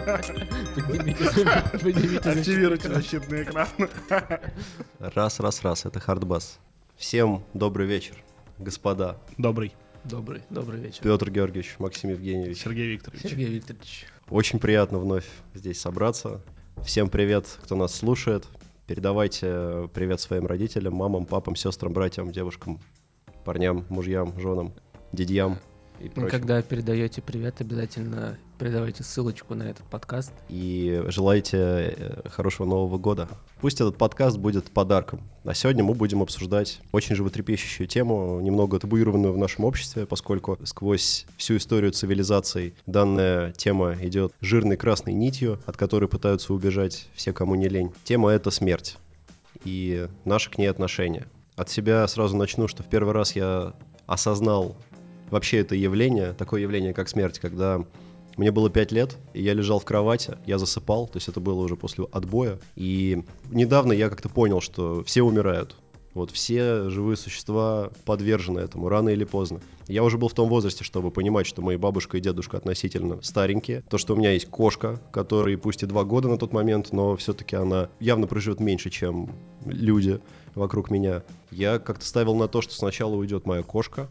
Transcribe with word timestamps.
Активируйте 2.24 2.88
защитный 2.88 3.42
экран. 3.42 3.68
Раз, 4.98 5.40
раз, 5.40 5.62
раз, 5.62 5.84
это 5.84 6.00
хардбас. 6.00 6.58
Всем 6.96 7.44
добрый 7.52 7.86
вечер, 7.86 8.16
господа. 8.58 9.18
Добрый. 9.36 9.74
Добрый, 10.04 10.40
добрый 10.48 10.80
вечер. 10.80 11.02
Петр 11.02 11.30
Георгиевич, 11.30 11.76
Максим 11.78 12.08
Евгеньевич. 12.10 12.62
Сергей 12.62 12.92
Викторович. 12.92 13.22
Сергей 13.22 13.48
Викторович. 13.48 14.06
Очень 14.30 14.58
приятно 14.58 14.98
вновь 14.98 15.26
здесь 15.52 15.78
собраться. 15.78 16.40
Всем 16.82 17.10
привет, 17.10 17.58
кто 17.62 17.76
нас 17.76 17.94
слушает. 17.94 18.46
Передавайте 18.86 19.90
привет 19.92 20.20
своим 20.20 20.46
родителям, 20.46 20.94
мамам, 20.94 21.26
папам, 21.26 21.56
сестрам, 21.56 21.92
братьям, 21.92 22.32
девушкам, 22.32 22.80
парням, 23.44 23.84
мужьям, 23.90 24.32
женам, 24.40 24.72
дядьям 25.12 25.58
и 26.00 26.08
прочим. 26.08 26.30
Когда 26.30 26.62
передаете 26.62 27.20
привет, 27.20 27.60
обязательно 27.60 28.38
передавайте 28.60 29.02
ссылочку 29.02 29.54
на 29.54 29.62
этот 29.62 29.86
подкаст. 29.86 30.32
И 30.50 31.02
желайте 31.06 31.56
э, 31.56 32.28
хорошего 32.28 32.66
Нового 32.66 32.98
года. 32.98 33.26
Пусть 33.62 33.80
этот 33.80 33.96
подкаст 33.96 34.36
будет 34.36 34.70
подарком. 34.70 35.22
А 35.44 35.54
сегодня 35.54 35.82
мы 35.82 35.94
будем 35.94 36.20
обсуждать 36.20 36.82
очень 36.92 37.16
животрепещущую 37.16 37.86
тему, 37.86 38.38
немного 38.40 38.78
табуированную 38.78 39.32
в 39.32 39.38
нашем 39.38 39.64
обществе, 39.64 40.04
поскольку 40.04 40.58
сквозь 40.64 41.24
всю 41.38 41.56
историю 41.56 41.92
цивилизаций 41.92 42.74
данная 42.84 43.52
тема 43.52 43.94
идет 44.02 44.34
жирной 44.42 44.76
красной 44.76 45.14
нитью, 45.14 45.58
от 45.64 45.78
которой 45.78 46.06
пытаются 46.06 46.52
убежать 46.52 47.08
все, 47.14 47.32
кому 47.32 47.54
не 47.54 47.66
лень. 47.66 47.92
Тема— 48.04 48.30
это 48.32 48.50
смерть 48.50 48.98
и 49.64 50.06
наше 50.26 50.50
к 50.50 50.58
ней 50.58 50.66
отношение. 50.66 51.28
От 51.56 51.70
себя 51.70 52.06
сразу 52.08 52.36
начну, 52.36 52.68
что 52.68 52.82
в 52.82 52.88
первый 52.88 53.14
раз 53.14 53.34
я 53.34 53.72
осознал 54.06 54.76
вообще 55.30 55.60
это 55.60 55.74
явление, 55.74 56.34
такое 56.34 56.60
явление, 56.60 56.92
как 56.92 57.08
смерть, 57.08 57.38
когда 57.38 57.82
мне 58.40 58.52
было 58.52 58.70
5 58.70 58.90
лет, 58.92 59.18
и 59.34 59.42
я 59.42 59.52
лежал 59.52 59.78
в 59.80 59.84
кровати, 59.84 60.38
я 60.46 60.56
засыпал, 60.56 61.06
то 61.06 61.18
есть 61.18 61.28
это 61.28 61.40
было 61.40 61.60
уже 61.60 61.76
после 61.76 62.06
отбоя. 62.10 62.58
И 62.74 63.22
недавно 63.50 63.92
я 63.92 64.08
как-то 64.08 64.30
понял, 64.30 64.62
что 64.62 65.04
все 65.04 65.20
умирают. 65.20 65.76
Вот 66.14 66.30
все 66.30 66.88
живые 66.88 67.18
существа 67.18 67.90
подвержены 68.06 68.60
этому, 68.60 68.88
рано 68.88 69.10
или 69.10 69.24
поздно. 69.24 69.60
Я 69.88 70.02
уже 70.02 70.16
был 70.16 70.28
в 70.28 70.32
том 70.32 70.48
возрасте, 70.48 70.84
чтобы 70.84 71.10
понимать, 71.10 71.46
что 71.46 71.60
мои 71.60 71.76
бабушка 71.76 72.16
и 72.16 72.20
дедушка 72.22 72.56
относительно 72.56 73.20
старенькие. 73.20 73.82
То, 73.82 73.98
что 73.98 74.14
у 74.14 74.16
меня 74.16 74.32
есть 74.32 74.46
кошка, 74.46 75.02
которой 75.12 75.58
пусть 75.58 75.82
и 75.82 75.86
два 75.86 76.04
года 76.04 76.28
на 76.28 76.38
тот 76.38 76.54
момент, 76.54 76.92
но 76.92 77.16
все-таки 77.16 77.56
она 77.56 77.90
явно 78.00 78.26
проживет 78.26 78.58
меньше, 78.58 78.88
чем 78.88 79.28
люди 79.66 80.18
вокруг 80.54 80.90
меня. 80.90 81.24
Я 81.50 81.78
как-то 81.78 82.06
ставил 82.06 82.34
на 82.34 82.48
то, 82.48 82.62
что 82.62 82.72
сначала 82.74 83.14
уйдет 83.16 83.44
моя 83.44 83.62
кошка, 83.62 84.10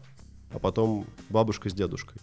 а 0.52 0.60
потом 0.60 1.04
бабушка 1.30 1.68
с 1.68 1.72
дедушкой. 1.72 2.20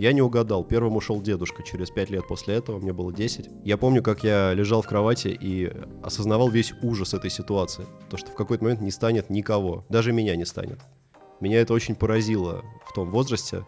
Я 0.00 0.14
не 0.14 0.22
угадал. 0.22 0.64
Первым 0.64 0.96
ушел 0.96 1.20
дедушка 1.20 1.62
через 1.62 1.90
5 1.90 2.08
лет 2.08 2.26
после 2.26 2.54
этого, 2.54 2.78
мне 2.78 2.90
было 2.90 3.12
10. 3.12 3.50
Я 3.66 3.76
помню, 3.76 4.02
как 4.02 4.24
я 4.24 4.54
лежал 4.54 4.80
в 4.80 4.86
кровати 4.86 5.28
и 5.28 5.70
осознавал 6.02 6.48
весь 6.48 6.72
ужас 6.80 7.12
этой 7.12 7.28
ситуации. 7.28 7.84
То, 8.08 8.16
что 8.16 8.30
в 8.30 8.34
какой-то 8.34 8.64
момент 8.64 8.80
не 8.80 8.92
станет 8.92 9.28
никого. 9.28 9.84
Даже 9.90 10.14
меня 10.14 10.36
не 10.36 10.46
станет. 10.46 10.78
Меня 11.40 11.60
это 11.60 11.74
очень 11.74 11.94
поразило 11.94 12.64
в 12.86 12.94
том 12.94 13.10
возрасте. 13.10 13.66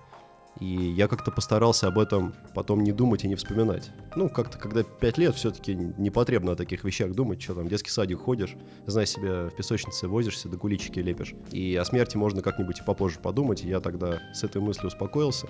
И 0.59 0.65
я 0.65 1.07
как-то 1.07 1.31
постарался 1.31 1.89
об 1.89 1.99
этом 1.99 2.35
потом 2.55 2.83
не 2.83 2.93
думать 2.93 3.25
и 3.25 3.29
не 3.29 3.35
вспоминать. 3.35 3.91
Ну, 4.17 4.31
как-то, 4.31 4.57
когда 4.57 4.85
5 4.85 5.19
лет, 5.19 5.35
все-таки 5.35 5.75
не 5.75 6.09
потребно 6.09 6.53
о 6.53 6.57
таких 6.57 6.85
вещах 6.85 7.13
думать. 7.13 7.43
Что 7.43 7.57
там, 7.57 7.67
в 7.67 7.69
детский 7.69 7.91
садик 7.91 8.21
ходишь, 8.21 8.57
знай 8.87 9.05
себе, 9.05 9.51
в 9.51 9.55
песочнице 9.55 10.09
возишься, 10.09 10.49
да 10.49 10.57
куличики 10.57 10.99
лепишь. 10.99 11.35
И 11.51 11.77
о 11.77 11.85
смерти 11.85 12.17
можно 12.17 12.41
как-нибудь 12.41 12.81
и 12.81 12.85
попозже 12.85 13.19
подумать. 13.19 13.65
И 13.65 13.69
я 13.69 13.81
тогда 13.81 14.19
с 14.33 14.45
этой 14.45 14.63
мыслью 14.63 14.87
успокоился. 14.87 15.47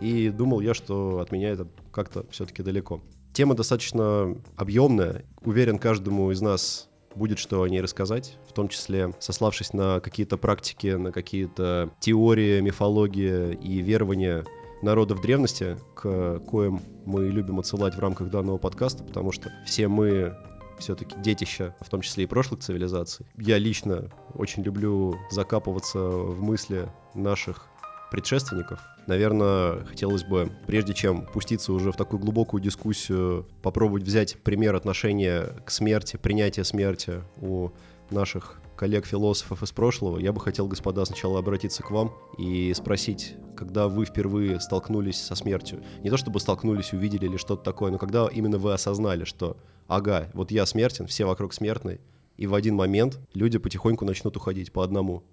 И 0.00 0.30
думал 0.30 0.60
я, 0.60 0.74
что 0.74 1.20
от 1.20 1.32
меня 1.32 1.50
это 1.50 1.68
как-то 1.92 2.24
все-таки 2.30 2.62
далеко. 2.62 3.00
Тема 3.32 3.54
достаточно 3.54 4.36
объемная. 4.56 5.24
Уверен, 5.42 5.78
каждому 5.78 6.30
из 6.30 6.40
нас 6.40 6.88
будет 7.14 7.38
что 7.38 7.62
о 7.62 7.68
ней 7.68 7.80
рассказать, 7.80 8.38
в 8.48 8.52
том 8.52 8.68
числе 8.68 9.12
сославшись 9.18 9.72
на 9.72 10.00
какие-то 10.00 10.36
практики, 10.36 10.88
на 10.88 11.12
какие-то 11.12 11.90
теории, 12.00 12.60
мифологии 12.60 13.54
и 13.54 13.82
верования 13.82 14.44
народов 14.82 15.20
древности, 15.20 15.76
к 15.94 16.38
коим 16.40 16.80
мы 17.04 17.28
любим 17.28 17.58
отсылать 17.58 17.94
в 17.94 17.98
рамках 17.98 18.30
данного 18.30 18.58
подкаста, 18.58 19.04
потому 19.04 19.32
что 19.32 19.52
все 19.66 19.88
мы 19.88 20.34
все-таки 20.78 21.14
детища, 21.20 21.76
в 21.80 21.90
том 21.90 22.00
числе 22.00 22.24
и 22.24 22.26
прошлых 22.26 22.60
цивилизаций. 22.60 23.26
Я 23.36 23.58
лично 23.58 24.10
очень 24.34 24.62
люблю 24.62 25.16
закапываться 25.30 25.98
в 25.98 26.42
мысли 26.42 26.88
наших 27.14 27.69
предшественников. 28.10 28.80
Наверное, 29.06 29.84
хотелось 29.84 30.24
бы, 30.24 30.50
прежде 30.66 30.94
чем 30.94 31.26
пуститься 31.26 31.72
уже 31.72 31.92
в 31.92 31.96
такую 31.96 32.20
глубокую 32.20 32.62
дискуссию, 32.62 33.46
попробовать 33.62 34.02
взять 34.02 34.36
пример 34.42 34.74
отношения 34.74 35.54
к 35.64 35.70
смерти, 35.70 36.16
принятия 36.16 36.64
смерти 36.64 37.22
у 37.36 37.70
наших 38.10 38.60
коллег-философов 38.76 39.62
из 39.62 39.72
прошлого. 39.72 40.18
Я 40.18 40.32
бы 40.32 40.40
хотел, 40.40 40.66
господа, 40.66 41.04
сначала 41.04 41.38
обратиться 41.38 41.82
к 41.82 41.90
вам 41.90 42.14
и 42.38 42.72
спросить, 42.72 43.36
когда 43.54 43.88
вы 43.88 44.06
впервые 44.06 44.58
столкнулись 44.58 45.20
со 45.20 45.34
смертью. 45.34 45.82
Не 46.02 46.08
то 46.08 46.16
чтобы 46.16 46.40
столкнулись, 46.40 46.94
увидели 46.94 47.26
или 47.26 47.36
что-то 47.36 47.62
такое, 47.62 47.90
но 47.90 47.98
когда 47.98 48.26
именно 48.26 48.56
вы 48.56 48.72
осознали, 48.72 49.24
что, 49.24 49.58
ага, 49.86 50.30
вот 50.32 50.50
я 50.50 50.64
смертен, 50.64 51.06
все 51.06 51.26
вокруг 51.26 51.52
смертны, 51.52 52.00
и 52.38 52.46
в 52.46 52.54
один 52.54 52.74
момент 52.74 53.20
люди 53.34 53.58
потихоньку 53.58 54.06
начнут 54.06 54.34
уходить 54.38 54.72
по 54.72 54.82
одному. 54.82 55.24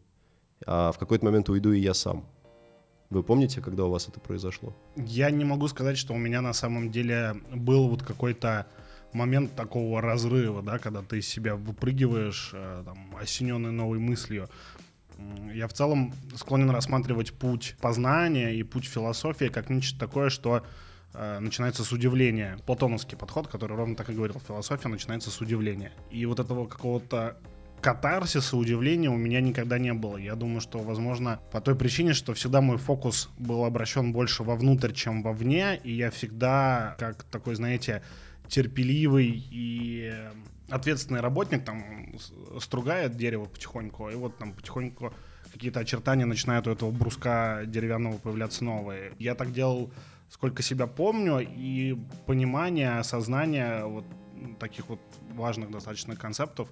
А 0.66 0.92
в 0.92 0.98
какой-то 0.98 1.24
момент 1.24 1.48
уйду 1.48 1.72
и 1.72 1.80
я 1.80 1.94
сам. 1.94 2.28
Вы 3.10 3.24
помните, 3.24 3.62
когда 3.62 3.86
у 3.86 3.90
вас 3.90 4.08
это 4.10 4.20
произошло? 4.20 4.76
Я 4.96 5.32
не 5.32 5.46
могу 5.46 5.68
сказать, 5.68 5.98
что 5.98 6.14
у 6.14 6.18
меня 6.18 6.42
на 6.42 6.54
самом 6.54 6.92
деле 6.92 7.36
был 7.54 7.88
вот 7.88 8.04
какой-то 8.04 8.68
момент 9.14 9.56
такого 9.56 10.02
разрыва, 10.02 10.62
да, 10.62 10.78
когда 10.78 11.02
ты 11.02 11.20
из 11.20 11.28
себя 11.28 11.56
выпрыгиваешь, 11.56 12.52
э, 12.54 12.84
там, 12.86 13.16
осененный 13.16 13.72
новой 13.72 14.00
мыслью. 14.00 14.50
Я 15.54 15.68
в 15.68 15.74
целом 15.74 16.14
склонен 16.36 16.70
рассматривать 16.70 17.34
путь 17.34 17.76
познания 17.82 18.54
и 18.54 18.64
путь 18.64 18.86
философии 18.86 19.46
как 19.46 19.70
нечто 19.70 19.98
такое, 19.98 20.30
что 20.30 20.64
э, 21.14 21.40
начинается 21.40 21.84
с 21.84 21.92
удивления. 21.92 22.60
Платоновский 22.66 23.18
подход, 23.18 23.48
который 23.48 23.78
ровно 23.78 23.96
так 23.96 24.10
и 24.10 24.14
говорил, 24.14 24.40
философия 24.46 24.90
начинается 24.90 25.32
с 25.32 25.42
удивления. 25.42 25.94
И 26.12 26.26
вот 26.26 26.40
этого 26.40 26.68
какого-то 26.68 27.38
катарсиса, 27.82 28.58
удивления 28.58 29.10
у 29.10 29.18
меня 29.18 29.42
никогда 29.42 29.78
не 29.80 29.94
было. 29.94 30.18
Я 30.18 30.36
думаю, 30.36 30.62
что, 30.62 30.80
возможно, 30.80 31.40
по 31.52 31.62
той 31.62 31.76
причине, 31.76 32.14
что 32.14 32.34
всегда 32.34 32.62
мой 32.62 32.78
фокус 32.78 33.30
был 33.38 33.66
обращен 33.66 34.14
больше 34.14 34.44
вовнутрь, 34.44 34.94
чем 34.94 35.22
вовне, 35.22 35.80
и 35.84 35.94
я 35.94 36.12
всегда, 36.12 36.96
как 37.00 37.24
такой, 37.24 37.56
знаете, 37.56 38.04
терпеливый 38.48 39.28
и 39.52 40.14
ответственный 40.70 41.22
работник, 41.22 41.64
там, 41.64 42.16
стругает 42.60 43.16
дерево 43.16 43.46
потихоньку, 43.46 44.10
и 44.10 44.16
вот 44.16 44.38
там 44.38 44.54
потихоньку 44.54 45.14
какие-то 45.52 45.80
очертания 45.80 46.26
начинают 46.26 46.68
у 46.68 46.72
этого 46.72 46.92
бруска 46.92 47.64
деревянного 47.66 48.18
появляться 48.18 48.64
новые. 48.64 49.14
Я 49.18 49.36
так 49.36 49.54
делал, 49.54 49.92
сколько 50.30 50.62
себя 50.62 50.88
помню, 50.88 51.40
и 51.40 51.98
понимание, 52.26 53.00
осознание 53.00 53.86
вот 53.86 54.06
таких 54.60 54.90
вот 54.90 55.00
важных 55.34 55.72
достаточно 55.72 56.16
концептов, 56.16 56.70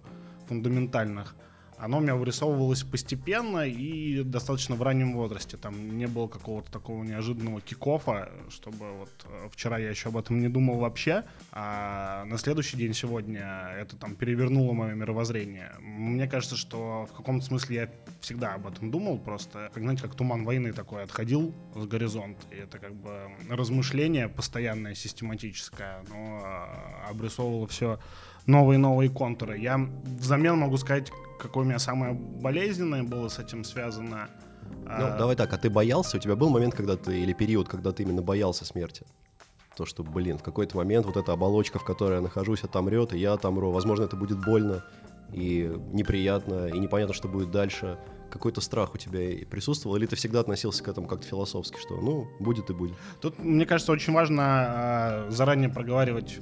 фундаментальных, 0.47 1.35
оно 1.77 1.97
у 1.97 2.01
меня 2.01 2.15
вырисовывалось 2.15 2.83
постепенно 2.83 3.67
и 3.67 4.23
достаточно 4.23 4.75
в 4.75 4.81
раннем 4.81 5.13
возрасте. 5.13 5.57
Там 5.57 5.97
не 5.97 6.07
было 6.07 6.27
какого-то 6.27 6.71
такого 6.71 7.03
неожиданного 7.03 7.59
кикофа, 7.61 8.29
чтобы 8.49 8.93
вот 8.93 9.11
э, 9.25 9.49
вчера 9.51 9.77
я 9.77 9.89
еще 9.89 10.09
об 10.09 10.17
этом 10.17 10.39
не 10.39 10.47
думал 10.47 10.77
вообще, 10.77 11.25
а 11.51 12.23
на 12.25 12.37
следующий 12.37 12.77
день 12.77 12.93
сегодня 12.93 13.71
это 13.77 13.97
там 13.97 14.15
перевернуло 14.15 14.71
мое 14.73 14.93
мировоззрение. 14.93 15.73
Мне 15.79 16.27
кажется, 16.27 16.55
что 16.55 17.07
в 17.11 17.13
каком-то 17.15 17.45
смысле 17.45 17.75
я 17.75 17.89
всегда 18.21 18.53
об 18.53 18.67
этом 18.67 18.89
думал, 18.89 19.19
просто, 19.19 19.69
как, 19.73 19.83
знаете, 19.83 20.03
как 20.03 20.15
туман 20.15 20.45
войны 20.45 20.71
такой 20.71 21.03
отходил 21.03 21.53
с 21.75 21.85
горизонта, 21.85 22.41
и 22.51 22.55
это 22.55 22.79
как 22.79 22.95
бы 22.95 23.29
размышление 23.49 24.29
постоянное, 24.29 24.95
систематическое, 24.95 25.99
оно 26.07 26.41
э, 26.41 27.09
обрисовывало 27.09 27.67
все 27.67 27.99
новые 28.45 28.77
и 28.77 28.81
новые 28.81 29.09
контуры. 29.09 29.57
Я 29.57 29.79
взамен 30.19 30.57
могу 30.57 30.77
сказать, 30.77 31.11
какое 31.39 31.63
у 31.63 31.67
меня 31.67 31.79
самое 31.79 32.13
болезненное 32.13 33.03
было 33.03 33.27
с 33.27 33.39
этим 33.39 33.63
связано. 33.63 34.29
Ну, 34.85 34.91
А, 34.91 35.17
давай 35.17 35.35
так, 35.35 35.51
а 35.53 35.57
ты 35.57 35.69
боялся? 35.69 36.17
У 36.17 36.19
тебя 36.19 36.35
был 36.35 36.49
момент, 36.49 36.75
когда 36.75 36.95
ты, 36.95 37.19
или 37.19 37.33
период, 37.33 37.67
когда 37.67 37.91
ты 37.91 38.03
именно 38.03 38.21
боялся 38.21 38.65
смерти? 38.65 39.05
То, 39.75 39.85
что, 39.85 40.03
блин, 40.03 40.37
в 40.37 40.43
какой-то 40.43 40.77
момент 40.77 41.05
вот 41.05 41.17
эта 41.17 41.33
оболочка, 41.33 41.79
в 41.79 41.83
которой 41.83 42.15
я 42.15 42.21
нахожусь, 42.21 42.63
отомрет, 42.63 43.13
и 43.13 43.17
я 43.19 43.33
отомру. 43.33 43.71
Возможно, 43.71 44.03
это 44.03 44.15
будет 44.15 44.43
больно 44.43 44.83
и 45.33 45.71
неприятно, 45.91 46.67
и 46.67 46.79
непонятно, 46.79 47.13
что 47.13 47.27
будет 47.27 47.51
дальше. 47.51 47.97
Какой-то 48.31 48.61
страх 48.61 48.95
у 48.95 48.97
тебя 48.97 49.21
и 49.21 49.45
присутствовал, 49.45 49.97
или 49.97 50.05
ты 50.05 50.15
всегда 50.15 50.41
относился 50.41 50.83
к 50.83 50.87
этому 50.87 51.07
как-то 51.07 51.27
философски, 51.27 51.77
что, 51.79 51.95
ну, 51.97 52.27
будет 52.39 52.69
и 52.69 52.73
будет. 52.73 52.95
Тут, 53.21 53.39
мне 53.39 53.65
кажется, 53.65 53.91
очень 53.91 54.13
важно 54.13 54.43
а, 54.43 55.27
заранее 55.29 55.69
проговаривать 55.69 56.39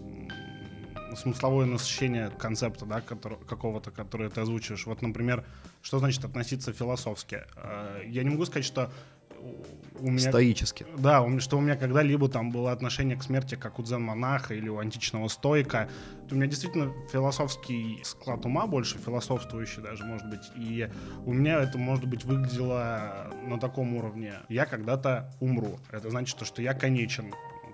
смысловое 1.15 1.65
насыщение 1.65 2.29
концепта, 2.29 2.85
да, 2.85 3.01
который, 3.01 3.37
какого-то, 3.37 3.91
который 3.91 4.29
ты 4.29 4.41
озвучиваешь. 4.41 4.85
Вот, 4.85 5.01
например, 5.01 5.45
что 5.81 5.99
значит 5.99 6.23
относиться 6.25 6.73
философски? 6.73 7.41
Э, 7.55 8.01
Я 8.07 8.23
не 8.23 8.29
могу 8.29 8.45
сказать, 8.45 8.65
что 8.65 8.91
у 9.99 10.09
меня... 10.09 10.29
Стоически. 10.29 10.85
Да, 10.97 11.21
у 11.21 11.39
что 11.39 11.57
у 11.57 11.61
меня 11.61 11.75
когда-либо 11.75 12.27
там 12.29 12.51
было 12.51 12.71
отношение 12.71 13.17
к 13.17 13.23
смерти, 13.23 13.55
как 13.55 13.79
у 13.79 13.83
дзен-монаха 13.83 14.53
или 14.53 14.69
у 14.69 14.79
античного 14.79 15.27
стойка. 15.27 15.89
У 16.31 16.35
меня 16.35 16.47
действительно 16.47 16.93
философский 17.11 18.01
склад 18.03 18.45
ума 18.45 18.67
больше, 18.67 18.97
философствующий 18.97 19.81
даже, 19.81 20.03
может 20.05 20.29
быть. 20.29 20.51
И 20.55 20.89
у 21.25 21.33
меня 21.33 21.61
это, 21.61 21.77
может 21.77 22.05
быть, 22.05 22.25
выглядело 22.25 23.31
на 23.43 23.59
таком 23.59 23.95
уровне. 23.95 24.33
Я 24.49 24.65
когда-то 24.65 25.31
умру. 25.39 25.79
Это 25.91 26.09
значит, 26.09 26.37
то, 26.37 26.45
что 26.45 26.61
я 26.61 26.73
конечен. 26.73 27.33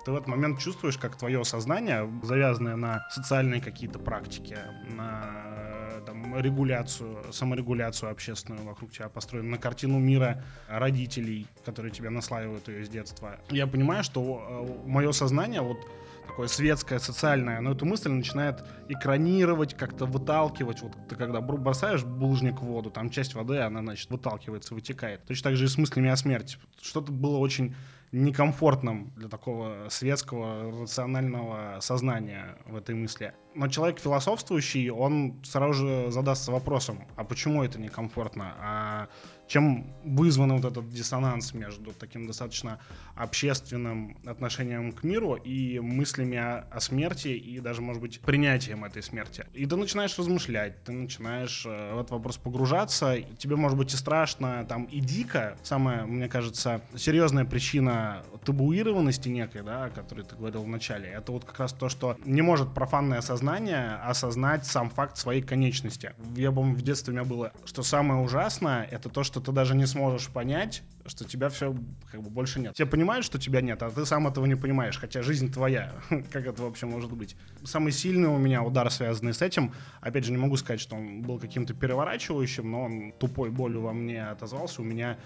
Ты 0.10 0.14
в 0.14 0.16
этот 0.16 0.28
момент 0.28 0.58
чувствуешь, 0.58 0.98
как 0.98 1.18
твое 1.18 1.46
сознание, 1.46 2.12
завязанное 2.24 2.76
на 2.76 3.08
социальные 3.12 3.62
какие-то 3.62 4.00
практики, 4.00 4.58
на 4.88 5.22
э, 5.46 6.02
там, 6.04 6.36
регуляцию, 6.40 7.32
саморегуляцию 7.32 8.10
общественную 8.12 8.66
вокруг 8.66 8.92
тебя 8.92 9.08
построена, 9.08 9.52
на 9.52 9.58
картину 9.60 10.00
мира 10.00 10.44
родителей, 10.68 11.46
которые 11.64 11.92
тебя 11.92 12.10
наслаивают 12.10 12.68
ее 12.70 12.86
с 12.86 12.90
детства. 12.90 13.38
Я 13.52 13.68
понимаю, 13.68 14.04
что 14.04 14.82
мое 14.88 15.12
сознание, 15.12 15.62
вот 15.62 15.78
такое 16.26 16.48
светское, 16.48 16.98
социальное, 16.98 17.60
оно 17.60 17.74
эту 17.74 17.86
мысль 17.86 18.10
начинает 18.10 18.64
экранировать, 18.88 19.76
как-то 19.76 20.08
выталкивать. 20.08 20.82
Вот 20.82 20.94
ты 21.08 21.16
когда 21.18 21.40
бр- 21.40 21.58
бросаешь 21.58 22.04
булыжник 22.04 22.62
в 22.62 22.66
воду, 22.66 22.90
там 22.90 23.12
часть 23.12 23.36
воды, 23.36 23.60
она, 23.60 23.82
значит, 23.84 24.10
выталкивается, 24.10 24.74
вытекает. 24.74 25.24
Точно 25.28 25.52
так 25.52 25.56
же 25.56 25.66
и 25.66 25.68
с 25.68 25.78
мыслями 25.78 26.10
о 26.10 26.16
смерти. 26.16 26.58
Что-то 26.82 27.12
было 27.12 27.38
очень 27.38 27.76
некомфортным 28.12 29.12
для 29.16 29.30
такого 29.30 29.88
светского, 29.90 30.82
рационального 30.82 31.80
сознания 31.82 32.58
в 32.66 32.76
этой 32.76 32.96
мысли. 32.96 33.34
Но 33.56 33.68
человек 33.68 34.00
философствующий, 34.00 34.90
он 34.90 35.40
сразу 35.44 35.74
же 35.74 36.12
задастся 36.12 36.52
вопросом, 36.52 37.04
а 37.16 37.24
почему 37.24 37.64
это 37.64 37.80
некомфортно? 37.80 38.56
А 38.60 39.10
чем 39.48 39.88
вызван 40.04 40.54
вот 40.54 40.66
этот 40.72 40.90
диссонанс 40.90 41.54
между 41.54 41.92
таким 41.92 42.28
достаточно 42.28 42.80
общественным 43.16 44.18
отношением 44.26 44.92
к 44.92 45.04
миру 45.04 45.34
и 45.36 45.80
мыслями 45.80 46.38
о, 46.38 46.68
о 46.70 46.80
смерти 46.80 47.30
и 47.30 47.60
даже, 47.60 47.82
может 47.82 48.02
быть, 48.02 48.22
принятием 48.22 48.86
этой 48.86 49.02
смерти. 49.02 49.48
И 49.54 49.66
ты 49.66 49.76
начинаешь 49.76 50.18
размышлять, 50.20 50.84
ты 50.84 50.92
начинаешь 50.92 51.66
э, 51.66 51.96
в 51.96 52.00
этот 52.00 52.12
вопрос 52.12 52.38
погружаться, 52.38 53.18
тебе, 53.40 53.56
может 53.56 53.78
быть, 53.78 53.92
и 53.94 53.98
страшно, 53.98 54.66
там, 54.70 54.84
и 54.84 55.00
дико. 55.00 55.58
Самая, 55.64 56.06
мне 56.06 56.30
кажется, 56.30 56.82
серьезная 56.96 57.46
причина 57.46 57.99
табуированности 58.44 59.30
некой, 59.30 59.62
да, 59.62 59.86
о 59.86 59.90
которой 59.90 60.24
ты 60.24 60.36
говорил 60.36 60.64
в 60.64 60.68
начале, 60.68 61.10
это 61.10 61.32
вот 61.32 61.46
как 61.46 61.60
раз 61.60 61.74
то, 61.74 61.90
что 61.90 62.18
не 62.26 62.42
может 62.42 62.74
профанное 62.74 63.22
сознание 63.22 63.96
осознать 64.04 64.66
сам 64.66 64.90
факт 64.90 65.18
своей 65.18 65.42
конечности. 65.42 66.14
Я 66.36 66.52
помню, 66.52 66.76
в 66.76 66.82
детстве 66.82 67.12
у 67.12 67.16
меня 67.16 67.26
было, 67.26 67.52
что 67.66 67.84
самое 67.84 68.22
ужасное, 68.22 68.84
это 68.84 69.10
то, 69.10 69.24
что 69.24 69.40
ты 69.40 69.52
даже 69.52 69.76
не 69.76 69.86
сможешь 69.86 70.30
понять, 70.30 70.84
что 71.06 71.26
тебя 71.26 71.50
все 71.50 71.76
как 72.12 72.22
бы 72.22 72.30
больше 72.30 72.60
нет. 72.60 72.74
Все 72.76 72.86
понимают, 72.86 73.26
что 73.26 73.40
тебя 73.40 73.62
нет, 73.62 73.82
а 73.84 73.90
ты 73.90 74.06
сам 74.06 74.28
этого 74.28 74.46
не 74.46 74.56
понимаешь, 74.56 74.98
хотя 74.98 75.22
жизнь 75.22 75.52
твоя. 75.52 75.92
как 76.32 76.46
это 76.46 76.62
вообще 76.62 76.86
может 76.86 77.12
быть? 77.12 77.36
Самый 77.64 77.92
сильный 77.92 78.30
у 78.30 78.38
меня 78.38 78.64
удар, 78.64 78.90
связанный 78.92 79.34
с 79.34 79.42
этим, 79.42 79.74
опять 80.02 80.26
же, 80.26 80.32
не 80.32 80.38
могу 80.38 80.58
сказать, 80.58 80.80
что 80.80 80.96
он 80.96 81.22
был 81.22 81.40
каким-то 81.40 81.74
переворачивающим, 81.74 82.70
но 82.70 82.84
он 82.84 83.14
тупой 83.20 83.50
болью 83.50 83.82
во 83.82 83.94
мне 83.94 84.28
отозвался. 84.28 84.82
У 84.82 84.86
меня 84.86 85.18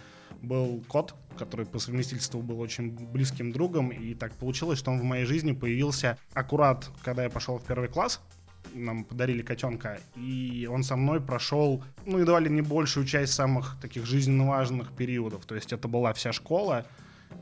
был 0.44 0.84
кот, 0.88 1.16
который 1.38 1.66
по 1.66 1.80
совместительству 1.80 2.42
был 2.42 2.60
очень 2.60 2.92
близким 2.92 3.52
другом, 3.52 3.90
и 3.90 4.14
так 4.14 4.34
получилось, 4.34 4.78
что 4.78 4.92
он 4.92 5.00
в 5.00 5.04
моей 5.04 5.26
жизни 5.26 5.54
появился 5.54 6.18
аккурат, 6.34 6.90
когда 7.04 7.24
я 7.24 7.30
пошел 7.30 7.58
в 7.58 7.66
первый 7.66 7.90
класс, 7.90 8.22
нам 8.74 9.04
подарили 9.04 9.42
котенка, 9.42 10.00
и 10.16 10.68
он 10.72 10.84
со 10.84 10.96
мной 10.96 11.22
прошел, 11.22 11.84
ну, 12.06 12.20
едва 12.20 12.40
ли 12.40 12.50
не 12.50 12.62
большую 12.62 13.06
часть 13.06 13.34
самых 13.34 13.78
таких 13.82 14.06
жизненно 14.06 14.48
важных 14.48 14.92
периодов. 14.94 15.46
То 15.46 15.56
есть 15.56 15.74
это 15.74 15.88
была 15.88 16.14
вся 16.14 16.32
школа 16.32 16.86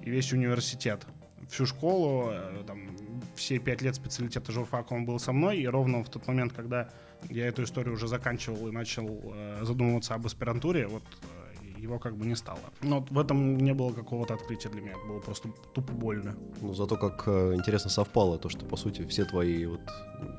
и 0.01 0.09
весь 0.09 0.33
университет. 0.33 1.05
Всю 1.49 1.65
школу, 1.65 2.29
э, 2.31 2.63
там, 2.65 2.87
все 3.35 3.59
пять 3.59 3.81
лет 3.81 3.95
специалитета 3.95 4.51
журфака 4.51 4.93
он 4.93 5.05
был 5.05 5.19
со 5.19 5.31
мной, 5.31 5.59
и 5.59 5.67
ровно 5.67 6.03
в 6.03 6.09
тот 6.09 6.27
момент, 6.27 6.53
когда 6.53 6.89
я 7.29 7.47
эту 7.47 7.63
историю 7.63 7.93
уже 7.93 8.07
заканчивал 8.07 8.67
и 8.67 8.71
начал 8.71 9.07
э, 9.23 9.59
задумываться 9.63 10.15
об 10.15 10.25
аспирантуре, 10.25 10.87
вот 10.87 11.03
э, 11.03 11.40
его 11.81 11.99
как 11.99 12.15
бы 12.15 12.25
не 12.25 12.35
стало. 12.35 12.59
Но 12.81 13.05
в 13.09 13.19
этом 13.19 13.57
не 13.57 13.73
было 13.73 13.91
какого-то 13.91 14.33
открытия 14.33 14.69
для 14.69 14.81
меня, 14.81 14.91
это 14.91 15.07
было 15.07 15.19
просто 15.19 15.49
тупо 15.73 15.91
больно. 15.93 16.35
Ну, 16.61 16.73
зато 16.73 16.95
как 16.95 17.23
э, 17.27 17.55
интересно 17.55 17.89
совпало 17.89 18.37
то, 18.37 18.49
что, 18.49 18.65
по 18.65 18.77
сути, 18.77 19.05
все 19.05 19.25
твои 19.25 19.65
вот 19.65 19.81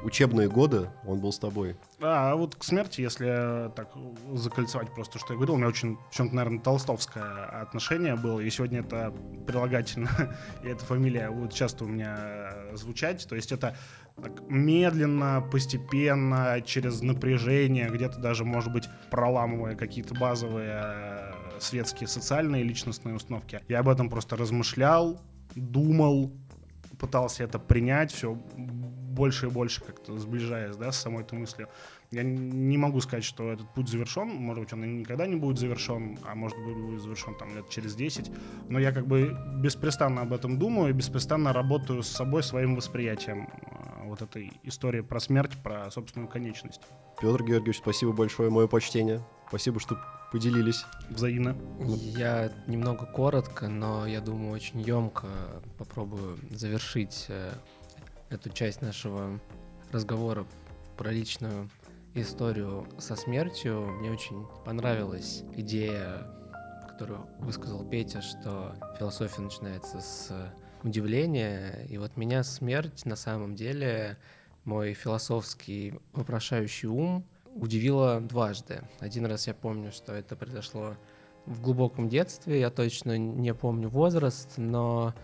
учебные 0.02 0.48
годы 0.48 0.88
он 1.06 1.20
был 1.20 1.32
с 1.32 1.38
тобой. 1.38 1.76
А 2.00 2.34
вот 2.36 2.54
к 2.54 2.64
смерти, 2.64 3.00
если 3.00 3.70
так 3.74 3.90
закольцевать 4.34 4.94
просто, 4.94 5.18
что 5.18 5.32
я 5.32 5.36
говорил, 5.36 5.54
у 5.54 5.58
меня 5.58 5.68
очень, 5.68 5.98
в 6.10 6.14
чем-то, 6.14 6.34
наверное, 6.34 6.60
толстовское 6.60 7.62
отношение 7.62 8.14
было, 8.14 8.40
и 8.40 8.50
сегодня 8.50 8.80
это 8.80 9.12
прилагательно, 9.46 10.10
и 10.62 10.68
эта 10.68 10.84
фамилия 10.84 11.30
будет 11.30 11.52
часто 11.52 11.84
у 11.84 11.88
меня 11.88 12.52
звучать, 12.74 13.26
то 13.28 13.34
есть 13.34 13.52
это 13.52 13.76
так 14.20 14.42
медленно, 14.48 15.46
постепенно, 15.50 16.60
через 16.64 17.02
напряжение, 17.02 17.88
где-то 17.88 18.18
даже, 18.20 18.44
может 18.44 18.72
быть, 18.72 18.88
проламывая 19.10 19.74
какие-то 19.74 20.14
базовые 20.14 20.80
э, 20.84 21.32
светские, 21.60 22.08
социальные, 22.08 22.62
личностные 22.62 23.14
установки. 23.14 23.60
Я 23.68 23.80
об 23.80 23.88
этом 23.88 24.10
просто 24.10 24.36
размышлял, 24.36 25.20
думал, 25.54 26.32
пытался 26.98 27.44
это 27.44 27.58
принять, 27.58 28.12
все 28.12 28.36
больше 29.12 29.46
и 29.46 29.50
больше 29.50 29.82
как-то 29.82 30.18
сближаясь, 30.18 30.76
да, 30.76 30.90
с 30.90 31.00
самой 31.00 31.22
этой 31.22 31.38
мыслью. 31.38 31.68
Я 32.10 32.22
не 32.22 32.78
могу 32.78 33.00
сказать, 33.00 33.24
что 33.24 33.52
этот 33.52 33.72
путь 33.74 33.88
завершен, 33.88 34.28
может 34.28 34.64
быть, 34.64 34.72
он 34.72 34.84
и 34.84 34.88
никогда 34.88 35.26
не 35.26 35.36
будет 35.36 35.58
завершен, 35.58 36.18
а 36.26 36.34
может 36.34 36.58
быть, 36.58 36.76
будет 36.76 37.02
завершен 37.02 37.34
там 37.36 37.54
лет 37.54 37.68
через 37.70 37.94
10, 37.94 38.30
но 38.68 38.78
я 38.78 38.92
как 38.92 39.06
бы 39.06 39.36
беспрестанно 39.56 40.22
об 40.22 40.32
этом 40.32 40.58
думаю 40.58 40.90
и 40.90 40.92
беспрестанно 40.92 41.52
работаю 41.52 42.02
с 42.02 42.08
собой, 42.08 42.42
своим 42.42 42.74
восприятием 42.74 43.48
э, 43.48 43.91
вот 44.12 44.20
этой 44.20 44.52
истории 44.62 45.00
про 45.00 45.20
смерть, 45.20 45.52
про 45.62 45.90
собственную 45.90 46.28
конечность. 46.28 46.82
Петр 47.18 47.42
Георгиевич, 47.42 47.78
спасибо 47.78 48.12
большое, 48.12 48.50
мое 48.50 48.66
почтение. 48.66 49.24
Спасибо, 49.48 49.80
что 49.80 49.98
поделились. 50.30 50.84
Взаимно. 51.08 51.56
Я 51.78 52.52
немного 52.66 53.06
коротко, 53.06 53.68
но 53.68 54.06
я 54.06 54.20
думаю, 54.20 54.52
очень 54.52 54.82
емко 54.82 55.26
попробую 55.78 56.38
завершить 56.50 57.24
э, 57.28 57.52
эту 58.28 58.50
часть 58.50 58.82
нашего 58.82 59.40
разговора 59.92 60.44
про 60.98 61.10
личную 61.10 61.70
историю 62.14 62.86
со 62.98 63.16
смертью. 63.16 63.80
Мне 63.80 64.10
очень 64.10 64.46
понравилась 64.66 65.42
идея, 65.56 66.26
которую 66.86 67.26
высказал 67.38 67.82
Петя, 67.82 68.20
что 68.20 68.74
философия 68.98 69.40
начинается 69.40 70.00
с 70.00 70.52
удивления. 70.84 71.86
И 71.88 71.98
вот 71.98 72.16
меня 72.16 72.42
смерть 72.42 73.04
на 73.04 73.16
самом 73.16 73.54
деле, 73.54 74.18
мой 74.64 74.94
философский 74.94 75.94
вопрошающий 76.12 76.88
ум 76.88 77.24
удивила 77.54 78.20
дважды. 78.20 78.82
Один 79.00 79.26
раз 79.26 79.46
я 79.46 79.54
помню, 79.54 79.92
что 79.92 80.12
это 80.12 80.36
произошло 80.36 80.96
в 81.46 81.60
глубоком 81.60 82.08
детстве, 82.08 82.60
я 82.60 82.70
точно 82.70 83.18
не 83.18 83.52
помню 83.52 83.88
возраст, 83.88 84.52
но 84.56 85.14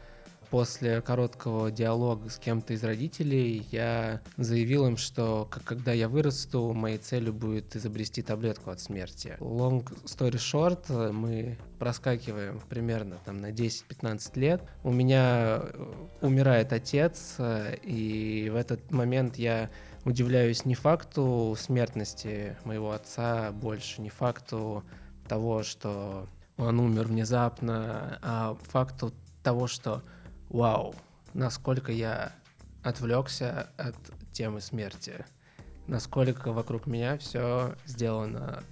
после 0.50 1.00
короткого 1.00 1.71
диалога 1.71 2.28
с 2.31 2.38
кем-то 2.38 2.73
из 2.73 2.83
родителей 2.83 3.67
я 3.71 4.21
заявил 4.37 4.87
им, 4.87 4.97
что 4.97 5.49
когда 5.64 5.93
я 5.93 6.09
вырасту, 6.09 6.73
моей 6.73 6.99
целью 6.99 7.33
будет 7.33 7.76
изобрести 7.76 8.23
таблетку 8.23 8.71
от 8.71 8.81
смерти. 8.81 9.37
Long 9.40 9.85
story 10.05 10.37
short, 10.37 11.12
мы 11.12 11.59
проскакиваем 11.78 12.61
примерно 12.69 13.17
там 13.25 13.40
на 13.40 13.50
10-15 13.50 14.38
лет. 14.38 14.62
У 14.85 14.93
меня 14.93 15.61
э, 15.62 15.95
умирает 16.23 16.73
отец, 16.73 17.37
э, 17.38 17.76
и 17.83 18.50
в 18.50 18.57
этот 18.57 18.90
момент 18.90 19.37
я 19.37 19.71
удивляюсь 20.05 20.64
не 20.64 20.75
факту 20.75 21.57
смертности 21.59 22.57
моего 22.64 22.93
отца 22.93 23.52
больше, 23.52 24.00
не 24.00 24.11
факту 24.11 24.85
того, 25.28 25.62
что 25.62 26.26
он 26.57 26.81
умер 26.81 27.05
внезапно, 27.05 28.19
а 28.23 28.57
факту 28.62 29.12
того, 29.43 29.67
что 29.67 30.02
вау, 30.49 30.95
насколько 31.35 31.93
я 31.93 32.33
отвлекся 32.83 33.71
от 33.76 33.97
темы 34.33 34.61
смерти, 34.61 35.25
насколько 35.87 36.52
вокруг 36.52 36.87
меня 36.87 37.19
все 37.19 37.75
сделано 37.87 38.62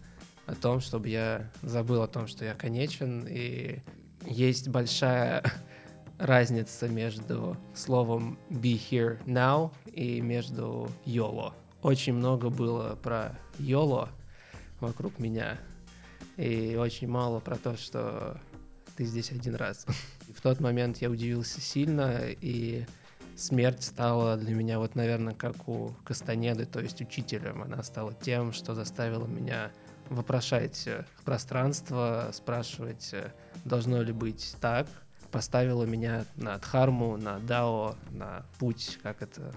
о 0.47 0.55
том, 0.55 0.81
чтобы 0.81 1.09
я 1.09 1.51
забыл 1.63 2.03
о 2.03 2.09
том, 2.09 2.27
что 2.27 2.45
я 2.45 2.55
конечен, 2.55 3.27
и 3.29 3.81
есть 4.25 4.69
большая 4.69 5.43
разница 6.19 6.89
между 6.89 7.57
словом 7.75 8.39
be 8.49 8.79
here 8.79 9.23
now 9.27 9.73
и 9.93 10.21
между 10.21 10.89
YOLO. 11.05 11.53
Очень 11.83 12.15
много 12.15 12.49
было 12.49 12.97
про 12.97 13.39
YOLO 13.59 14.09
вокруг 14.81 15.19
меня, 15.19 15.59
и 16.37 16.77
очень 16.79 17.09
мало 17.09 17.41
про 17.41 17.57
то, 17.57 17.77
что 17.77 18.41
ты 18.97 19.05
здесь 19.05 19.31
один 19.31 19.55
раз. 19.55 19.87
В 20.35 20.41
тот 20.41 20.61
момент 20.61 20.99
я 20.99 21.11
удивился 21.11 21.61
сильно, 21.61 22.21
и 22.25 22.87
смерть 23.37 23.83
стала 23.83 24.37
для 24.37 24.55
меня 24.55 24.79
вот, 24.79 24.95
наверное, 24.95 25.35
как 25.35 25.69
у 25.69 25.93
Кастанеды, 26.05 26.65
то 26.65 26.81
есть 26.81 27.01
учителем. 27.01 27.63
Она 27.63 27.83
стала 27.83 28.15
тем, 28.15 28.53
что 28.53 28.75
заставило 28.75 29.27
меня 29.27 29.71
вопрошать 30.09 30.87
э, 30.87 31.05
пространство, 31.25 32.31
спрашивать, 32.33 33.11
э, 33.13 33.33
должно 33.65 34.01
ли 34.03 34.13
быть 34.13 34.57
так, 34.61 34.87
поставила 35.31 35.85
меня 35.85 36.25
на 36.37 36.57
дхарму, 36.59 37.17
на 37.17 37.39
дао, 37.41 37.97
на 38.11 38.47
путь, 38.59 38.99
как 39.03 39.23
это 39.23 39.53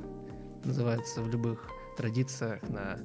называется 0.65 1.21
в 1.21 1.29
любых 1.29 1.69
традициях, 1.97 2.61
на 2.63 2.97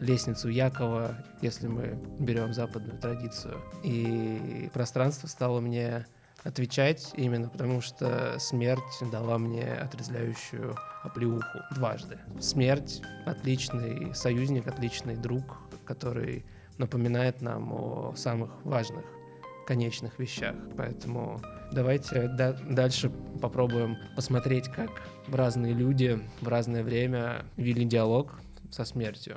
лестницу 0.00 0.48
Якова, 0.48 1.16
если 1.42 1.68
мы 1.68 1.98
берем 2.18 2.52
западную 2.52 2.98
традицию. 2.98 3.60
И 3.82 4.70
пространство 4.72 5.26
стало 5.26 5.60
мне 5.60 6.06
отвечать 6.42 7.12
именно 7.16 7.48
потому, 7.48 7.80
что 7.80 8.38
смерть 8.38 8.82
дала 9.12 9.38
мне 9.38 9.74
отрезвляющую 9.74 10.74
оплеуху 11.02 11.58
дважды. 11.74 12.18
Смерть— 12.40 13.02
отличный 13.26 14.14
союзник, 14.14 14.66
отличный 14.66 15.16
друг, 15.16 15.58
который 15.84 16.44
напоминает 16.78 17.42
нам 17.42 17.72
о 17.72 18.14
самых 18.16 18.64
важных 18.64 19.04
конечных 19.66 20.18
вещах. 20.18 20.56
Поэтому 20.76 21.40
давайте 21.72 22.28
да, 22.28 22.52
дальше 22.52 23.10
попробуем 23.40 23.98
посмотреть, 24.16 24.68
как 24.68 24.90
разные 25.28 25.74
люди 25.74 26.20
в 26.40 26.48
разное 26.48 26.82
время 26.82 27.44
вели 27.56 27.84
диалог 27.84 28.40
со 28.70 28.84
смертью. 28.84 29.36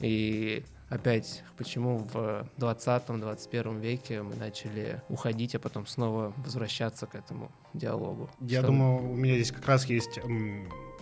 И 0.00 0.64
опять, 0.88 1.42
почему 1.56 1.98
в 1.98 2.46
20-21 2.58 3.80
веке 3.80 4.22
мы 4.22 4.34
начали 4.36 5.02
уходить, 5.08 5.54
а 5.54 5.58
потом 5.58 5.86
снова 5.86 6.32
возвращаться 6.36 7.06
к 7.06 7.14
этому 7.14 7.50
диалогу. 7.72 8.30
Я 8.40 8.60
Что... 8.60 8.68
думаю, 8.68 9.10
у 9.10 9.14
меня 9.14 9.34
здесь 9.34 9.52
как 9.52 9.66
раз 9.66 9.86
есть 9.86 10.20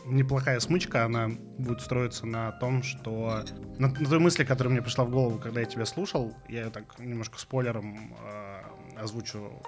неплохая 0.05 0.59
смычка, 0.61 1.05
она 1.05 1.29
будет 1.59 1.81
строиться 1.81 2.27
на 2.27 2.53
том, 2.53 2.83
что... 2.83 3.45
На, 3.79 3.89
на 3.89 4.09
той 4.09 4.19
мысли, 4.19 4.45
которая 4.45 4.73
мне 4.73 4.83
пришла 4.83 5.05
в 5.05 5.11
голову, 5.11 5.39
когда 5.39 5.61
я 5.61 5.67
тебя 5.67 5.87
слушал, 5.87 6.35
я 6.49 6.71
так 6.71 6.99
немножко 6.99 7.39
спойлером 7.39 8.15
э, 8.21 8.63
озвучу 8.99 9.63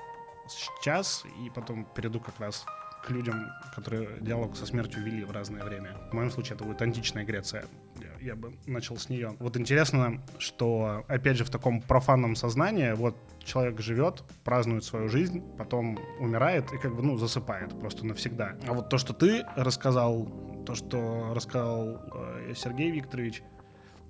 сейчас, 0.48 1.24
и 1.44 1.50
потом 1.50 1.86
перейду 1.94 2.20
как 2.20 2.38
раз 2.40 2.66
к 3.04 3.10
людям, 3.10 3.50
которые 3.74 4.08
диалог 4.20 4.56
со 4.56 4.66
смертью 4.66 5.02
вели 5.04 5.24
в 5.24 5.30
разное 5.30 5.62
время. 5.64 5.96
В 6.10 6.14
моем 6.14 6.30
случае 6.30 6.56
это 6.56 6.64
будет 6.64 6.80
античная 6.82 7.24
Греция. 7.24 7.66
Я, 8.24 8.36
бы 8.36 8.54
начал 8.66 8.96
с 8.96 9.10
нее. 9.10 9.36
Вот 9.38 9.58
интересно, 9.58 10.22
что, 10.38 11.04
опять 11.08 11.36
же, 11.36 11.44
в 11.44 11.50
таком 11.50 11.82
профанном 11.82 12.36
сознании, 12.36 12.92
вот 12.94 13.14
человек 13.44 13.82
живет, 13.82 14.24
празднует 14.44 14.82
свою 14.82 15.10
жизнь, 15.10 15.42
потом 15.58 15.98
умирает 16.18 16.72
и 16.72 16.78
как 16.78 16.96
бы, 16.96 17.02
ну, 17.02 17.18
засыпает 17.18 17.78
просто 17.78 18.06
навсегда. 18.06 18.56
А 18.66 18.72
вот 18.72 18.88
то, 18.88 18.96
что 18.96 19.12
ты 19.12 19.44
рассказал, 19.56 20.26
то, 20.64 20.74
что 20.74 21.34
рассказал 21.34 22.00
э, 22.14 22.54
Сергей 22.56 22.90
Викторович, 22.92 23.42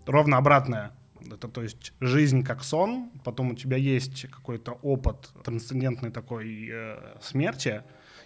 ровно 0.06 0.37
обратное. 0.37 0.92
Это 1.21 1.49
то 1.49 1.62
есть 1.62 1.92
жизнь 1.99 2.44
как 2.44 2.62
сон, 2.62 3.11
потом 3.25 3.50
у 3.50 3.54
тебя 3.56 3.76
есть 3.76 4.30
какой-то 4.30 4.78
опыт 4.83 5.30
трансцендентной 5.42 6.12
такой 6.12 6.68
э, 6.71 7.16
смерти, 7.21 7.83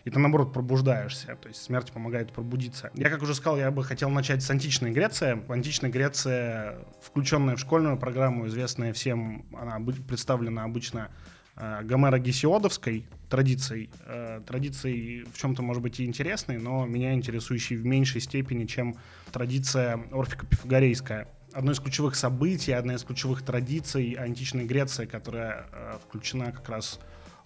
и 0.08 0.10
ты, 0.10 0.18
наоборот, 0.18 0.54
пробуждаешься. 0.54 1.36
То 1.36 1.48
есть 1.48 1.62
смерть 1.62 1.92
помогает 1.92 2.32
пробудиться. 2.32 2.90
Я, 2.94 3.10
как 3.10 3.20
уже 3.22 3.34
сказал, 3.34 3.58
я 3.58 3.70
бы 3.70 3.84
хотел 3.84 4.08
начать 4.08 4.42
с 4.42 4.50
античной 4.50 4.90
Греции. 4.90 5.42
Античная 5.52 5.90
Греция, 5.90 6.78
включенная 7.02 7.56
в 7.56 7.60
школьную 7.60 7.98
программу, 7.98 8.46
известная 8.46 8.94
всем, 8.94 9.44
она 9.52 9.78
представлена 10.08 10.64
обычно 10.64 11.10
э, 11.56 11.82
Гомеро-Гесиодовской 11.82 13.04
традицией. 13.28 13.90
Э, 14.06 14.40
традицией 14.46 15.24
в 15.24 15.36
чем-то, 15.36 15.60
может 15.60 15.82
быть, 15.82 16.00
и 16.00 16.06
интересной, 16.06 16.56
но 16.56 16.86
меня 16.86 17.12
интересующей 17.12 17.76
в 17.76 17.84
меньшей 17.84 18.22
степени, 18.22 18.64
чем 18.64 18.96
традиция 19.30 20.00
орфико-пифагорейская 20.10 21.28
одно 21.52 21.72
из 21.72 21.80
ключевых 21.80 22.14
событий, 22.14 22.72
одна 22.72 22.94
из 22.94 23.02
ключевых 23.04 23.42
традиций 23.42 24.12
античной 24.12 24.64
Греции, 24.64 25.04
которая 25.04 25.66
э, 25.70 25.98
включена 26.02 26.50
как 26.52 26.66
раз 26.70 26.98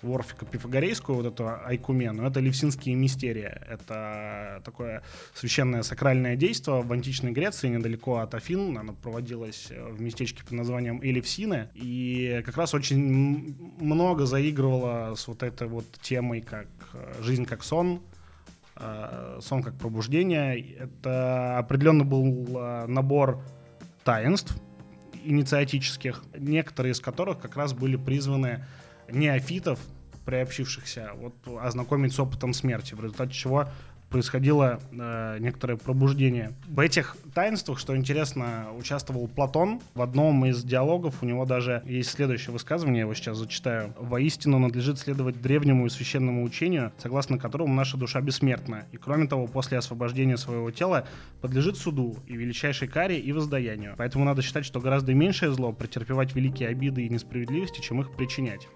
Ворфика 0.03 0.45
Пифагорейскую, 0.45 1.17
вот 1.17 1.27
эту 1.27 1.49
айкумену, 1.49 2.27
это 2.27 2.41
левсинские 2.41 2.95
мистерии. 2.95 3.51
Это 3.69 4.61
такое 4.65 5.03
священное 5.35 5.83
сакральное 5.83 6.37
действие 6.37 6.83
в 6.83 6.93
античной 6.93 7.33
Греции, 7.33 7.69
недалеко 7.69 8.19
от 8.19 8.35
Афин. 8.35 8.77
Оно 8.77 8.93
проводилось 8.95 9.69
в 9.71 10.01
местечке 10.01 10.43
под 10.43 10.53
названием 10.53 11.01
Элевсины. 11.03 11.69
И 11.75 12.43
как 12.45 12.57
раз 12.57 12.75
очень 12.75 13.57
много 13.79 14.27
заигрывало 14.27 15.15
с 15.15 15.27
вот 15.29 15.43
этой 15.43 15.69
вот 15.69 15.87
темой, 16.01 16.41
как 16.41 16.69
э, 16.95 17.23
жизнь 17.23 17.45
как 17.45 17.63
сон, 17.63 18.01
э, 18.77 19.39
сон 19.41 19.63
как 19.63 19.75
пробуждение. 19.75 20.61
Это 20.75 21.59
определенно 21.59 22.05
был 22.05 22.47
э, 22.57 22.87
набор 22.87 23.43
таинств 24.05 24.55
инициатических, 25.25 26.25
некоторые 26.37 26.93
из 26.93 27.01
которых 27.01 27.39
как 27.39 27.57
раз 27.57 27.73
были 27.73 27.97
призваны 27.97 28.65
неофитов, 29.11 29.79
приобщившихся, 30.25 31.11
вот, 31.17 31.35
ознакомить 31.61 32.13
с 32.13 32.21
опытом 32.21 32.55
смерти, 32.55 32.95
в 32.95 33.01
результате 33.01 33.33
чего 33.33 33.69
происходило 34.13 34.79
э, 34.93 35.39
некоторое 35.41 35.77
пробуждение. 35.77 36.53
В 36.69 36.79
этих 36.79 37.17
таинствах, 37.35 37.79
что 37.79 37.97
интересно, 37.97 38.69
участвовал 38.79 39.27
Платон. 39.27 39.81
В 39.95 40.03
одном 40.03 40.45
из 40.47 40.63
диалогов 40.63 41.23
у 41.23 41.27
него 41.27 41.47
даже 41.47 41.83
есть 41.87 42.11
следующее 42.11 42.53
высказывание, 42.53 42.99
я 42.99 43.03
его 43.05 43.15
сейчас 43.15 43.39
зачитаю. 43.39 43.95
«Воистину 43.99 44.59
надлежит 44.59 44.99
следовать 44.99 45.41
древнему 45.41 45.87
и 45.87 45.89
священному 45.89 46.45
учению, 46.45 46.93
согласно 46.99 47.39
которому 47.39 47.75
наша 47.75 47.97
душа 47.97 48.21
бессмертна, 48.21 48.85
и 48.93 48.99
кроме 48.99 49.27
того, 49.27 49.47
после 49.47 49.79
освобождения 49.79 50.37
своего 50.37 50.71
тела 50.71 51.09
подлежит 51.41 51.79
суду 51.79 52.17
и 52.27 52.37
величайшей 52.37 52.89
каре 52.89 53.19
и 53.19 53.33
воздаянию. 53.33 53.95
Поэтому 53.97 54.25
надо 54.25 54.43
считать, 54.43 54.67
что 54.67 54.81
гораздо 54.81 55.15
меньшее 55.15 55.53
зло 55.53 55.73
претерпевать 55.73 56.35
великие 56.35 56.69
обиды 56.69 57.07
и 57.07 57.09
несправедливости, 57.09 57.81
чем 57.81 58.03
их 58.03 58.13
причинять» 58.13 58.69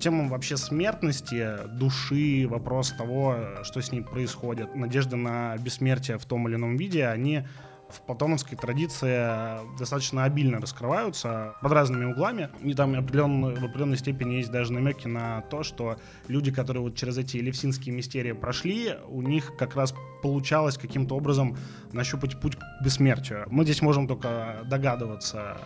тема 0.00 0.28
вообще 0.28 0.56
смертности, 0.56 1.56
души, 1.68 2.46
вопрос 2.48 2.92
того, 2.92 3.36
что 3.62 3.80
с 3.80 3.92
ней 3.92 4.02
происходит, 4.02 4.74
надежда 4.74 5.16
на 5.16 5.56
бессмертие 5.58 6.18
в 6.18 6.24
том 6.24 6.48
или 6.48 6.56
ином 6.56 6.76
виде, 6.76 7.06
они 7.06 7.44
в 7.88 8.00
платоновской 8.02 8.58
традиции 8.58 9.78
достаточно 9.78 10.24
обильно 10.24 10.60
раскрываются 10.60 11.54
под 11.62 11.72
разными 11.72 12.06
углами. 12.06 12.48
И 12.62 12.74
там 12.74 12.94
определенно, 12.94 13.54
в 13.54 13.64
определенной 13.64 13.96
степени 13.96 14.34
есть 14.34 14.50
даже 14.50 14.72
намеки 14.72 15.06
на 15.06 15.42
то, 15.42 15.62
что 15.62 15.96
люди, 16.28 16.50
которые 16.50 16.82
вот 16.82 16.96
через 16.96 17.16
эти 17.18 17.36
элевсинские 17.36 17.94
мистерии 17.94 18.32
прошли, 18.32 18.94
у 19.08 19.22
них 19.22 19.56
как 19.56 19.76
раз 19.76 19.94
получалось 20.22 20.76
каким-то 20.76 21.16
образом 21.16 21.56
нащупать 21.92 22.40
путь 22.40 22.56
к 22.56 22.62
бессмертию. 22.82 23.44
Мы 23.50 23.64
здесь 23.64 23.82
можем 23.82 24.08
только 24.08 24.62
догадываться 24.64 25.56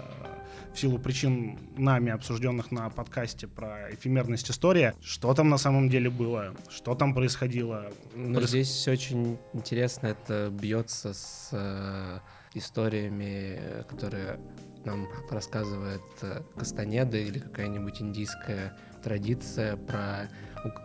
в 0.72 0.78
силу 0.78 0.98
причин 0.98 1.58
нами 1.76 2.12
обсужденных 2.12 2.70
на 2.70 2.88
подкасте 2.90 3.46
про 3.46 3.92
эфемерность 3.92 4.50
истории, 4.50 4.92
что 5.02 5.34
там 5.34 5.48
на 5.48 5.58
самом 5.58 5.88
деле 5.88 6.10
было, 6.10 6.54
что 6.68 6.94
там 6.94 7.14
происходило. 7.14 7.90
Но 8.14 8.34
Проис... 8.34 8.48
здесь 8.50 8.88
очень 8.88 9.38
интересно, 9.52 10.08
это 10.08 10.50
бьется 10.50 11.12
с 11.14 11.50
э, 11.52 12.18
историями, 12.54 13.84
которые 13.88 14.38
нам 14.84 15.08
рассказывает 15.30 16.02
э, 16.22 16.42
Кастанеда 16.56 17.18
или 17.18 17.38
какая-нибудь 17.38 18.00
индийская 18.00 18.76
традиция 19.02 19.76
про 19.76 20.28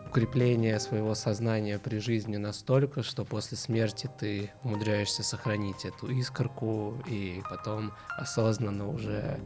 укрепление 0.08 0.80
своего 0.80 1.16
сознания 1.16 1.80
при 1.80 1.98
жизни 1.98 2.38
настолько, 2.38 3.04
что 3.04 3.26
после 3.26 3.58
смерти 3.58 4.10
ты 4.20 4.52
умудряешься 4.64 5.24
сохранить 5.24 5.84
эту 5.84 6.08
искорку 6.08 6.98
и 7.08 7.42
потом 7.50 7.92
осознанно 8.18 8.88
уже 8.88 9.40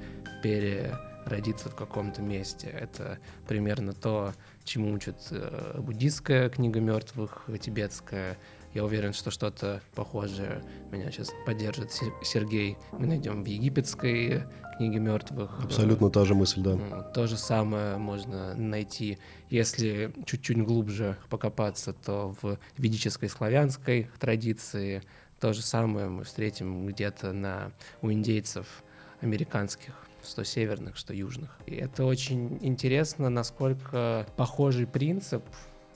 переродиться 0.43 1.69
в 1.69 1.75
каком-то 1.75 2.21
месте. 2.21 2.67
Это 2.67 3.17
примерно 3.47 3.93
то, 3.93 4.33
чему 4.63 4.93
учит 4.93 5.15
э, 5.31 5.79
буддийская 5.79 6.49
книга 6.49 6.79
мертвых, 6.79 7.45
тибетская, 7.59 8.37
я 8.73 8.85
уверен, 8.85 9.13
что 9.13 9.31
что-то 9.31 9.81
похожее 9.95 10.61
меня 10.91 11.11
сейчас 11.11 11.31
поддержит 11.45 11.91
Сергей. 12.21 12.77
Мы 12.91 13.07
найдем 13.07 13.43
в 13.43 13.47
египетской 13.47 14.43
книге 14.79 14.99
мертвых. 14.99 15.59
Абсолютно 15.61 16.09
та 16.09 16.23
же 16.23 16.35
мысль, 16.35 16.61
да. 16.61 17.01
То 17.13 17.27
же 17.27 17.37
самое 17.37 17.97
можно 17.97 18.55
найти, 18.55 19.17
если 19.49 20.13
чуть-чуть 20.25 20.63
глубже 20.63 21.17
покопаться, 21.29 21.91
то 21.91 22.33
в 22.41 22.57
ведической 22.77 23.27
славянской 23.27 24.09
традиции 24.19 25.03
то 25.41 25.51
же 25.51 25.61
самое 25.61 26.07
мы 26.07 26.23
встретим 26.23 26.87
где-то 26.87 27.33
на, 27.33 27.71
у 28.01 28.09
индейцев 28.11 28.83
американских 29.21 29.93
что 30.23 30.43
северных, 30.43 30.97
что 30.97 31.13
южных. 31.13 31.57
И 31.65 31.75
это 31.75 32.05
очень 32.05 32.59
интересно, 32.61 33.29
насколько 33.29 34.27
похожий 34.35 34.85
принцип 34.85 35.43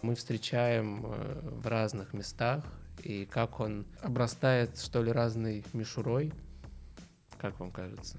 мы 0.02 0.16
встречаем 0.16 1.06
э, 1.06 1.60
в 1.62 1.68
разных 1.68 2.14
местах, 2.14 2.64
и 3.04 3.26
как 3.26 3.60
он 3.60 3.86
обрастает, 4.02 4.80
что 4.80 5.04
ли, 5.04 5.12
разной 5.12 5.64
мишурой, 5.74 6.32
как 7.38 7.60
вам 7.60 7.72
кажется? 7.72 8.18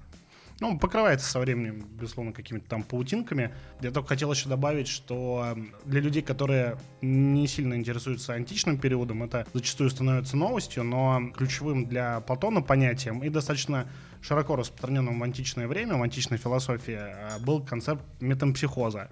Ну, 0.61 0.79
покрывается 0.79 1.29
со 1.29 1.39
временем, 1.39 1.85
безусловно, 1.91 2.31
какими-то 2.31 2.69
там 2.69 2.83
паутинками. 2.83 3.53
Я 3.81 3.91
только 3.91 4.09
хотел 4.09 4.31
еще 4.31 4.47
добавить, 4.47 4.87
что 4.87 5.51
эм, 5.51 5.73
для 5.83 5.99
людей, 5.99 6.21
которые 6.21 6.77
не 7.01 7.45
сильно 7.47 7.73
интересуются 7.73 8.33
античным 8.33 8.77
периодом, 8.77 9.23
это 9.23 9.45
зачастую 9.53 9.89
становится 9.89 10.37
новостью, 10.37 10.83
но 10.83 11.31
ключевым 11.35 11.87
для 11.87 12.21
Платона 12.21 12.61
понятием 12.61 13.21
и 13.21 13.29
достаточно 13.29 13.89
широко 14.21 14.55
распространенным 14.55 15.19
в 15.19 15.23
античное 15.23 15.67
время, 15.67 15.97
в 15.97 16.03
античной 16.03 16.37
философии, 16.37 16.99
э, 16.99 17.39
был 17.39 17.61
концепт 17.61 18.03
метампсихоза. 18.21 19.09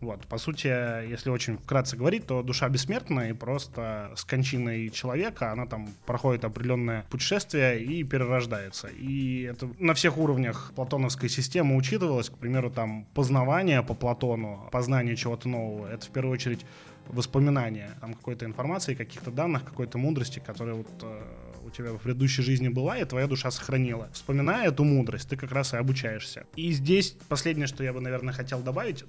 Вот, 0.00 0.26
по 0.26 0.38
сути, 0.38 0.66
если 1.08 1.30
очень 1.30 1.56
вкратце 1.56 1.96
говорить, 1.96 2.26
то 2.26 2.42
душа 2.42 2.68
бессмертна, 2.68 3.30
и 3.30 3.32
просто 3.32 4.12
с 4.14 4.24
кончиной 4.24 4.90
человека 4.90 5.52
она 5.52 5.66
там 5.66 5.88
проходит 6.04 6.44
определенное 6.44 7.06
путешествие 7.10 7.82
и 7.82 8.04
перерождается. 8.04 8.88
И 8.88 9.42
это 9.42 9.70
на 9.78 9.94
всех 9.94 10.18
уровнях 10.18 10.72
платоновской 10.76 11.28
системы 11.28 11.76
учитывалось, 11.76 12.28
к 12.28 12.36
примеру, 12.36 12.70
там 12.70 13.06
познавание 13.14 13.82
по 13.82 13.94
Платону, 13.94 14.68
познание 14.70 15.16
чего-то 15.16 15.48
нового, 15.48 15.86
это 15.86 16.06
в 16.06 16.10
первую 16.10 16.34
очередь 16.34 16.66
воспоминания, 17.08 17.90
там 18.00 18.14
какой-то 18.14 18.44
информации, 18.44 18.94
каких-то 18.94 19.30
данных, 19.30 19.64
какой-то 19.64 19.98
мудрости, 19.98 20.42
которая 20.44 20.74
вот 20.74 20.88
э, 21.02 21.22
у 21.64 21.70
тебя 21.70 21.92
в 21.92 21.98
предыдущей 21.98 22.42
жизни 22.42 22.68
была, 22.68 22.98
и 22.98 23.04
твоя 23.04 23.26
душа 23.26 23.50
сохранила. 23.50 24.08
Вспоминая 24.12 24.68
эту 24.68 24.84
мудрость, 24.84 25.28
ты 25.28 25.36
как 25.36 25.52
раз 25.52 25.74
и 25.74 25.76
обучаешься. 25.76 26.46
И 26.56 26.72
здесь 26.72 27.16
последнее, 27.28 27.66
что 27.66 27.84
я 27.84 27.92
бы, 27.92 28.00
наверное, 28.00 28.34
хотел 28.34 28.60
добавить, 28.60 29.04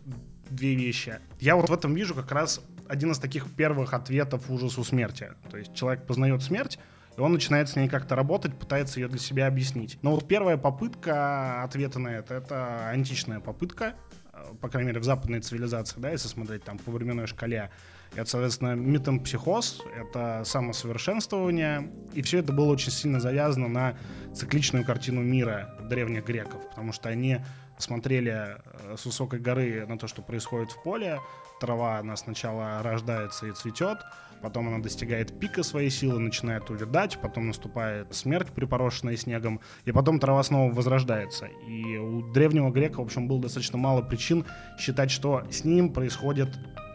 две 0.50 0.76
вещи. 0.76 1.20
Я 1.40 1.56
вот 1.56 1.70
в 1.70 1.74
этом 1.74 1.94
вижу 1.94 2.16
как 2.16 2.32
раз 2.32 2.62
один 2.88 3.12
из 3.12 3.20
таких 3.20 3.52
первых 3.56 3.94
ответов 3.94 4.50
ужасу 4.50 4.84
смерти. 4.84 5.32
То 5.50 5.58
есть 5.58 5.74
человек 5.74 6.06
познает 6.06 6.42
смерть, 6.42 6.80
и 7.18 7.22
он 7.22 7.34
начинает 7.34 7.70
с 7.70 7.76
ней 7.76 7.90
как-то 7.90 8.16
работать, 8.16 8.58
пытается 8.58 9.00
ее 9.00 9.08
для 9.08 9.20
себя 9.20 9.48
объяснить. 9.48 9.98
Но 10.02 10.12
вот 10.12 10.28
первая 10.28 10.58
попытка 10.58 11.64
ответа 11.64 12.00
на 12.00 12.10
это, 12.10 12.36
это 12.36 12.90
античная 12.90 13.40
попытка, 13.40 13.96
э, 14.34 14.38
по 14.62 14.70
крайней 14.70 14.90
мере, 14.90 15.00
в 15.00 15.04
западной 15.04 15.42
цивилизации, 15.42 16.00
да, 16.00 16.12
если 16.12 16.28
смотреть 16.28 16.64
там 16.64 16.78
по 16.78 16.92
временной 16.92 17.28
шкале, 17.28 17.72
это, 18.16 18.30
соответственно, 18.30 18.76
метампсихоз, 18.76 19.82
это 19.96 20.44
самосовершенствование. 20.46 21.92
И 22.14 22.22
все 22.22 22.40
это 22.40 22.54
было 22.54 22.72
очень 22.72 22.92
сильно 22.92 23.20
завязано 23.20 23.68
на 23.68 23.98
цикличную 24.34 24.86
картину 24.86 25.22
мира 25.22 25.76
древних 25.90 26.26
греков, 26.26 26.70
потому 26.70 26.94
что 26.94 27.10
они 27.10 27.40
смотрели 27.78 28.58
э, 28.64 28.96
с 28.98 29.06
высокой 29.06 29.40
горы 29.40 29.86
на 29.88 29.98
то, 29.98 30.08
что 30.08 30.22
происходит 30.22 30.72
в 30.72 30.84
поле. 30.84 31.20
Трава, 31.60 31.98
она 32.00 32.16
сначала 32.16 32.82
рождается 32.84 33.48
и 33.48 33.52
цветет, 33.52 33.98
потом 34.42 34.68
она 34.68 34.80
достигает 34.80 35.40
пика 35.40 35.64
своей 35.64 35.90
силы, 35.90 36.20
начинает 36.20 36.70
увядать, 36.70 37.18
потом 37.20 37.48
наступает 37.48 38.14
смерть, 38.14 38.52
припорошенная 38.52 39.18
снегом, 39.18 39.60
и 39.86 39.92
потом 39.92 40.20
трава 40.20 40.44
снова 40.44 40.72
возрождается. 40.72 41.48
И 41.68 41.98
у 41.98 42.32
древнего 42.32 42.70
грека, 42.70 43.00
в 43.00 43.06
общем, 43.06 43.28
было 43.28 43.42
достаточно 43.42 43.78
мало 43.78 44.02
причин 44.02 44.46
считать, 44.78 45.10
что 45.10 45.44
с 45.50 45.64
ним 45.64 45.92
происходит 45.92 46.50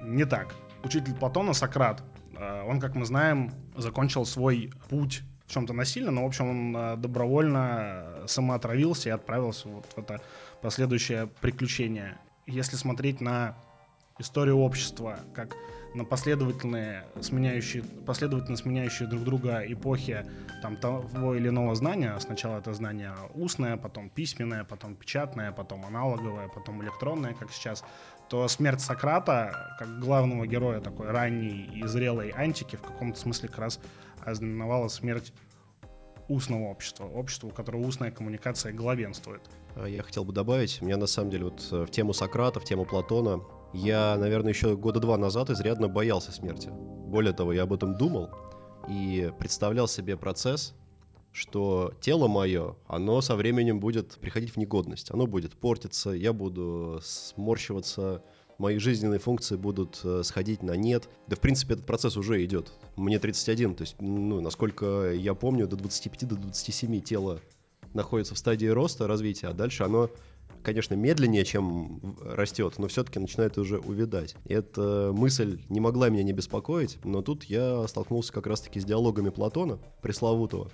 не 0.04 0.24
так 0.24 0.54
учитель 0.84 1.14
Платона 1.14 1.52
Сократ, 1.52 2.02
э, 2.36 2.62
он, 2.66 2.80
как 2.80 2.94
мы 2.94 3.04
знаем, 3.04 3.52
закончил 3.76 4.24
свой 4.24 4.72
путь 4.88 5.22
в 5.46 5.52
чем-то 5.52 5.72
насильно, 5.72 6.10
но, 6.10 6.24
в 6.24 6.26
общем, 6.26 6.48
он 6.48 6.76
э, 6.76 6.96
добровольно 6.96 8.22
самоотравился 8.26 9.08
и 9.08 9.12
отправился 9.12 9.68
вот 9.68 9.86
в 9.86 9.98
это 9.98 10.20
последующее 10.62 11.26
приключение. 11.40 12.18
Если 12.46 12.76
смотреть 12.76 13.20
на 13.20 13.56
историю 14.18 14.58
общества, 14.58 15.20
как 15.34 15.56
на 15.94 16.04
последовательные, 16.04 17.04
сменяющие, 17.20 17.82
последовательно 17.82 18.56
сменяющие 18.56 19.08
друг 19.08 19.24
друга 19.24 19.62
эпохи 19.66 20.24
там, 20.62 20.76
того 20.76 21.34
или 21.34 21.48
иного 21.48 21.74
знания. 21.74 22.18
Сначала 22.18 22.58
это 22.58 22.72
знание 22.72 23.12
устное, 23.34 23.76
потом 23.76 24.08
письменное, 24.08 24.64
потом 24.64 24.94
печатное, 24.94 25.52
потом 25.52 25.84
аналоговое, 25.84 26.48
потом 26.48 26.82
электронное, 26.82 27.34
как 27.34 27.52
сейчас 27.52 27.84
то 28.30 28.48
смерть 28.48 28.80
Сократа, 28.80 29.76
как 29.78 29.98
главного 29.98 30.46
героя 30.46 30.80
такой 30.80 31.10
ранней 31.10 31.68
и 31.74 31.86
зрелой 31.86 32.32
антики, 32.34 32.76
в 32.76 32.82
каком-то 32.82 33.18
смысле 33.18 33.50
как 33.50 33.58
раз 33.58 33.80
ознаменовала 34.24 34.88
смерть 34.88 35.34
устного 36.28 36.68
общества, 36.68 37.04
общества, 37.04 37.48
у 37.48 37.50
которого 37.50 37.82
устная 37.82 38.10
коммуникация 38.10 38.72
главенствует. 38.72 39.42
А 39.74 39.88
я 39.88 40.02
хотел 40.02 40.24
бы 40.24 40.32
добавить, 40.32 40.82
меня 40.82 40.96
на 40.96 41.06
самом 41.06 41.30
деле 41.30 41.44
вот 41.44 41.66
э, 41.70 41.84
в 41.84 41.90
тему 41.90 42.12
Сократа, 42.12 42.60
в 42.60 42.64
тему 42.64 42.84
Платона, 42.84 43.42
я, 43.72 44.16
наверное, 44.18 44.52
еще 44.52 44.76
года 44.76 45.00
два 45.00 45.16
назад 45.16 45.50
изрядно 45.50 45.88
боялся 45.88 46.30
смерти. 46.30 46.68
Более 46.70 47.32
того, 47.32 47.52
я 47.52 47.62
об 47.62 47.72
этом 47.72 47.96
думал 47.96 48.30
и 48.88 49.32
представлял 49.38 49.88
себе 49.88 50.16
процесс, 50.16 50.74
что 51.32 51.94
тело 52.00 52.28
мое, 52.28 52.76
оно 52.86 53.20
со 53.22 53.34
временем 53.34 53.80
будет 53.80 54.16
приходить 54.16 54.50
в 54.50 54.56
негодность, 54.58 55.10
оно 55.10 55.26
будет 55.26 55.54
портиться, 55.54 56.10
я 56.10 56.34
буду 56.34 57.00
сморщиваться, 57.02 58.22
мои 58.58 58.78
жизненные 58.78 59.18
функции 59.18 59.56
будут 59.56 60.00
э, 60.04 60.22
сходить 60.22 60.62
на 60.62 60.76
нет. 60.76 61.08
Да, 61.26 61.36
в 61.36 61.40
принципе, 61.40 61.74
этот 61.74 61.86
процесс 61.86 62.18
уже 62.18 62.44
идет. 62.44 62.72
Мне 62.96 63.18
31, 63.18 63.74
то 63.74 63.82
есть, 63.82 63.96
ну, 64.00 64.40
насколько 64.40 65.12
я 65.12 65.34
помню, 65.34 65.66
до 65.66 65.76
25, 65.76 66.28
до 66.28 66.36
27 66.36 67.00
тело 67.00 67.40
находится 67.94 68.34
в 68.34 68.38
стадии 68.38 68.66
роста, 68.66 69.06
развития, 69.06 69.48
а 69.48 69.52
дальше 69.52 69.84
оно, 69.84 70.10
конечно, 70.62 70.94
медленнее, 70.94 71.44
чем 71.44 72.16
растет, 72.22 72.74
но 72.78 72.88
все-таки 72.88 73.18
начинает 73.18 73.58
уже 73.58 73.78
увядать. 73.78 74.36
И 74.44 74.54
эта 74.54 75.12
мысль 75.14 75.60
не 75.68 75.80
могла 75.80 76.08
меня 76.08 76.22
не 76.22 76.32
беспокоить, 76.32 76.98
но 77.04 77.22
тут 77.22 77.44
я 77.44 77.86
столкнулся 77.88 78.32
как 78.32 78.46
раз-таки 78.46 78.80
с 78.80 78.84
диалогами 78.84 79.30
Платона, 79.30 79.78
пресловутого, 80.00 80.70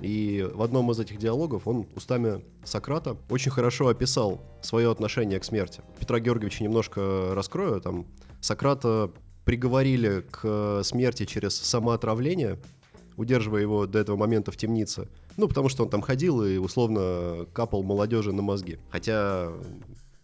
и 0.00 0.48
в 0.52 0.62
одном 0.62 0.90
из 0.90 0.98
этих 0.98 1.18
диалогов 1.18 1.68
он 1.68 1.86
устами 1.94 2.44
Сократа 2.64 3.16
очень 3.30 3.50
хорошо 3.50 3.88
описал 3.88 4.40
свое 4.60 4.90
отношение 4.90 5.38
к 5.38 5.44
смерти. 5.44 5.82
Петра 6.00 6.18
Георгиевича 6.18 6.64
немножко 6.64 7.34
раскрою. 7.34 7.80
Там 7.80 8.06
Сократа 8.40 9.12
приговорили 9.44 10.24
к 10.28 10.82
смерти 10.82 11.24
через 11.24 11.54
самоотравление, 11.56 12.58
удерживая 13.16 13.62
его 13.62 13.86
до 13.86 13.98
этого 13.98 14.16
момента 14.16 14.50
в 14.50 14.56
темнице. 14.56 15.08
Ну, 15.36 15.48
потому 15.48 15.68
что 15.68 15.84
он 15.84 15.90
там 15.90 16.02
ходил 16.02 16.44
и 16.44 16.56
условно 16.56 17.46
капал 17.52 17.82
молодежи 17.82 18.32
на 18.32 18.42
мозги. 18.42 18.78
Хотя 18.90 19.52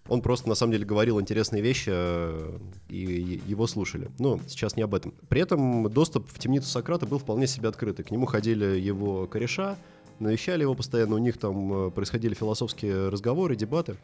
он 0.09 0.23
просто, 0.23 0.49
на 0.49 0.55
самом 0.55 0.73
деле, 0.73 0.85
говорил 0.85 1.21
интересные 1.21 1.63
вещи, 1.63 1.91
э, 1.93 2.59
и 2.89 3.41
его 3.47 3.67
слушали. 3.67 4.11
Но 4.19 4.41
сейчас 4.47 4.77
не 4.77 4.83
об 4.83 4.95
этом. 4.95 5.13
При 5.29 5.41
этом 5.41 5.91
доступ 5.91 6.29
в 6.31 6.39
темницу 6.39 6.67
Сократа 6.69 7.07
был 7.07 7.19
вполне 7.19 7.47
себе 7.47 7.69
открытый. 7.69 8.05
К 8.05 8.11
нему 8.11 8.27
ходили 8.27 8.79
его 8.79 9.27
кореша, 9.27 9.77
навещали 10.21 10.63
его 10.63 10.75
постоянно, 10.75 11.15
у 11.15 11.19
них 11.19 11.39
там 11.39 11.89
э, 11.89 11.91
происходили 11.91 12.35
философские 12.35 13.09
разговоры, 13.09 13.57
дебаты. 13.57 13.97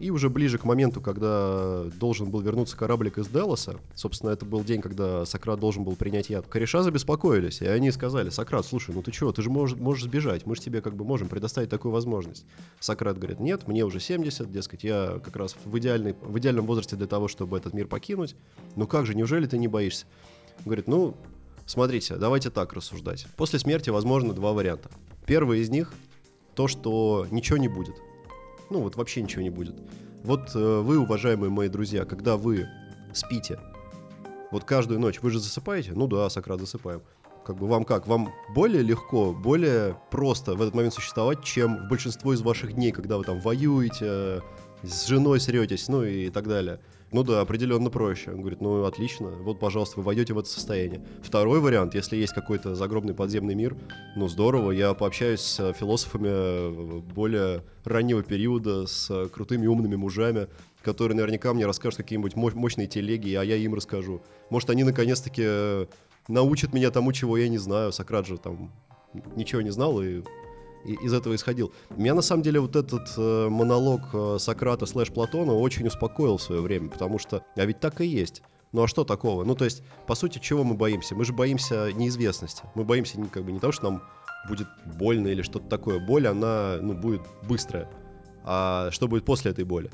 И 0.00 0.10
уже 0.10 0.30
ближе 0.30 0.56
к 0.56 0.64
моменту, 0.64 1.02
когда 1.02 1.84
должен 2.00 2.30
был 2.30 2.40
вернуться 2.40 2.74
кораблик 2.74 3.18
из 3.18 3.28
Делоса, 3.28 3.76
собственно, 3.94 4.30
это 4.30 4.46
был 4.46 4.64
день, 4.64 4.80
когда 4.80 5.26
Сократ 5.26 5.60
должен 5.60 5.84
был 5.84 5.94
принять 5.94 6.30
яд, 6.30 6.46
кореша 6.46 6.82
забеспокоились, 6.82 7.60
и 7.60 7.66
они 7.66 7.90
сказали, 7.90 8.30
Сократ, 8.30 8.64
слушай, 8.64 8.94
ну 8.94 9.02
ты 9.02 9.12
чего, 9.12 9.30
ты 9.30 9.42
же 9.42 9.50
можешь, 9.50 9.76
можешь 9.76 10.04
сбежать, 10.04 10.46
мы 10.46 10.56
же 10.56 10.62
тебе 10.62 10.80
как 10.80 10.94
бы 10.94 11.04
можем 11.04 11.28
предоставить 11.28 11.68
такую 11.68 11.92
возможность. 11.92 12.46
Сократ 12.80 13.18
говорит, 13.18 13.40
нет, 13.40 13.68
мне 13.68 13.84
уже 13.84 14.00
70, 14.00 14.50
дескать, 14.50 14.84
я 14.84 15.20
как 15.22 15.36
раз 15.36 15.54
в, 15.66 15.78
идеальной, 15.78 16.14
в 16.22 16.38
идеальном 16.38 16.64
возрасте 16.64 16.96
для 16.96 17.06
того, 17.06 17.28
чтобы 17.28 17.58
этот 17.58 17.74
мир 17.74 17.86
покинуть. 17.86 18.34
Ну 18.76 18.86
как 18.86 19.04
же, 19.04 19.14
неужели 19.14 19.44
ты 19.44 19.58
не 19.58 19.68
боишься? 19.68 20.06
Говорит, 20.64 20.88
ну, 20.88 21.14
смотрите, 21.66 22.16
давайте 22.16 22.48
так 22.48 22.72
рассуждать. 22.72 23.26
После 23.36 23.58
смерти 23.58 23.90
возможно 23.90 24.32
два 24.32 24.54
варианта. 24.54 24.88
Первый 25.30 25.60
из 25.60 25.70
них 25.70 25.92
то, 26.54 26.68
что 26.68 27.26
ничего 27.30 27.56
не 27.56 27.68
будет– 27.68 27.94
ну 28.70 28.80
вот 28.80 28.96
вообще 28.96 29.20
ничего 29.20 29.42
не 29.42 29.50
будет. 29.50 29.74
Вот 30.22 30.54
э, 30.54 30.80
вы, 30.80 30.98
уважаемые 30.98 31.50
мои 31.50 31.68
друзья, 31.68 32.04
когда 32.04 32.36
вы 32.36 32.68
спите, 33.12 33.58
вот 34.52 34.64
каждую 34.64 35.00
ночь, 35.00 35.20
вы 35.20 35.30
же 35.30 35.40
засыпаете? 35.40 35.92
Ну 35.94 36.06
да, 36.06 36.30
Сократ, 36.30 36.60
засыпаем. 36.60 37.02
Как 37.44 37.56
бы 37.56 37.66
вам 37.66 37.84
как? 37.84 38.06
Вам 38.06 38.32
более 38.54 38.82
легко, 38.82 39.32
более 39.32 39.96
просто 40.10 40.54
в 40.54 40.62
этот 40.62 40.74
момент 40.74 40.94
существовать, 40.94 41.42
чем 41.42 41.86
в 41.86 41.88
большинство 41.88 42.32
из 42.32 42.42
ваших 42.42 42.74
дней, 42.74 42.92
когда 42.92 43.18
вы 43.18 43.24
там 43.24 43.40
воюете, 43.40 44.42
с 44.82 45.06
женой 45.06 45.40
сретесь, 45.40 45.88
ну 45.88 46.04
и 46.04 46.30
так 46.30 46.46
далее. 46.46 46.80
Ну 47.12 47.24
да, 47.24 47.40
определенно 47.40 47.90
проще. 47.90 48.30
Он 48.30 48.40
говорит, 48.40 48.60
ну 48.60 48.84
отлично, 48.84 49.30
вот, 49.30 49.58
пожалуйста, 49.58 49.98
вы 49.98 50.04
войдете 50.04 50.32
в 50.32 50.38
это 50.38 50.48
состояние. 50.48 51.04
Второй 51.22 51.60
вариант, 51.60 51.94
если 51.94 52.16
есть 52.16 52.32
какой-то 52.32 52.76
загробный 52.76 53.14
подземный 53.14 53.56
мир, 53.56 53.76
ну 54.14 54.28
здорово, 54.28 54.70
я 54.70 54.94
пообщаюсь 54.94 55.40
с 55.40 55.72
философами 55.72 56.28
э, 56.30 57.00
более 57.12 57.64
раннего 57.84 58.22
периода, 58.22 58.86
с 58.86 59.28
крутыми 59.32 59.66
умными 59.66 59.96
мужами, 59.96 60.46
которые 60.82 61.16
наверняка 61.16 61.52
мне 61.52 61.66
расскажут 61.66 61.96
какие-нибудь 61.96 62.36
мощные 62.36 62.86
телеги, 62.86 63.34
а 63.34 63.42
я 63.42 63.56
им 63.56 63.74
расскажу. 63.74 64.22
Может, 64.48 64.70
они 64.70 64.84
наконец-таки 64.84 65.42
э, 65.44 65.86
научат 66.28 66.72
меня 66.72 66.92
тому, 66.92 67.12
чего 67.12 67.36
я 67.36 67.48
не 67.48 67.58
знаю. 67.58 67.92
Сократ 67.92 68.26
же 68.26 68.38
там 68.38 68.70
ничего 69.34 69.62
не 69.62 69.70
знал 69.70 70.00
и 70.00 70.22
из 70.84 71.12
этого 71.12 71.34
исходил. 71.34 71.72
Меня 71.96 72.14
на 72.14 72.22
самом 72.22 72.42
деле 72.42 72.60
вот 72.60 72.76
этот 72.76 73.08
э, 73.16 73.48
монолог 73.48 74.02
э, 74.12 74.36
Сократа 74.38 74.86
слэш 74.86 75.10
Платона 75.10 75.52
очень 75.52 75.86
успокоил 75.86 76.36
в 76.36 76.42
свое 76.42 76.60
время, 76.60 76.88
потому 76.88 77.18
что, 77.18 77.44
а 77.56 77.64
ведь 77.64 77.80
так 77.80 78.00
и 78.00 78.06
есть. 78.06 78.42
Ну 78.72 78.82
а 78.82 78.88
что 78.88 79.04
такого? 79.04 79.44
Ну 79.44 79.54
то 79.54 79.64
есть, 79.64 79.82
по 80.06 80.14
сути, 80.14 80.38
чего 80.38 80.64
мы 80.64 80.74
боимся? 80.74 81.14
Мы 81.14 81.24
же 81.24 81.32
боимся 81.32 81.92
неизвестности. 81.92 82.62
Мы 82.74 82.84
боимся 82.84 83.18
как 83.32 83.44
бы 83.44 83.52
не 83.52 83.58
того, 83.58 83.72
что 83.72 83.90
нам 83.90 84.02
будет 84.48 84.68
больно 84.98 85.28
или 85.28 85.42
что-то 85.42 85.68
такое. 85.68 85.98
Боль, 85.98 86.26
она 86.26 86.78
ну, 86.80 86.94
будет 86.94 87.22
быстрая. 87.48 87.88
А 88.44 88.90
что 88.90 89.08
будет 89.08 89.24
после 89.24 89.50
этой 89.50 89.64
боли? 89.64 89.90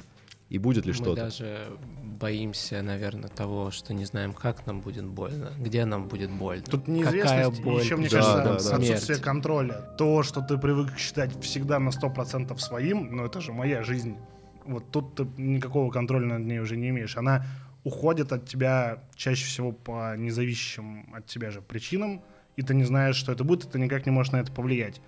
И 0.49 0.59
будет 0.59 0.87
ли 0.87 0.93
что-то? 0.93 1.11
Мы 1.11 1.17
даже 1.17 1.79
боимся, 2.03 2.81
наверное, 2.83 3.29
того, 3.29 3.71
что 3.71 3.93
не 3.95 4.05
знаем, 4.05 4.33
как 4.33 4.67
нам 4.67 4.81
будет 4.81 5.05
больно, 5.05 5.53
где 5.59 5.85
нам 5.85 6.09
будет 6.09 6.31
больно. 6.31 6.65
Тут 6.65 6.87
неизвестность, 6.89 7.23
Какая 7.23 7.51
боль, 7.51 7.83
еще, 7.83 7.97
мне 7.97 8.09
да, 8.09 8.21
кажется, 8.21 8.71
да, 8.71 8.71
да. 8.71 8.77
отсутствие 8.77 9.19
контроля. 9.19 9.75
То, 9.99 10.23
что 10.23 10.41
ты 10.41 10.57
привык 10.57 10.97
считать 10.97 11.33
всегда 11.43 11.79
на 11.81 11.91
100% 11.91 12.57
своим, 12.59 13.17
но 13.17 13.27
это 13.27 13.41
же 13.41 13.53
моя 13.53 13.83
жизнь. 13.83 14.17
Вот 14.65 14.91
тут 14.91 15.15
ты 15.17 15.27
никакого 15.37 15.91
контроля 15.91 16.27
над 16.27 16.47
ней 16.47 16.61
уже 16.61 16.77
не 16.77 16.91
имеешь. 16.91 17.17
Она 17.17 17.45
уходят 17.85 18.33
от 18.33 18.49
тебя 18.49 19.03
чаще 19.15 19.45
всего 19.45 19.73
по 19.73 20.17
независящим 20.17 21.13
от 21.15 21.27
тебя 21.27 21.51
же 21.51 21.61
причинам, 21.61 22.23
и 22.57 22.63
ты 22.63 22.75
не 22.75 22.85
знаешь, 22.85 23.17
что 23.17 23.33
это 23.33 23.45
будет, 23.45 23.65
и 23.65 23.69
ты 23.69 23.79
никак 23.79 24.07
не 24.07 24.13
можешь 24.13 24.33
на 24.33 24.39
это 24.39 24.51
повлиять. 24.51 25.01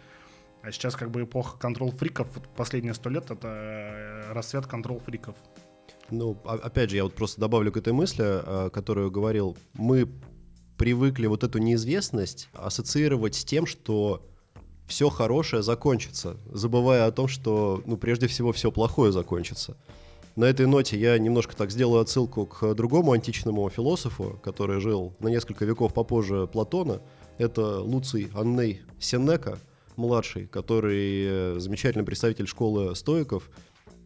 А 0.62 0.72
сейчас 0.72 0.96
как 0.96 1.10
бы 1.10 1.22
эпоха 1.22 1.56
контрол-фриков, 1.58 2.28
последние 2.56 2.94
сто 2.94 3.10
лет 3.10 3.30
это 3.30 3.48
э, 3.48 4.32
расцвет 4.32 4.66
контрол-фриков. 4.66 5.36
Ну, 6.10 6.36
а- 6.44 6.54
опять 6.54 6.90
же, 6.90 6.96
я 6.96 7.04
вот 7.04 7.14
просто 7.14 7.40
добавлю 7.40 7.70
к 7.72 7.76
этой 7.76 7.92
мысли, 7.92 8.22
а, 8.24 8.70
которую 8.70 9.10
говорил. 9.10 9.56
Мы 9.74 10.08
привыкли 10.76 11.26
вот 11.26 11.44
эту 11.44 11.58
неизвестность 11.58 12.48
ассоциировать 12.54 13.34
с 13.34 13.44
тем, 13.44 13.66
что 13.66 14.24
все 14.86 15.10
хорошее 15.10 15.62
закончится, 15.62 16.38
забывая 16.50 17.06
о 17.06 17.12
том, 17.12 17.28
что, 17.28 17.82
ну, 17.84 17.96
прежде 17.96 18.26
всего, 18.26 18.52
все 18.52 18.72
плохое 18.72 19.12
закончится. 19.12 19.76
На 20.34 20.44
этой 20.44 20.66
ноте 20.66 20.98
я 20.98 21.18
немножко 21.18 21.54
так 21.56 21.70
сделаю 21.70 22.00
отсылку 22.00 22.46
к 22.46 22.74
другому 22.74 23.12
античному 23.12 23.68
философу, 23.68 24.38
который 24.42 24.80
жил 24.80 25.14
на 25.18 25.28
несколько 25.28 25.64
веков 25.64 25.92
попозже 25.92 26.46
Платона. 26.46 27.02
Это 27.38 27.80
Луций 27.80 28.30
Анней 28.34 28.82
Сенека, 29.00 29.58
младший, 29.98 30.46
который 30.46 31.24
э, 31.26 31.56
замечательный 31.58 32.04
представитель 32.04 32.46
школы 32.46 32.94
стоиков, 32.94 33.50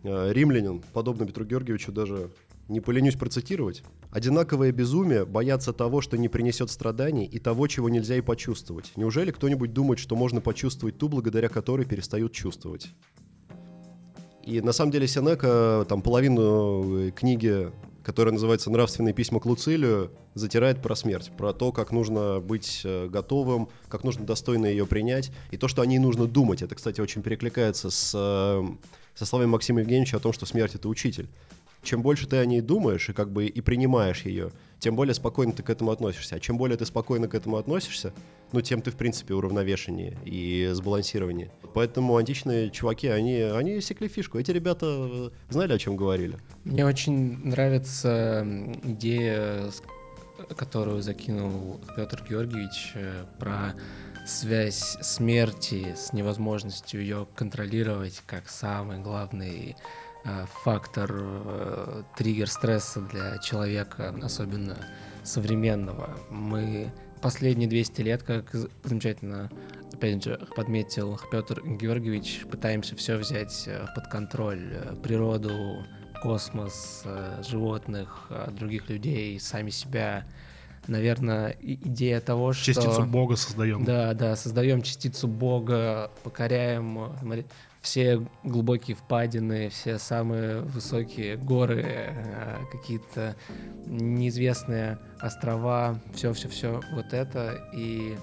э, 0.02 0.32
римлянин, 0.32 0.82
подобно 0.92 1.26
Петру 1.26 1.44
Георгиевичу 1.44 1.92
даже 1.92 2.30
не 2.68 2.80
поленюсь 2.80 3.16
процитировать. 3.16 3.82
Одинаковое 4.10 4.72
безумие 4.72 5.24
бояться 5.24 5.72
того, 5.72 6.00
что 6.00 6.16
не 6.16 6.28
принесет 6.28 6.70
страданий, 6.70 7.26
и 7.26 7.38
того, 7.38 7.66
чего 7.66 7.88
нельзя 7.88 8.16
и 8.16 8.20
почувствовать. 8.20 8.92
Неужели 8.96 9.30
кто-нибудь 9.30 9.72
думает, 9.72 9.98
что 9.98 10.16
можно 10.16 10.40
почувствовать 10.40 10.98
ту, 10.98 11.08
благодаря 11.08 11.48
которой 11.48 11.86
перестают 11.86 12.32
чувствовать? 12.32 12.88
И 14.44 14.60
на 14.60 14.72
самом 14.72 14.90
деле 14.90 15.06
Сенека 15.06 15.86
там 15.88 16.02
половину 16.02 17.06
э, 17.06 17.10
книги, 17.12 17.70
которая 18.02 18.32
называется 18.32 18.70
«Нравственные 18.70 19.14
письма 19.14 19.40
к 19.40 19.46
Луцилию», 19.46 20.10
затирает 20.34 20.82
про 20.82 20.94
смерть, 20.94 21.30
про 21.36 21.52
то, 21.52 21.72
как 21.72 21.92
нужно 21.92 22.40
быть 22.40 22.82
э, 22.84 23.08
готовым, 23.08 23.68
как 23.88 24.04
нужно 24.04 24.24
достойно 24.24 24.66
ее 24.66 24.86
принять, 24.86 25.30
и 25.50 25.56
то, 25.56 25.68
что 25.68 25.82
о 25.82 25.86
ней 25.86 25.98
нужно 25.98 26.26
думать. 26.26 26.62
Это, 26.62 26.74
кстати, 26.74 27.00
очень 27.00 27.22
перекликается 27.22 27.90
с, 27.90 28.12
э, 28.14 28.66
со 29.14 29.26
словами 29.26 29.50
Максима 29.50 29.80
Евгеньевича 29.80 30.16
о 30.16 30.20
том, 30.20 30.32
что 30.32 30.46
смерть— 30.46 30.74
это 30.74 30.88
учитель 30.88 31.28
чем 31.82 32.02
больше 32.02 32.26
ты 32.26 32.36
о 32.36 32.46
ней 32.46 32.60
думаешь 32.60 33.08
и 33.08 33.12
как 33.12 33.30
бы 33.30 33.46
и 33.46 33.60
принимаешь 33.60 34.22
ее, 34.22 34.52
тем 34.78 34.96
более 34.96 35.14
спокойно 35.14 35.52
ты 35.52 35.62
к 35.62 35.70
этому 35.70 35.90
относишься. 35.90 36.36
А 36.36 36.40
чем 36.40 36.56
более 36.56 36.76
ты 36.76 36.86
спокойно 36.86 37.28
к 37.28 37.34
этому 37.34 37.56
относишься, 37.56 38.12
ну, 38.52 38.60
тем 38.60 38.82
ты, 38.82 38.90
в 38.90 38.96
принципе, 38.96 39.34
уравновешеннее 39.34 40.16
и 40.24 40.70
сбалансированнее. 40.72 41.50
Поэтому 41.74 42.16
античные 42.16 42.70
чуваки, 42.70 43.08
они, 43.08 43.40
они 43.40 43.80
секли 43.80 44.08
фишку. 44.08 44.38
Эти 44.38 44.50
ребята 44.50 44.86
э, 44.88 45.30
знали, 45.50 45.72
о 45.72 45.78
чем 45.78 45.96
говорили. 45.96 46.36
Мне 46.64 46.84
очень 46.84 47.38
нравится 47.44 48.46
идея, 48.82 49.70
которую 50.56 51.02
закинул 51.02 51.80
Петр 51.96 52.22
Георгиевич 52.28 52.92
э, 52.94 53.24
про 53.38 53.74
связь 54.26 54.98
смерти 55.00 55.94
с 55.96 56.12
невозможностью 56.12 57.00
ее 57.00 57.26
контролировать 57.34 58.22
как 58.26 58.48
самый 58.48 58.98
главный 58.98 59.76
фактор, 60.64 61.10
э, 61.12 62.02
триггер 62.16 62.48
стресса 62.48 63.00
для 63.00 63.38
человека, 63.38 64.14
особенно 64.22 64.76
современного. 65.24 66.16
Мы 66.30 66.92
последние 67.20 67.68
200 67.68 68.00
лет, 68.02 68.22
как 68.22 68.54
замечательно, 68.84 69.50
опять 69.92 70.22
же, 70.24 70.40
подметил 70.56 71.18
Петр 71.30 71.62
Георгиевич, 71.64 72.44
пытаемся 72.50 72.96
все 72.96 73.16
взять 73.16 73.64
э, 73.66 73.86
под 73.94 74.08
контроль. 74.08 74.78
Природу, 75.02 75.84
космос, 76.22 77.04
животных, 77.48 78.30
других 78.52 78.88
людей, 78.88 79.40
сами 79.40 79.70
себя. 79.70 80.24
Наверное, 80.86 81.56
идея 81.60 82.20
того, 82.20 82.52
что... 82.52 82.66
Частицу 82.74 83.04
Бога 83.06 83.34
создаем. 83.34 83.84
Да, 83.84 84.14
да, 84.14 84.36
создаем 84.36 84.82
частицу 84.82 85.26
Бога, 85.26 86.12
покоряем 86.22 87.12
все 87.82 88.24
глубокие 88.44 88.96
впадины, 88.96 89.68
все 89.68 89.98
самые 89.98 90.60
высокие 90.60 91.36
горы, 91.36 91.84
э, 91.84 92.58
какие-то 92.70 93.34
неизвестные 93.86 94.98
острова, 95.20 96.00
все-все-все 96.14 96.80
вот 96.92 97.12
это. 97.12 97.68
И 97.74 98.16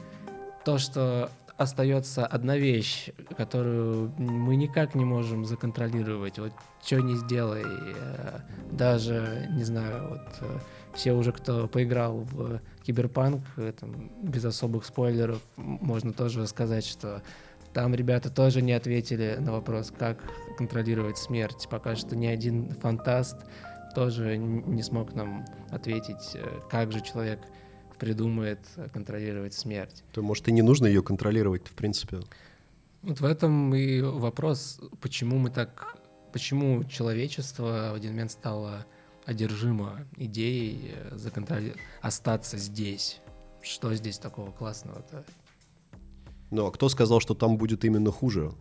то, 0.64 0.78
что 0.78 1.30
остается 1.58 2.26
одна 2.26 2.58
вещь, 2.58 3.10
которую 3.36 4.14
мы 4.18 4.56
никак 4.56 4.96
не 4.96 5.04
можем 5.04 5.44
законтролировать. 5.44 6.40
Вот 6.40 6.54
что 6.82 7.02
не 7.02 7.18
сделай, 7.18 7.64
э, 7.66 8.40
даже, 8.72 9.50
не 9.52 9.66
знаю, 9.66 10.10
вот 10.10 10.28
э, 10.40 10.60
все 10.94 11.12
уже, 11.12 11.34
кто 11.34 11.68
поиграл 11.68 12.20
в 12.32 12.62
Киберпанк, 12.84 13.44
там, 13.78 14.10
без 14.24 14.46
особых 14.46 14.86
спойлеров, 14.86 15.42
можно 15.58 16.14
тоже 16.14 16.48
сказать, 16.48 16.86
что 16.86 17.22
там 17.74 17.94
ребята 17.94 18.30
тоже 18.30 18.62
не 18.62 18.74
ответили 18.74 19.38
на 19.40 19.52
вопрос, 19.52 19.92
как 19.98 20.18
контролировать 20.58 21.18
смерть. 21.18 21.68
Пока 21.70 21.96
что 21.96 22.16
ни 22.16 22.26
один 22.26 22.72
фантаст 22.72 23.38
тоже 23.96 24.38
не 24.38 24.84
смог 24.84 25.14
нам 25.14 25.46
ответить, 25.70 26.36
э, 26.36 26.60
как 26.70 26.92
же 26.92 27.02
человек 27.02 27.40
придумает 27.98 28.60
контролировать 28.94 29.54
смерть. 29.54 30.04
То, 30.14 30.22
может, 30.22 30.48
и 30.48 30.52
не 30.52 30.62
нужно 30.62 30.86
ее 30.86 31.04
контролировать, 31.04 31.68
в 31.68 31.74
принципе. 31.74 32.22
Вот 33.02 33.20
в 33.20 33.26
этом 33.26 33.76
и 33.76 34.02
вопрос, 34.02 34.80
почему 35.02 35.38
мы 35.38 35.50
так, 35.50 35.98
почему 36.34 36.84
человечество 36.86 37.92
в 37.92 37.96
один 37.96 38.12
момент 38.12 38.32
стало 38.32 38.86
одержимо 39.26 40.08
идеей 40.18 40.94
э, 40.96 41.18
законтролировать, 41.18 41.80
остаться 42.02 42.58
здесь. 42.58 43.22
Что 43.62 43.94
здесь 43.94 44.18
такого 44.18 44.52
классного-то? 44.52 45.26
Ну, 46.52 46.66
а 46.66 46.72
кто 46.72 46.90
сказал, 46.90 47.20
что 47.20 47.34
там 47.34 47.58
будет 47.58 47.86
именно 47.86 48.12
хуже? 48.12 48.52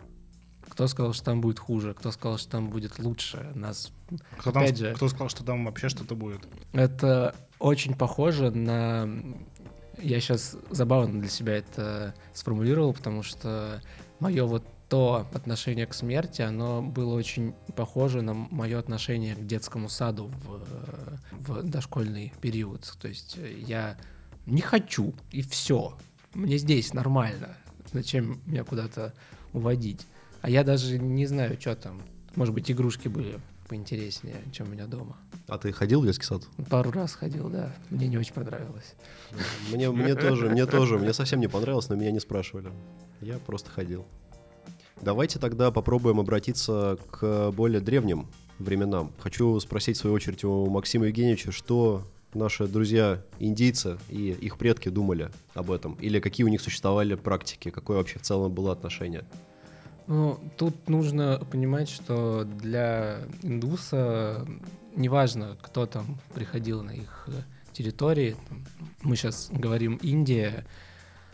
Кто 0.68 0.86
сказал, 0.86 1.12
что 1.12 1.24
там 1.24 1.40
будет 1.40 1.58
хуже? 1.58 1.94
Кто 1.94 2.12
сказал, 2.12 2.38
что 2.38 2.50
там 2.50 2.68
будет 2.68 2.98
лучше? 2.98 3.50
Нас 3.54 3.90
кто, 4.38 4.52
там, 4.52 4.66
же, 4.74 4.94
кто 4.94 5.08
сказал, 5.08 5.28
что 5.28 5.44
там 5.44 5.64
вообще 5.64 5.88
что-то 5.88 6.14
будет? 6.14 6.46
Это 6.72 7.34
очень 7.58 7.94
похоже 7.94 8.50
на... 8.50 9.08
Я 10.00 10.20
сейчас 10.20 10.56
забавно 10.70 11.20
для 11.20 11.30
себя 11.30 11.56
это 11.56 12.14
сформулировал, 12.32 12.92
потому 12.92 13.22
что 13.22 13.82
мое 14.20 14.44
вот 14.44 14.64
то 14.88 15.26
отношение 15.34 15.86
к 15.86 15.92
смерти, 15.92 16.40
оно 16.40 16.80
было 16.80 17.14
очень 17.14 17.54
похоже 17.76 18.22
на 18.22 18.32
мое 18.32 18.78
отношение 18.78 19.34
к 19.34 19.46
детскому 19.46 19.88
саду 19.88 20.30
в, 20.44 20.62
в 21.32 21.62
дошкольный 21.62 22.32
период. 22.40 22.96
То 23.00 23.08
есть 23.08 23.36
я 23.66 23.98
не 24.46 24.62
хочу, 24.62 25.14
и 25.30 25.42
все. 25.42 25.96
Мне 26.32 26.56
здесь 26.56 26.94
нормально. 26.94 27.56
Зачем 27.92 28.40
меня 28.46 28.64
куда-то 28.64 29.14
уводить? 29.52 30.06
А 30.40 30.50
я 30.50 30.64
даже 30.64 30.98
не 30.98 31.26
знаю, 31.26 31.58
что 31.60 31.74
там. 31.76 32.00
Может 32.36 32.54
быть, 32.54 32.70
игрушки 32.70 33.08
были 33.08 33.40
поинтереснее, 33.68 34.36
чем 34.52 34.68
у 34.68 34.70
меня 34.70 34.86
дома. 34.86 35.16
А 35.46 35.58
ты 35.58 35.72
ходил 35.72 36.00
в 36.00 36.06
детский 36.06 36.24
сад? 36.24 36.42
Пару 36.70 36.90
раз 36.90 37.14
ходил, 37.14 37.48
да. 37.48 37.74
Мне 37.90 38.08
не 38.08 38.16
очень 38.16 38.32
понравилось. 38.32 38.94
Мне, 39.72 39.90
мне 39.90 40.14
тоже, 40.14 40.48
мне 40.48 40.66
тоже. 40.66 40.98
Мне 40.98 41.12
совсем 41.12 41.40
не 41.40 41.48
понравилось, 41.48 41.88
но 41.88 41.96
меня 41.96 42.10
не 42.10 42.20
спрашивали. 42.20 42.70
Я 43.20 43.38
просто 43.38 43.70
ходил. 43.70 44.06
Давайте 45.00 45.38
тогда 45.38 45.70
попробуем 45.70 46.18
обратиться 46.18 46.98
к 47.10 47.52
более 47.52 47.80
древним 47.80 48.28
временам. 48.58 49.12
Хочу 49.18 49.58
спросить, 49.60 49.96
в 49.96 50.00
свою 50.00 50.16
очередь, 50.16 50.44
у 50.44 50.66
Максима 50.66 51.06
Евгеньевича, 51.06 51.52
что 51.52 52.04
наши 52.34 52.66
друзья 52.66 53.22
индейцы 53.38 53.98
и 54.08 54.30
их 54.30 54.58
предки 54.58 54.88
думали 54.88 55.30
об 55.54 55.70
этом? 55.70 55.94
Или 55.94 56.20
какие 56.20 56.44
у 56.44 56.48
них 56.48 56.60
существовали 56.60 57.14
практики? 57.14 57.70
Какое 57.70 57.98
вообще 57.98 58.18
в 58.18 58.22
целом 58.22 58.52
было 58.52 58.72
отношение? 58.72 59.24
Ну, 60.06 60.38
тут 60.56 60.88
нужно 60.88 61.40
понимать, 61.50 61.88
что 61.88 62.44
для 62.44 63.20
индуса 63.42 64.46
неважно, 64.96 65.56
кто 65.60 65.86
там 65.86 66.18
приходил 66.34 66.82
на 66.82 66.92
их 66.92 67.28
территории, 67.72 68.36
мы 69.02 69.16
сейчас 69.16 69.50
говорим 69.52 69.96
Индия, 70.02 70.64
Э, 70.64 70.87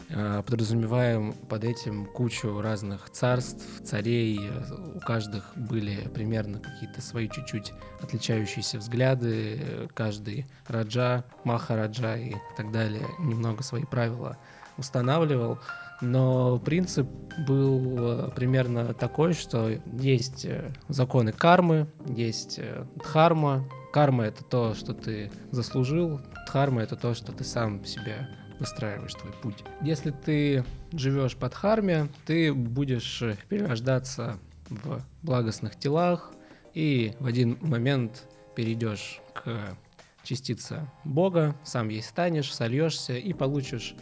подразумеваем 0.09 1.33
под 1.33 1.65
этим 1.65 2.07
кучу 2.07 2.61
разных 2.61 3.11
царств, 3.11 3.65
царей. 3.85 4.51
У 4.95 5.01
каждых 5.01 5.53
были 5.57 6.09
примерно 6.15 6.61
какие-то 6.61 7.01
свои 7.01 7.29
чуть-чуть 7.29 7.73
отличающиеся 8.01 8.79
взгляды. 8.79 9.89
Каждый 9.95 10.47
раджа, 10.67 11.25
махараджа 11.45 12.17
и 12.17 12.35
так 12.57 12.71
далее 12.73 13.07
немного 13.19 13.63
свои 13.63 13.85
правила 13.85 14.37
устанавливал. 14.77 15.59
Но 16.01 16.59
принцип 16.59 17.09
был 17.47 17.97
э, 17.99 18.31
примерно 18.35 18.95
такой, 18.95 19.33
что 19.33 19.71
есть 20.01 20.45
э, 20.45 20.73
законы 20.89 21.33
кармы, 21.33 21.87
есть 22.07 22.61
дхарма. 22.97 23.65
Карма— 23.93 24.25
это 24.27 24.43
то, 24.43 24.75
что 24.75 24.93
ты 24.93 25.31
заслужил, 25.53 26.21
дхарма— 26.47 26.83
это 26.83 26.97
то, 26.97 27.15
что 27.15 27.33
ты 27.33 27.45
сам 27.45 27.85
себя 27.85 28.29
выстраиваешь 28.59 29.15
твой 29.15 29.33
путь. 29.43 29.65
Если 29.83 30.11
ты 30.11 30.65
живешь 30.93 31.37
под 31.37 31.55
харме, 31.55 32.09
ты 32.27 32.53
будешь 32.53 33.23
перерождаться 33.49 34.39
в 34.69 35.03
благостных 35.23 35.79
телах 35.79 36.33
и 36.73 37.15
в 37.21 37.27
один 37.27 37.59
момент 37.61 38.29
перейдешь 38.55 39.21
к 39.35 39.77
частица 40.23 40.91
Бога, 41.05 41.55
сам 41.65 41.89
ей 41.89 42.03
станешь, 42.03 42.53
сольешься 42.53 43.15
и 43.15 43.33
получишь 43.33 43.95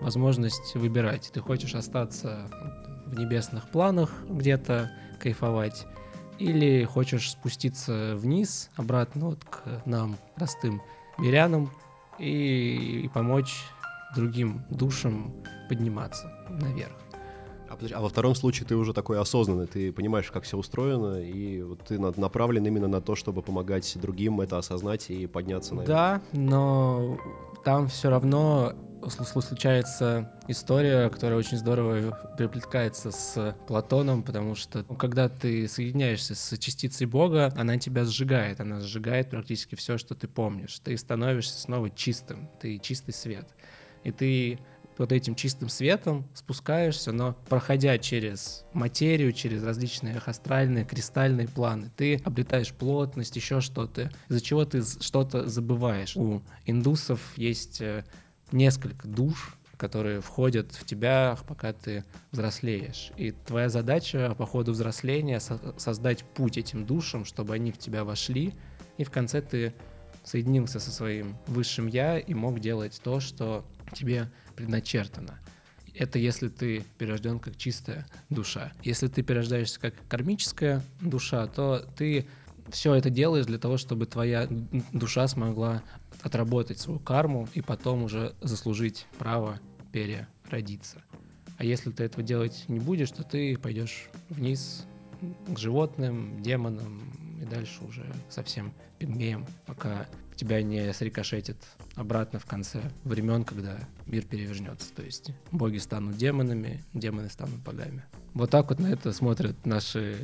возможность 0.00 0.74
выбирать. 0.74 1.30
Ты 1.32 1.40
хочешь 1.40 1.74
остаться 1.74 2.50
в 3.06 3.18
небесных 3.18 3.70
планах 3.70 4.10
где-то, 4.28 4.92
кайфовать, 5.18 5.86
или 6.38 6.84
хочешь 6.84 7.30
спуститься 7.30 8.16
вниз, 8.16 8.70
обратно 8.76 9.26
вот 9.26 9.44
к 9.44 9.82
нам, 9.86 10.16
простым 10.34 10.82
мирянам, 11.18 11.70
и, 12.18 13.02
и 13.04 13.08
помочь 13.08 13.64
другим 14.14 14.64
душам 14.70 15.34
подниматься 15.68 16.30
наверх. 16.50 16.92
А, 17.68 17.74
подожди, 17.74 17.94
а 17.94 18.00
во 18.00 18.08
втором 18.10 18.34
случае 18.34 18.66
ты 18.66 18.76
уже 18.76 18.92
такой 18.92 19.18
осознанный, 19.18 19.66
ты 19.66 19.92
понимаешь, 19.92 20.30
как 20.30 20.44
все 20.44 20.58
устроено, 20.58 21.22
и 21.22 21.62
вот 21.62 21.80
ты 21.84 21.98
направлен 21.98 22.66
именно 22.66 22.88
на 22.88 23.00
то, 23.00 23.14
чтобы 23.14 23.40
помогать 23.40 23.96
другим 24.00 24.42
это 24.42 24.58
осознать 24.58 25.10
и 25.10 25.26
подняться 25.26 25.74
наверх. 25.74 25.88
Да, 25.88 26.20
но 26.32 27.18
там 27.64 27.88
все 27.88 28.10
равно 28.10 28.74
случается 29.08 30.30
история, 30.48 31.08
которая 31.08 31.38
очень 31.38 31.56
здорово 31.56 32.16
переплетается 32.38 33.10
с 33.10 33.56
Платоном, 33.66 34.22
потому 34.22 34.54
что 34.54 34.84
когда 34.84 35.28
ты 35.28 35.66
соединяешься 35.66 36.34
с 36.34 36.56
частицей 36.58 37.06
Бога, 37.06 37.52
она 37.56 37.78
тебя 37.78 38.04
сжигает, 38.04 38.60
она 38.60 38.80
сжигает 38.80 39.30
практически 39.30 39.74
все, 39.74 39.98
что 39.98 40.14
ты 40.14 40.28
помнишь. 40.28 40.78
Ты 40.80 40.96
становишься 40.96 41.58
снова 41.58 41.90
чистым, 41.90 42.48
ты 42.60 42.78
чистый 42.78 43.12
свет. 43.12 43.48
И 44.04 44.10
ты 44.10 44.58
вот 44.98 45.12
этим 45.12 45.34
чистым 45.34 45.68
светом 45.68 46.28
спускаешься, 46.34 47.12
но 47.12 47.34
проходя 47.48 47.98
через 47.98 48.64
материю, 48.72 49.32
через 49.32 49.62
различные 49.62 50.20
астральные, 50.24 50.84
кристальные 50.84 51.48
планы, 51.48 51.90
ты 51.96 52.16
обретаешь 52.24 52.72
плотность, 52.72 53.36
еще 53.36 53.60
что-то, 53.60 54.10
из-за 54.28 54.40
чего 54.40 54.64
ты 54.64 54.82
что-то 54.82 55.48
забываешь. 55.48 56.16
У 56.16 56.42
индусов 56.66 57.20
есть 57.36 57.80
э, 57.80 58.04
несколько 58.52 59.08
душ, 59.08 59.56
которые 59.76 60.20
входят 60.20 60.72
в 60.72 60.84
тебя, 60.84 61.36
пока 61.48 61.72
ты 61.72 62.04
взрослеешь. 62.30 63.10
И 63.16 63.32
твоя 63.32 63.68
задача 63.68 64.34
по 64.38 64.46
ходу 64.46 64.72
взросления 64.72 65.40
со- 65.40 65.74
создать 65.76 66.22
путь 66.22 66.56
этим 66.56 66.86
душам, 66.86 67.24
чтобы 67.24 67.54
они 67.54 67.72
в 67.72 67.78
тебя 67.78 68.04
вошли, 68.04 68.54
и 68.98 69.04
в 69.04 69.10
конце 69.10 69.42
ты 69.42 69.74
соединился 70.22 70.78
со 70.78 70.92
своим 70.92 71.36
высшим 71.46 71.88
я 71.88 72.18
и 72.18 72.32
мог 72.32 72.60
делать 72.60 73.00
то, 73.02 73.18
что 73.18 73.64
тебе 73.92 74.30
предначертано. 74.56 75.38
Это 75.94 76.18
если 76.18 76.48
ты 76.48 76.84
перерожден 76.98 77.38
как 77.38 77.56
чистая 77.56 78.06
душа. 78.30 78.72
Если 78.82 79.08
ты 79.08 79.22
перерождаешься 79.22 79.78
как 79.78 79.94
кармическая 80.08 80.82
душа, 81.00 81.46
то 81.46 81.86
ты 81.96 82.26
все 82.70 82.94
это 82.94 83.10
делаешь 83.10 83.46
для 83.46 83.58
того, 83.58 83.76
чтобы 83.76 84.06
твоя 84.06 84.48
душа 84.92 85.28
смогла 85.28 85.82
отработать 86.22 86.78
свою 86.78 86.98
карму 86.98 87.48
и 87.54 87.60
потом 87.60 88.04
уже 88.04 88.34
заслужить 88.40 89.06
право 89.18 89.60
переродиться. 89.92 91.02
А 91.58 91.64
если 91.64 91.90
ты 91.90 92.04
этого 92.04 92.22
делать 92.22 92.64
не 92.68 92.80
будешь, 92.80 93.10
то 93.10 93.22
ты 93.22 93.56
пойдешь 93.58 94.08
вниз 94.30 94.86
к 95.48 95.58
животным, 95.58 96.42
демонам 96.42 97.38
и 97.40 97.44
дальше 97.44 97.84
уже 97.84 98.04
совсем 98.28 98.72
пигмеем, 98.98 99.46
пока 99.66 100.06
тебя 100.36 100.62
не 100.62 100.92
срикошетит 100.92 101.56
обратно 101.94 102.38
в 102.38 102.46
конце 102.46 102.80
времен, 103.04 103.44
когда 103.44 103.78
мир 104.06 104.24
перевернется. 104.24 104.92
То 104.94 105.02
есть 105.02 105.30
боги 105.50 105.78
станут 105.78 106.16
демонами, 106.16 106.82
демоны 106.94 107.28
станут 107.28 107.60
богами. 107.60 108.04
Вот 108.34 108.50
так 108.50 108.70
вот 108.70 108.78
на 108.78 108.86
это 108.86 109.12
смотрят 109.12 109.66
наши 109.66 110.16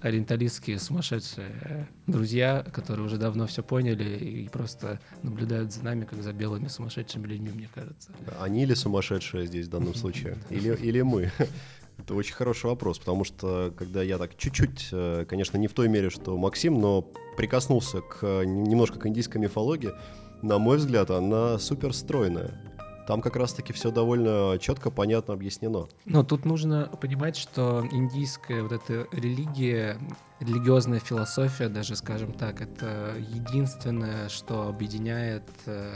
ориенталистские 0.00 0.78
сумасшедшие 0.78 1.88
друзья, 2.06 2.64
которые 2.72 3.06
уже 3.06 3.16
давно 3.16 3.48
все 3.48 3.64
поняли 3.64 4.16
и 4.16 4.48
просто 4.48 5.00
наблюдают 5.22 5.72
за 5.72 5.84
нами, 5.84 6.04
как 6.04 6.22
за 6.22 6.32
белыми 6.32 6.68
сумасшедшими 6.68 7.26
людьми, 7.26 7.50
мне 7.52 7.68
кажется. 7.74 8.12
Они 8.40 8.62
или 8.62 8.74
сумасшедшие 8.74 9.46
здесь 9.46 9.66
в 9.66 9.70
данном 9.70 9.94
случае? 9.96 10.38
Или, 10.48 10.76
или 10.76 11.02
мы? 11.02 11.32
Это 11.98 12.14
очень 12.14 12.34
хороший 12.34 12.66
вопрос, 12.66 12.98
потому 12.98 13.24
что 13.24 13.72
когда 13.76 14.02
я 14.02 14.18
так 14.18 14.36
чуть-чуть, 14.36 14.88
э, 14.92 15.24
конечно, 15.28 15.56
не 15.56 15.66
в 15.66 15.72
той 15.72 15.88
мере, 15.88 16.10
что 16.10 16.36
Максим, 16.36 16.80
но 16.80 17.02
прикоснулся 17.36 18.00
к 18.00 18.44
немножко 18.44 18.98
к 18.98 19.06
индийской 19.06 19.40
мифологии, 19.40 19.92
на 20.42 20.58
мой 20.58 20.76
взгляд, 20.76 21.10
она 21.10 21.58
супер 21.58 21.94
стройная. 21.94 22.60
Там 23.06 23.22
как 23.22 23.36
раз-таки 23.36 23.72
все 23.72 23.92
довольно 23.92 24.58
четко, 24.58 24.90
понятно 24.90 25.34
объяснено. 25.34 25.86
Но 26.06 26.24
тут 26.24 26.44
нужно 26.44 26.90
понимать, 27.00 27.36
что 27.36 27.86
индийская 27.92 28.62
вот 28.62 28.72
эта 28.72 29.06
религия, 29.12 29.96
религиозная 30.40 30.98
философия, 30.98 31.68
даже 31.68 31.94
скажем 31.94 32.32
так, 32.32 32.60
это 32.60 33.14
единственное, 33.16 34.28
что 34.28 34.68
объединяет 34.68 35.44
э, 35.66 35.92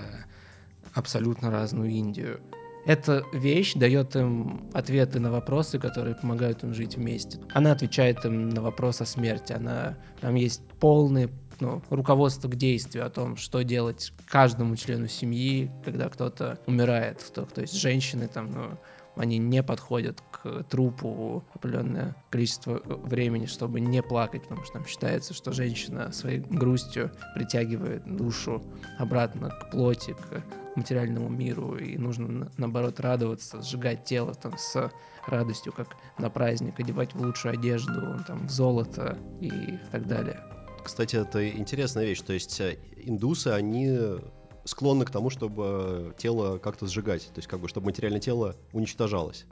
абсолютно 0.94 1.50
разную 1.50 1.90
Индию. 1.90 2.40
Эта 2.86 3.24
вещь 3.32 3.74
дает 3.74 4.16
им 4.16 4.70
ответы 4.72 5.20
на 5.20 5.30
вопросы, 5.30 5.78
которые 5.78 6.16
помогают 6.16 6.62
им 6.64 6.74
жить 6.74 6.96
вместе. 6.96 7.38
Она 7.52 7.72
отвечает 7.72 8.24
им 8.24 8.48
на 8.48 8.62
вопрос 8.62 9.00
о 9.00 9.06
смерти. 9.06 9.52
Она, 9.52 9.96
там 10.20 10.34
есть 10.34 10.62
полные 10.80 11.28
ну, 11.60 11.82
руководство 11.90 12.48
к 12.48 12.56
действию 12.56 13.06
о 13.06 13.10
том, 13.10 13.36
что 13.36 13.62
делать 13.62 14.12
каждому 14.26 14.76
члену 14.76 15.08
семьи, 15.08 15.70
когда 15.84 16.08
кто-то 16.08 16.58
умирает, 16.66 17.22
кто, 17.22 17.44
то 17.44 17.60
есть 17.60 17.74
женщины 17.74 18.28
там, 18.28 18.46
ну, 18.50 18.78
они 19.20 19.38
не 19.38 19.62
подходят 19.62 20.22
к 20.30 20.64
трупу 20.64 21.44
определенное 21.54 22.16
количество 22.30 22.80
времени, 22.84 23.46
чтобы 23.46 23.80
не 23.80 24.02
плакать, 24.02 24.42
потому 24.42 24.64
что 24.64 24.74
там 24.74 24.86
считается, 24.86 25.34
что 25.34 25.52
женщина 25.52 26.10
своей 26.12 26.38
грустью 26.38 27.10
притягивает 27.34 28.04
душу 28.16 28.62
обратно 28.98 29.50
к 29.50 29.70
плоти, 29.70 30.14
к 30.14 30.42
материальному 30.76 31.28
миру, 31.28 31.76
и 31.76 31.98
нужно, 31.98 32.50
наоборот, 32.56 33.00
радоваться, 33.00 33.60
сжигать 33.62 34.04
тело 34.04 34.34
там 34.34 34.56
с 34.56 34.90
радостью, 35.26 35.72
как 35.72 35.88
на 36.18 36.30
праздник, 36.30 36.80
одевать 36.80 37.14
в 37.14 37.20
лучшую 37.20 37.54
одежду, 37.54 38.18
там, 38.26 38.46
в 38.46 38.50
золото 38.50 39.18
и 39.40 39.78
так 39.92 40.06
далее. 40.06 40.40
Кстати, 40.82 41.16
это 41.16 41.46
интересная 41.50 42.06
вещь. 42.06 42.22
То 42.22 42.32
есть 42.32 42.58
э, 42.60 42.78
индусы, 42.96 43.48
они 43.48 44.18
склонны 44.70 45.04
к 45.04 45.10
тому, 45.10 45.30
чтобы 45.30 46.14
тело 46.16 46.58
как-то 46.58 46.86
сжигать. 46.86 47.26
То 47.26 47.38
есть 47.38 47.48
как 47.48 47.58
бы, 47.58 47.68
чтобы 47.68 47.86
материальное 47.86 48.20
тело 48.20 48.54
уничтожалось. 48.72 49.46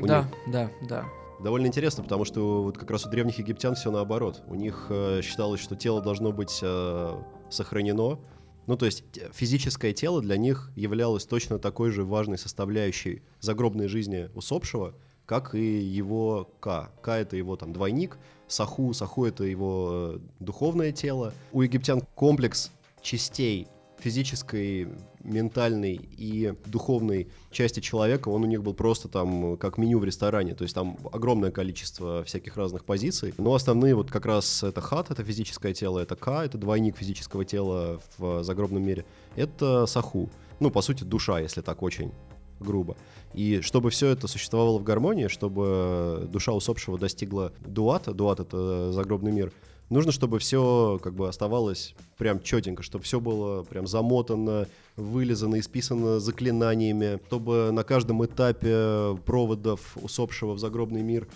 У 0.00 0.06
да, 0.06 0.22
них... 0.22 0.52
да, 0.52 0.70
да. 0.88 1.04
Довольно 1.40 1.68
интересно, 1.68 2.02
потому 2.02 2.24
что 2.24 2.64
вот 2.64 2.76
как 2.76 2.90
раз 2.90 3.06
у 3.06 3.08
древних 3.08 3.38
египтян 3.38 3.76
все 3.76 3.92
наоборот. 3.92 4.42
У 4.48 4.56
них 4.56 4.86
э, 4.90 5.20
считалось, 5.22 5.60
что 5.60 5.76
тело 5.76 6.02
должно 6.02 6.32
быть 6.32 6.58
э, 6.62 7.22
сохранено. 7.48 8.18
Ну, 8.66 8.76
то 8.76 8.86
есть 8.86 9.04
физическое 9.32 9.92
тело 9.92 10.20
для 10.20 10.36
них 10.36 10.70
являлось 10.74 11.26
точно 11.26 11.60
такой 11.60 11.92
же 11.92 12.04
важной 12.04 12.36
составляющей 12.36 13.22
загробной 13.38 13.86
жизни 13.86 14.30
усопшего, 14.34 14.94
как 15.26 15.54
и 15.54 15.78
его 15.78 16.50
К. 16.58 16.90
К— 17.00 17.08
это 17.20 17.36
его 17.36 17.56
там 17.56 17.72
двойник, 17.72 18.18
Саху, 18.48 18.92
Саху— 18.94 19.24
это 19.26 19.44
его 19.44 19.90
э, 19.92 20.18
духовное 20.40 20.90
тело. 20.90 21.32
У 21.52 21.62
египтян 21.62 22.02
комплекс 22.16 22.72
частей 23.00 23.68
физической, 24.00 24.88
ментальной 25.22 26.00
и 26.16 26.54
духовной 26.66 27.28
части 27.50 27.80
человека, 27.80 28.28
он 28.28 28.42
у 28.42 28.46
них 28.46 28.62
был 28.62 28.74
просто 28.74 29.08
там 29.08 29.56
как 29.56 29.78
меню 29.78 29.98
в 29.98 30.04
ресторане, 30.04 30.54
то 30.54 30.62
есть 30.62 30.74
там 30.74 30.96
огромное 31.12 31.50
количество 31.50 32.24
всяких 32.24 32.56
разных 32.56 32.84
позиций, 32.84 33.34
но 33.38 33.54
основные 33.54 33.94
вот 33.94 34.10
как 34.10 34.26
раз 34.26 34.62
это 34.62 34.80
хат, 34.80 35.10
это 35.10 35.22
физическое 35.22 35.74
тело, 35.74 35.98
это 35.98 36.16
ка, 36.16 36.44
это 36.44 36.58
двойник 36.58 36.96
физического 36.96 37.44
тела 37.44 38.00
в 38.18 38.42
загробном 38.42 38.82
мире, 38.82 39.04
это 39.36 39.86
саху, 39.86 40.30
ну, 40.58 40.70
по 40.70 40.82
сути, 40.82 41.04
душа, 41.04 41.40
если 41.40 41.60
так 41.60 41.82
очень 41.82 42.12
грубо. 42.60 42.96
И 43.32 43.60
чтобы 43.62 43.90
все 43.90 44.08
это 44.08 44.28
существовало 44.28 44.78
в 44.78 44.82
гармонии, 44.82 45.28
чтобы 45.28 46.28
душа 46.30 46.52
усопшего 46.52 46.98
достигла 46.98 47.52
дуата, 47.60 48.12
дуат— 48.12 48.40
это 48.40 48.92
загробный 48.92 49.32
мир, 49.32 49.52
нужно, 49.90 50.12
чтобы 50.12 50.38
все 50.38 50.98
как 51.02 51.14
бы 51.14 51.28
оставалось 51.28 51.94
прям 52.16 52.40
четенько, 52.40 52.82
чтобы 52.82 53.04
все 53.04 53.20
было 53.20 53.62
прям 53.64 53.86
замотано, 53.86 54.66
вылезано, 54.96 55.60
исписано 55.60 56.20
заклинаниями, 56.20 57.20
чтобы 57.26 57.70
на 57.72 57.84
каждом 57.84 58.24
этапе 58.24 59.18
проводов 59.26 59.96
усопшего 59.96 60.54
в 60.54 60.58
загробный 60.58 61.02
мир 61.02 61.28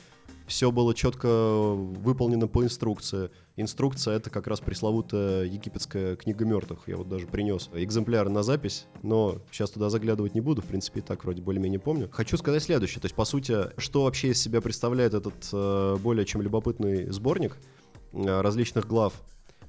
все 0.47 0.71
было 0.71 0.95
четко 0.95 1.29
выполнено 1.29 2.49
по 2.49 2.63
инструкции. 2.63 3.31
Инструкция— 3.57 4.17
это 4.17 4.31
как 4.31 4.47
раз 4.47 4.61
пресловутая 4.61 5.45
египетская 5.45 6.17
книга 6.17 6.45
мертвых. 6.45 6.81
Я 6.87 6.97
вот 6.97 7.09
даже 7.09 7.27
принес 7.27 7.71
экземпляр 7.73 8.29
на 8.29 8.43
запись, 8.43 8.87
но 9.03 9.39
сейчас 9.51 9.71
туда 9.71 9.89
заглядывать 9.89 10.35
не 10.35 10.41
буду, 10.41 10.61
в 10.61 10.67
принципе, 10.67 11.01
и 11.01 11.03
так 11.03 11.25
вроде 11.25 11.41
более-менее 11.41 11.81
помню. 11.81 12.09
Хочу 12.13 12.37
сказать 12.37 12.63
следующее. 12.63 13.01
То 13.01 13.07
есть, 13.07 13.15
по 13.15 13.25
сути, 13.25 13.57
что 13.79 14.05
вообще 14.05 14.29
из 14.29 14.43
себя 14.43 14.61
представляет 14.61 15.15
этот 15.15 15.35
э, 15.53 15.97
более 16.03 16.27
чем 16.27 16.43
любопытный 16.43 17.11
сборник 17.11 17.57
различных 18.15 18.87
глав 18.87 19.15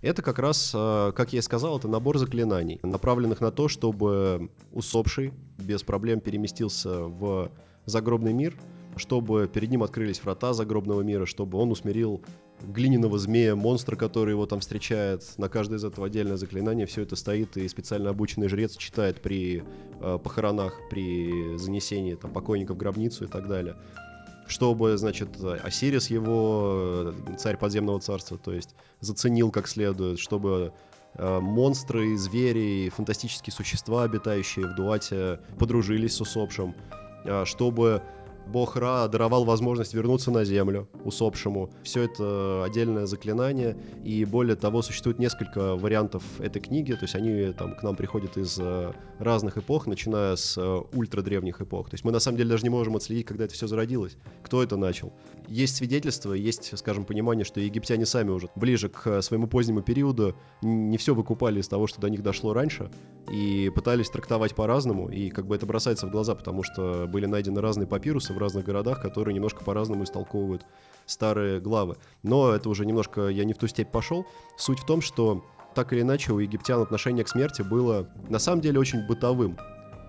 это 0.06 0.22
как 0.22 0.40
раз, 0.40 0.72
э, 0.74 1.12
как 1.16 1.34
я 1.34 1.40
и 1.40 1.42
сказал, 1.42 1.78
это 1.78 1.88
набор 1.88 2.18
заклинаний, 2.18 2.80
направленных 2.84 3.42
на 3.42 3.52
то, 3.52 3.68
чтобы 3.68 4.50
усопший 4.72 5.34
без 5.58 5.84
проблем 5.84 6.20
переместился 6.20 7.02
в 7.04 7.50
загробный 7.86 8.34
мир, 8.34 8.56
чтобы 8.98 9.50
перед 9.52 9.72
ним 9.72 9.84
открылись 9.84 10.24
врата 10.24 10.54
загробного 10.54 11.02
мира, 11.02 11.26
чтобы 11.26 11.58
он 11.58 11.72
усмирил 11.72 12.22
глиняного 12.62 13.18
змея, 13.20 13.56
монстра, 13.56 13.96
который 13.96 14.32
его 14.32 14.46
там 14.46 14.60
встречает. 14.60 15.24
На 15.38 15.50
каждое 15.50 15.78
из 15.78 15.84
этого 15.84 16.08
отдельное 16.08 16.38
заклинание. 16.38 16.86
Все 16.86 17.02
это 17.02 17.16
стоит, 17.16 17.58
и 17.58 17.68
специально 17.68 18.12
обученный 18.12 18.48
жрец 18.48 18.78
читает 18.78 19.22
при 19.22 19.64
э, 20.00 20.20
похоронах, 20.24 20.80
при 20.90 21.58
занесении 21.58 22.16
там, 22.16 22.32
покойника 22.32 22.74
в 22.74 22.78
гробницу 22.78 23.26
и 23.26 23.28
так 23.28 23.48
далее. 23.48 23.76
Чтобы, 24.48 24.98
значит, 24.98 25.30
Осирис 25.64 26.10
его, 26.10 27.14
э, 27.28 27.36
царь 27.38 27.58
подземного 27.58 28.00
царства, 28.00 28.38
то 28.38 28.54
есть 28.54 28.76
заценил 29.00 29.50
как 29.52 29.68
следует, 29.68 30.20
чтобы 30.20 30.72
э, 31.16 31.40
монстры, 31.40 32.16
звери, 32.18 32.90
фантастические 32.90 33.54
существа, 33.54 34.04
обитающие 34.04 34.68
в 34.68 34.76
Дуате, 34.76 35.40
подружились 35.58 36.16
с 36.16 36.22
усопшим, 36.22 36.76
э, 37.24 37.44
чтобы 37.46 38.04
бог 38.48 38.76
Ра 38.76 39.08
даровал 39.08 39.46
возможность 39.46 39.94
вернуться 39.94 40.32
на 40.32 40.44
землю 40.46 40.88
усопшему. 41.04 41.70
Все 41.84 42.04
это 42.04 42.64
отдельное 42.64 43.06
заклинание, 43.06 43.78
и 44.04 44.26
более 44.26 44.56
того, 44.56 44.82
существует 44.82 45.20
несколько 45.20 45.76
вариантов 45.76 46.24
этой 46.40 46.62
книги, 46.62 46.94
то 46.94 47.04
есть 47.04 47.16
они 47.16 47.52
там 47.54 47.76
к 47.76 47.84
нам 47.84 47.96
приходят 47.96 48.38
из 48.38 48.58
э, 48.60 48.92
разных 49.20 49.58
эпох, 49.58 49.88
начиная 49.88 50.36
с 50.36 50.58
э, 50.58 50.82
ультрадревних 50.94 51.62
эпох. 51.62 51.90
То 51.90 51.96
есть 51.96 52.04
мы 52.04 52.12
на 52.12 52.20
самом 52.20 52.38
деле 52.38 52.50
даже 52.50 52.64
не 52.64 52.70
можем 52.70 52.96
отследить, 52.96 53.26
когда 53.26 53.46
это 53.46 53.54
все 53.54 53.68
зародилось, 53.68 54.18
кто 54.44 54.62
это 54.64 54.78
начал. 54.78 55.14
Есть 55.48 55.78
свидетельства, 55.78 56.34
есть, 56.34 56.78
скажем, 56.78 57.06
понимание, 57.06 57.46
что 57.46 57.60
египтяне 57.60 58.06
сами 58.06 58.30
уже 58.30 58.50
ближе 58.56 58.90
к 58.90 59.22
своему 59.22 59.48
позднему 59.48 59.82
периоду 59.82 60.36
не 60.62 60.98
все 60.98 61.14
выкупали 61.14 61.60
из 61.60 61.68
того, 61.68 61.88
что 61.88 62.02
до 62.02 62.10
них 62.10 62.24
дошло 62.24 62.54
раньше, 62.54 62.90
и 63.32 63.72
пытались 63.74 64.10
трактовать 64.10 64.56
по-разному, 64.56 65.10
и 65.10 65.30
как 65.30 65.48
бы 65.48 65.56
это 65.56 65.66
бросается 65.66 66.08
в 66.08 66.12
глаза, 66.12 66.36
потому 66.36 66.64
что 66.64 67.08
были 67.08 67.26
найдены 67.26 67.62
разные 67.62 67.88
папирусы 67.88 68.34
в 68.36 68.38
разных 68.38 68.66
городах, 68.66 69.02
которые 69.02 69.34
немножко 69.34 69.64
по-разному 69.64 70.04
истолковывают 70.04 70.66
старые 71.06 71.60
главы. 71.60 71.98
Но 72.24 72.52
это 72.52 72.70
уже 72.70 72.86
немножко 72.86 73.28
я 73.28 73.44
не 73.46 73.54
в 73.54 73.58
ту 73.58 73.68
степь 73.68 73.92
пошел. 73.92 74.26
Суть 74.58 74.80
в 74.80 74.86
том, 74.86 75.02
что 75.02 75.44
так 75.74 75.92
или 75.94 76.02
иначе 76.02 76.32
у 76.32 76.40
египтян 76.40 76.82
отношение 76.82 77.24
к 77.24 77.28
смерти 77.28 77.62
было 77.62 78.10
на 78.30 78.40
самом 78.40 78.62
деле 78.62 78.80
очень 78.80 79.06
бытовым. 79.06 79.58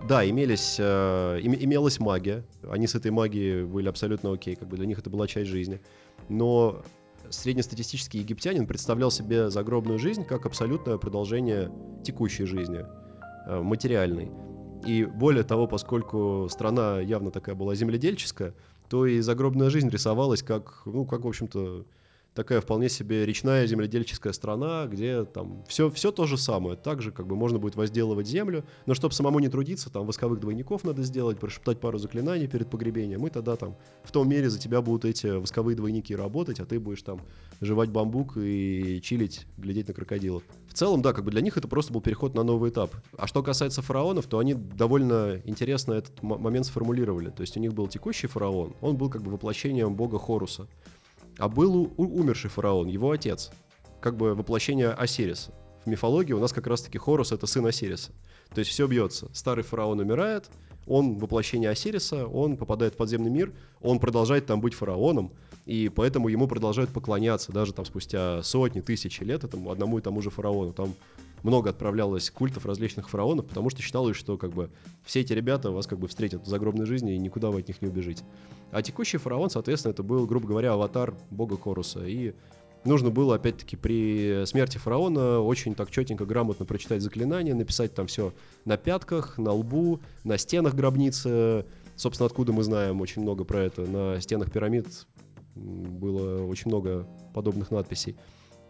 Да, 0.07 0.27
имелись, 0.27 0.77
э, 0.79 1.39
им, 1.41 1.53
имелась 1.53 1.99
магия, 1.99 2.45
они 2.69 2.87
с 2.87 2.95
этой 2.95 3.11
магией 3.11 3.65
были 3.65 3.89
абсолютно 3.89 4.31
окей, 4.31 4.55
как 4.55 4.67
бы 4.67 4.77
для 4.77 4.85
них 4.85 4.99
это 4.99 5.09
была 5.09 5.27
часть 5.27 5.49
жизни. 5.49 5.81
Но 6.29 6.83
среднестатистический 7.29 8.19
египтянин 8.19 8.67
представлял 8.67 9.11
себе 9.11 9.49
загробную 9.49 9.99
жизнь 9.99 10.23
как 10.23 10.45
абсолютное 10.45 10.97
продолжение 10.97 11.71
текущей 12.03 12.45
жизни, 12.45 12.85
э, 13.47 13.59
материальной. 13.59 14.31
И 14.87 15.03
более 15.03 15.43
того, 15.43 15.67
поскольку 15.67 16.47
страна 16.49 17.01
явно 17.01 17.29
такая 17.29 17.55
была 17.55 17.75
земледельческая, 17.75 18.53
то 18.89 19.05
и 19.05 19.19
загробная 19.19 19.69
жизнь 19.69 19.89
рисовалась 19.89 20.41
как, 20.41 20.81
ну, 20.85 21.05
как, 21.05 21.25
в 21.25 21.27
общем-то, 21.27 21.83
такая 22.37 22.61
вполне 22.61 22.87
себе 22.87 23.25
речная 23.25 23.65
земледельческая 23.65 24.31
страна, 24.31 24.85
где 24.85 25.25
там 25.25 25.63
все, 25.67 25.89
все 25.89 26.11
то 26.11 26.27
же 26.27 26.37
самое. 26.37 26.77
Также 26.77 27.11
как 27.11 27.25
бы 27.25 27.35
можно 27.35 27.57
будет 27.57 27.75
возделывать 27.75 28.27
землю, 28.27 28.63
но 28.85 28.93
чтобы 28.93 29.15
самому 29.15 29.39
не 29.39 29.49
трудиться, 29.49 29.89
там 29.89 30.05
восковых 30.05 30.39
двойников 30.39 30.83
надо 30.83 31.01
сделать, 31.01 31.39
прошептать 31.39 31.79
пару 31.79 31.97
заклинаний 31.97 32.47
перед 32.47 32.69
погребением, 32.69 33.25
и 33.25 33.31
тогда 33.31 33.55
там 33.55 33.75
в 34.03 34.11
том 34.11 34.29
мире 34.29 34.51
за 34.51 34.59
тебя 34.59 34.83
будут 34.83 35.05
эти 35.05 35.25
восковые 35.25 35.75
двойники 35.75 36.15
работать, 36.15 36.59
а 36.59 36.65
ты 36.65 36.79
будешь 36.79 37.01
там 37.01 37.21
жевать 37.59 37.89
бамбук 37.89 38.37
и 38.37 39.01
чилить, 39.01 39.47
глядеть 39.57 39.87
на 39.87 39.95
крокодилов. 39.95 40.43
В 40.67 40.75
целом, 40.75 41.01
да, 41.01 41.13
как 41.13 41.25
бы 41.25 41.31
для 41.31 41.41
них 41.41 41.57
это 41.57 41.67
просто 41.67 41.91
был 41.91 42.01
переход 42.01 42.35
на 42.35 42.43
новый 42.43 42.69
этап. 42.69 42.91
А 43.17 43.25
что 43.25 43.41
касается 43.41 43.81
фараонов, 43.81 44.27
то 44.27 44.37
они 44.37 44.53
довольно 44.53 45.41
интересно 45.45 45.93
этот 45.93 46.21
момент 46.21 46.67
сформулировали. 46.67 47.31
То 47.31 47.41
есть 47.41 47.57
у 47.57 47.59
них 47.59 47.73
был 47.73 47.87
текущий 47.87 48.27
фараон, 48.27 48.75
он 48.81 48.95
был 48.95 49.09
как 49.09 49.23
бы 49.23 49.31
воплощением 49.31 49.95
бога 49.95 50.19
Хоруса 50.19 50.67
а 51.37 51.47
был 51.49 51.75
у- 51.75 52.19
умерший 52.19 52.49
фараон, 52.49 52.87
его 52.87 53.11
отец, 53.11 53.51
как 54.01 54.17
бы 54.17 54.35
воплощение 54.35 54.89
Осириса. 54.89 55.51
В 55.85 55.89
мифологии 55.89 56.33
у 56.33 56.39
нас 56.39 56.51
как 56.51 56.67
раз-таки 56.67 56.97
Хорус— 56.97 57.31
это 57.33 57.47
сын 57.47 57.65
Осириса. 57.65 58.11
То 58.53 58.59
есть 58.59 58.71
все 58.71 58.87
бьется. 58.87 59.29
Старый 59.33 59.63
фараон 59.63 59.99
умирает, 59.99 60.49
он 60.85 61.17
воплощение 61.17 61.69
Осириса, 61.69 62.27
он 62.27 62.57
попадает 62.57 62.93
в 62.93 62.97
подземный 62.97 63.29
мир, 63.29 63.53
он 63.81 63.99
продолжает 63.99 64.45
там 64.45 64.61
быть 64.61 64.73
фараоном, 64.73 65.31
и 65.65 65.89
поэтому 65.89 66.29
ему 66.29 66.47
продолжают 66.47 66.91
поклоняться 66.91 67.51
даже 67.51 67.73
там 67.73 67.85
спустя 67.85 68.41
сотни, 68.43 68.79
тысячи 68.79 69.23
лет 69.23 69.43
этому 69.43 69.69
одному 69.71 69.97
и 69.97 70.01
тому 70.01 70.21
же 70.21 70.29
фараону. 70.29 70.71
Там 70.71 70.93
много 71.43 71.69
отправлялось 71.69 72.29
культов 72.29 72.65
различных 72.65 73.09
фараонов, 73.09 73.47
потому 73.47 73.69
что 73.69 73.81
считалось, 73.81 74.17
что 74.17 74.37
как 74.37 74.51
бы 74.51 74.69
все 75.03 75.21
эти 75.21 75.33
ребята 75.33 75.71
вас 75.71 75.87
как 75.87 75.99
бы 75.99 76.07
встретят 76.07 76.43
в 76.43 76.47
загробной 76.47 76.85
жизни 76.85 77.15
и 77.15 77.17
никуда 77.17 77.49
вы 77.49 77.59
от 77.59 77.67
них 77.67 77.81
не 77.81 77.87
убежите. 77.87 78.23
А 78.71 78.81
текущий 78.81 79.17
фараон, 79.17 79.49
соответственно, 79.49 79.91
это 79.91 80.03
был, 80.03 80.25
грубо 80.25 80.47
говоря, 80.47 80.73
аватар 80.73 81.15
бога 81.29 81.57
Хоруса. 81.57 82.05
И 82.05 82.33
нужно 82.83 83.09
было, 83.09 83.35
опять-таки, 83.35 83.75
при 83.75 84.45
смерти 84.45 84.77
фараона 84.77 85.39
очень 85.39 85.75
так 85.75 85.91
четенько, 85.91 86.25
грамотно 86.25 86.65
прочитать 86.65 87.01
заклинание, 87.01 87.53
написать 87.53 87.93
там 87.93 88.07
все 88.07 88.33
на 88.65 88.77
пятках, 88.77 89.37
на 89.37 89.53
лбу, 89.53 90.01
на 90.23 90.37
стенах 90.37 90.73
гробницы. 90.73 91.65
Собственно, 91.95 92.27
откуда 92.27 92.53
мы 92.53 92.63
знаем 92.63 93.01
очень 93.01 93.21
много 93.21 93.43
про 93.43 93.59
это. 93.59 93.81
На 93.81 94.21
стенах 94.21 94.51
пирамид 94.51 94.87
было 95.55 96.43
очень 96.43 96.69
много 96.69 97.07
подобных 97.33 97.71
надписей 97.71 98.15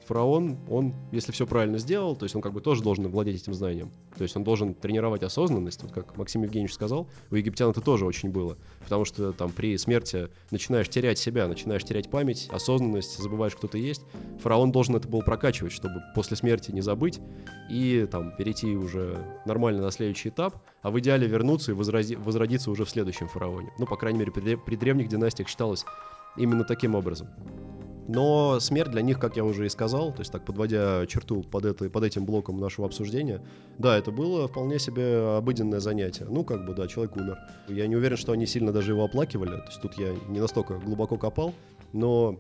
фараон, 0.07 0.57
он, 0.69 0.93
если 1.11 1.31
все 1.31 1.45
правильно 1.45 1.77
сделал, 1.77 2.15
то 2.15 2.23
есть 2.23 2.35
он 2.35 2.41
как 2.41 2.53
бы 2.53 2.61
тоже 2.61 2.81
должен 2.81 3.07
владеть 3.07 3.41
этим 3.41 3.53
знанием. 3.53 3.91
То 4.17 4.23
есть 4.23 4.35
он 4.35 4.43
должен 4.43 4.73
тренировать 4.73 5.23
осознанность, 5.23 5.83
вот 5.83 5.91
как 5.91 6.17
Максим 6.17 6.43
Евгеньевич 6.43 6.73
сказал, 6.73 7.07
у 7.29 7.35
египтян 7.35 7.69
это 7.69 7.81
тоже 7.81 8.05
очень 8.05 8.29
было. 8.29 8.57
Потому 8.79 9.05
что 9.05 9.33
там 9.33 9.51
при 9.51 9.77
смерти 9.77 10.29
начинаешь 10.51 10.89
терять 10.89 11.19
себя, 11.19 11.47
начинаешь 11.47 11.83
терять 11.83 12.09
память, 12.09 12.49
осознанность, 12.51 13.17
забываешь, 13.21 13.55
кто 13.55 13.67
ты 13.67 13.79
есть. 13.79 14.01
Фараон 14.41 14.71
должен 14.71 14.95
это 14.95 15.07
был 15.07 15.21
прокачивать, 15.21 15.73
чтобы 15.73 16.01
после 16.15 16.37
смерти 16.37 16.71
не 16.71 16.81
забыть 16.81 17.19
и 17.69 18.07
там 18.09 18.35
перейти 18.37 18.75
уже 18.75 19.17
нормально 19.45 19.81
на 19.81 19.91
следующий 19.91 20.29
этап, 20.29 20.55
а 20.81 20.89
в 20.89 20.99
идеале 20.99 21.27
вернуться 21.27 21.71
и 21.71 21.75
возрази, 21.75 22.15
возродиться 22.15 22.71
уже 22.71 22.85
в 22.85 22.89
следующем 22.89 23.27
фараоне. 23.27 23.71
Ну, 23.77 23.85
по 23.85 23.97
крайней 23.97 24.19
мере, 24.19 24.31
при, 24.31 24.55
при 24.55 24.75
древних 24.75 25.09
династиях 25.09 25.49
считалось 25.49 25.85
именно 26.37 26.63
таким 26.63 26.95
образом. 26.95 27.27
Но 28.07 28.59
смерть 28.59 28.91
для 28.91 29.01
них, 29.01 29.19
как 29.19 29.35
я 29.35 29.43
уже 29.43 29.65
и 29.65 29.69
сказал, 29.69 30.13
то 30.13 30.19
есть 30.19 30.31
так 30.31 30.45
подводя 30.45 31.05
черту 31.07 31.43
под, 31.43 31.65
это, 31.65 31.89
под 31.89 32.03
этим 32.03 32.25
блоком 32.25 32.57
нашего 32.59 32.87
обсуждения, 32.87 33.41
да, 33.77 33.97
это 33.97 34.11
было 34.11 34.47
вполне 34.47 34.79
себе 34.79 35.37
обыденное 35.37 35.79
занятие. 35.79 36.25
Ну, 36.25 36.45
как 36.45 36.65
бы, 36.65 36.73
да, 36.73 36.87
человек 36.87 37.17
умер. 37.17 37.37
Я 37.67 37.85
не 37.87 37.95
уверен, 37.95 38.15
что 38.15 38.31
они 38.31 38.45
сильно 38.45 38.71
даже 38.71 38.93
его 38.93 39.03
оплакивали, 39.03 39.57
то 39.57 39.67
есть 39.67 39.81
тут 39.81 39.95
я 39.95 40.15
не 40.29 40.39
настолько 40.39 40.75
глубоко 40.75 41.17
копал, 41.17 41.53
но 41.91 42.39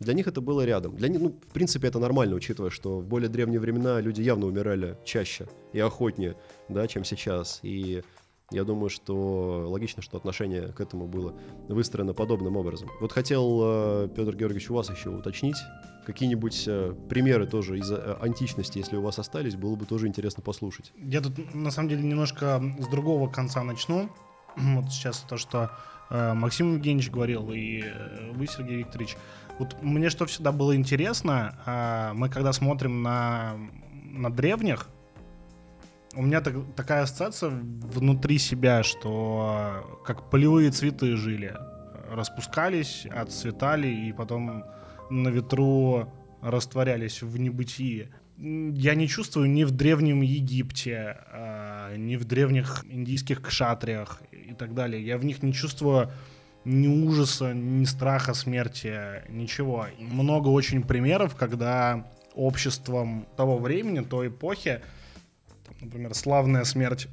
для 0.00 0.12
них 0.12 0.26
это 0.26 0.40
было 0.40 0.64
рядом. 0.64 0.94
Для 0.96 1.08
них, 1.08 1.20
ну, 1.20 1.28
в 1.30 1.52
принципе, 1.52 1.88
это 1.88 1.98
нормально, 1.98 2.36
учитывая, 2.36 2.70
что 2.70 3.00
в 3.00 3.06
более 3.06 3.28
древние 3.28 3.60
времена 3.60 4.00
люди 4.00 4.20
явно 4.20 4.46
умирали 4.46 4.96
чаще 5.04 5.48
и 5.72 5.80
охотнее, 5.80 6.36
да, 6.68 6.86
чем 6.86 7.04
сейчас. 7.04 7.60
И 7.62 8.02
я 8.50 8.64
думаю, 8.64 8.88
что 8.88 9.66
логично, 9.68 10.02
что 10.02 10.16
отношение 10.16 10.72
к 10.72 10.80
этому 10.80 11.06
было 11.06 11.34
выстроено 11.68 12.14
подобным 12.14 12.56
образом. 12.56 12.88
Вот 13.00 13.12
хотел, 13.12 13.60
э, 13.62 14.08
Петр 14.14 14.34
Георгиевич, 14.34 14.70
у 14.70 14.74
вас 14.74 14.90
еще 14.90 15.10
уточнить 15.10 15.56
какие-нибудь 16.06 16.64
э, 16.66 16.94
примеры 17.10 17.46
тоже 17.46 17.78
из 17.78 17.90
э, 17.90 18.16
античности, 18.22 18.78
если 18.78 18.96
у 18.96 19.02
вас 19.02 19.18
остались, 19.18 19.56
было 19.56 19.76
бы 19.76 19.84
тоже 19.84 20.06
интересно 20.06 20.42
послушать. 20.42 20.92
Я 20.96 21.20
тут, 21.20 21.54
на 21.54 21.70
самом 21.70 21.90
деле, 21.90 22.02
немножко 22.02 22.62
с 22.78 22.86
другого 22.88 23.28
конца 23.28 23.62
начну. 23.62 24.08
Вот 24.56 24.90
сейчас 24.90 25.18
то, 25.28 25.36
что 25.36 25.70
Максим 26.10 26.76
Евгеньевич 26.76 27.10
говорил, 27.10 27.52
и 27.52 27.84
вы, 28.32 28.46
Сергей 28.46 28.78
Викторович. 28.78 29.18
Вот 29.58 29.76
мне 29.82 30.08
что 30.08 30.24
всегда 30.24 30.52
было 30.52 30.74
интересно, 30.74 31.58
а, 31.66 32.14
мы 32.14 32.30
когда 32.30 32.54
смотрим 32.54 33.02
на, 33.02 33.58
на 33.92 34.30
древних, 34.30 34.88
у 36.14 36.22
меня 36.22 36.40
так, 36.40 36.54
такая 36.74 37.02
ассоциация 37.02 37.50
внутри 37.50 38.38
себя, 38.38 38.82
что 38.82 40.00
как 40.04 40.30
полевые 40.30 40.70
цветы 40.70 41.16
жили. 41.16 41.54
Распускались, 42.10 43.06
отцветали 43.10 43.88
и 43.88 44.12
потом 44.12 44.64
на 45.10 45.28
ветру 45.28 46.12
растворялись 46.40 47.22
в 47.22 47.38
небытии. 47.38 48.08
Я 48.38 48.94
не 48.94 49.08
чувствую 49.08 49.50
ни 49.50 49.64
в 49.64 49.72
Древнем 49.72 50.22
Египте, 50.22 51.18
а, 51.32 51.96
ни 51.96 52.16
в 52.16 52.24
древних 52.24 52.84
индийских 52.88 53.42
кшатриях 53.42 54.22
и 54.30 54.54
так 54.54 54.74
далее. 54.74 55.04
Я 55.04 55.18
в 55.18 55.24
них 55.24 55.42
не 55.42 55.52
чувствую 55.52 56.10
ни 56.64 56.86
ужаса, 56.86 57.52
ни 57.52 57.84
страха 57.84 58.34
смерти, 58.34 59.22
ничего. 59.28 59.86
Много 59.98 60.48
очень 60.48 60.82
примеров, 60.82 61.34
когда 61.34 62.06
обществом 62.34 63.26
того 63.36 63.58
времени, 63.58 64.00
той 64.00 64.28
эпохи 64.28 64.80
например, 65.80 66.14
славная 66.14 66.64
смерть 66.64 67.08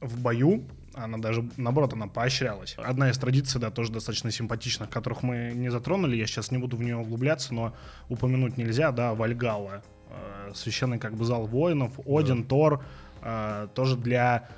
в 0.00 0.20
бою, 0.20 0.66
она 0.94 1.18
даже, 1.18 1.48
наоборот, 1.56 1.94
она 1.94 2.06
поощрялась. 2.06 2.74
Одна 2.76 3.10
из 3.10 3.18
традиций, 3.18 3.60
да, 3.60 3.70
тоже 3.70 3.92
достаточно 3.92 4.30
симпатичных, 4.30 4.90
которых 4.90 5.22
мы 5.22 5.52
не 5.54 5.70
затронули, 5.70 6.16
я 6.16 6.26
сейчас 6.26 6.50
не 6.50 6.58
буду 6.58 6.76
в 6.76 6.82
нее 6.82 6.96
углубляться, 6.96 7.54
но 7.54 7.74
упомянуть 8.08 8.58
нельзя, 8.58 8.92
да, 8.92 9.14
Вальгала, 9.14 9.82
э, 10.10 10.52
священный 10.54 10.98
как 10.98 11.14
бы 11.14 11.24
зал 11.24 11.46
воинов, 11.46 11.98
Один, 12.06 12.42
да. 12.42 12.48
Тор, 12.48 12.84
э, 13.22 13.68
тоже 13.74 13.96
для 13.96 14.48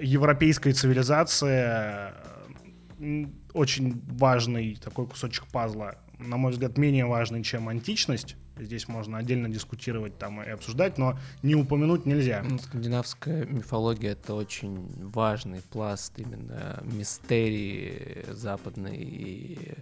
европейской 0.00 0.72
цивилизации 0.72 2.12
э, 2.98 3.26
очень 3.52 4.00
важный 4.06 4.76
такой 4.76 5.06
кусочек 5.06 5.46
пазла. 5.46 5.96
на 6.18 6.36
мой 6.36 6.52
взгляд, 6.52 6.78
менее 6.78 7.06
важный, 7.06 7.42
чем 7.42 7.68
античность. 7.68 8.36
Здесь 8.58 8.88
можно 8.88 9.18
отдельно 9.18 9.48
дискутировать 9.48 10.18
там 10.18 10.42
и 10.42 10.48
обсуждать, 10.48 10.96
но 10.96 11.18
не 11.42 11.54
упомянуть 11.54 12.06
нельзя. 12.06 12.42
Ну, 12.42 12.58
скандинавская 12.58 13.44
мифология— 13.44 14.12
это 14.12 14.34
очень 14.34 14.88
важный 15.02 15.60
пласт 15.60 16.18
именно 16.18 16.80
мистерии 16.82 18.24
западной 18.30 18.96
и 18.96 19.74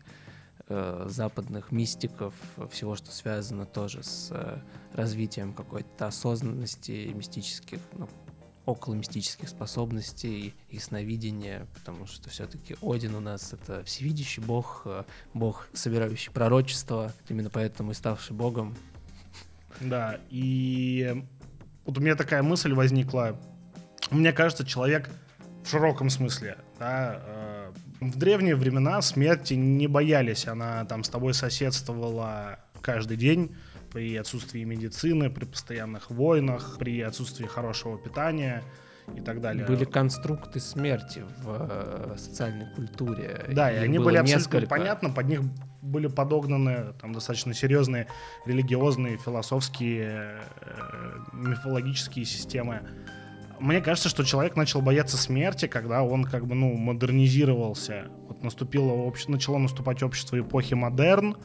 э, 0.69 1.07
западных 1.09 1.71
мистиков, 1.71 2.35
всего, 2.71 2.97
что 2.97 3.13
связано 3.13 3.65
тоже 3.65 4.03
с 4.03 4.31
э, 4.33 4.59
развитием 4.93 5.53
какой-то 5.53 6.07
осознанности 6.07 7.13
мистических, 7.15 7.79
ну, 7.93 8.09
около 8.67 8.95
мистических 8.95 9.49
способностей 9.49 10.55
и 10.71 10.79
сновидения, 10.79 11.67
потому 11.75 12.07
что 12.07 12.31
все-таки 12.31 12.77
Один 12.83 13.15
у 13.15 13.21
нас 13.21 13.53
это 13.53 13.85
всевидящий 13.85 14.43
бог, 14.43 14.83
э, 14.87 15.05
бог, 15.35 15.69
собирающий 15.75 16.33
пророчество, 16.33 17.13
именно 17.29 17.51
поэтому 17.51 17.91
и 17.91 17.95
ставший 17.95 18.35
богом. 18.35 18.75
Да, 19.81 20.19
и 20.31 21.25
вот 21.85 21.99
у 21.99 22.01
меня 22.01 22.17
такая 22.17 22.43
мысль 22.43 22.73
возникла. 22.73 23.39
Мне 24.11 24.33
кажется, 24.33 24.65
человек 24.65 25.11
в 25.65 25.69
широком 25.69 26.11
смысле, 26.11 26.59
да, 26.79 27.21
э, 27.23 27.73
в 28.01 28.19
древние 28.19 28.57
времена 28.57 29.01
смерти 29.03 29.55
не 29.55 29.87
боялись, 29.87 30.47
она 30.47 30.85
там 30.85 31.05
с 31.05 31.09
тобой 31.09 31.35
соседствовала 31.35 32.61
каждый 32.81 33.17
день, 33.17 33.55
при 33.95 34.17
отсутствии 34.17 34.65
медицины, 34.65 35.31
при 35.31 35.45
постоянных 35.45 36.11
войнах, 36.11 36.77
при 36.81 37.01
отсутствии 37.01 37.47
хорошего 37.47 37.97
питания 37.97 38.65
и 39.15 39.21
так 39.21 39.41
далее. 39.41 39.65
Были 39.67 39.85
конструкты 39.85 40.59
смерти 40.59 41.23
в 41.43 41.69
э, 41.71 42.17
социальной 42.19 42.67
культуре. 42.75 43.45
Да, 43.53 43.71
и, 43.71 43.77
они 43.77 44.01
были 44.01 44.17
абсолютно 44.17 44.57
несколько. 44.57 44.67
понятно, 44.67 45.11
под 45.11 45.29
них 45.29 45.43
были 45.81 46.09
подогнаны 46.09 46.95
там 47.01 47.13
достаточно 47.13 47.55
серьезные 47.55 48.09
религиозные, 48.47 49.17
философские, 49.17 50.41
э, 50.61 51.19
мифологические 51.33 52.25
системы. 52.25 52.81
Мне 53.61 53.81
кажется, 53.81 54.09
что 54.09 54.25
человек 54.25 54.57
начал 54.57 54.83
бояться 54.83 55.17
смерти, 55.17 55.69
когда 55.69 56.03
он 56.03 56.25
как 56.25 56.49
бы, 56.49 56.57
ну, 56.57 56.75
модернизировался. 56.75 58.07
Вот 58.27 58.43
наступило, 58.43 58.91
обще- 59.09 59.31
начало 59.31 59.59
наступать 59.59 60.03
общество 60.03 60.41
эпохи 60.41 60.75
модерн, 60.75 61.37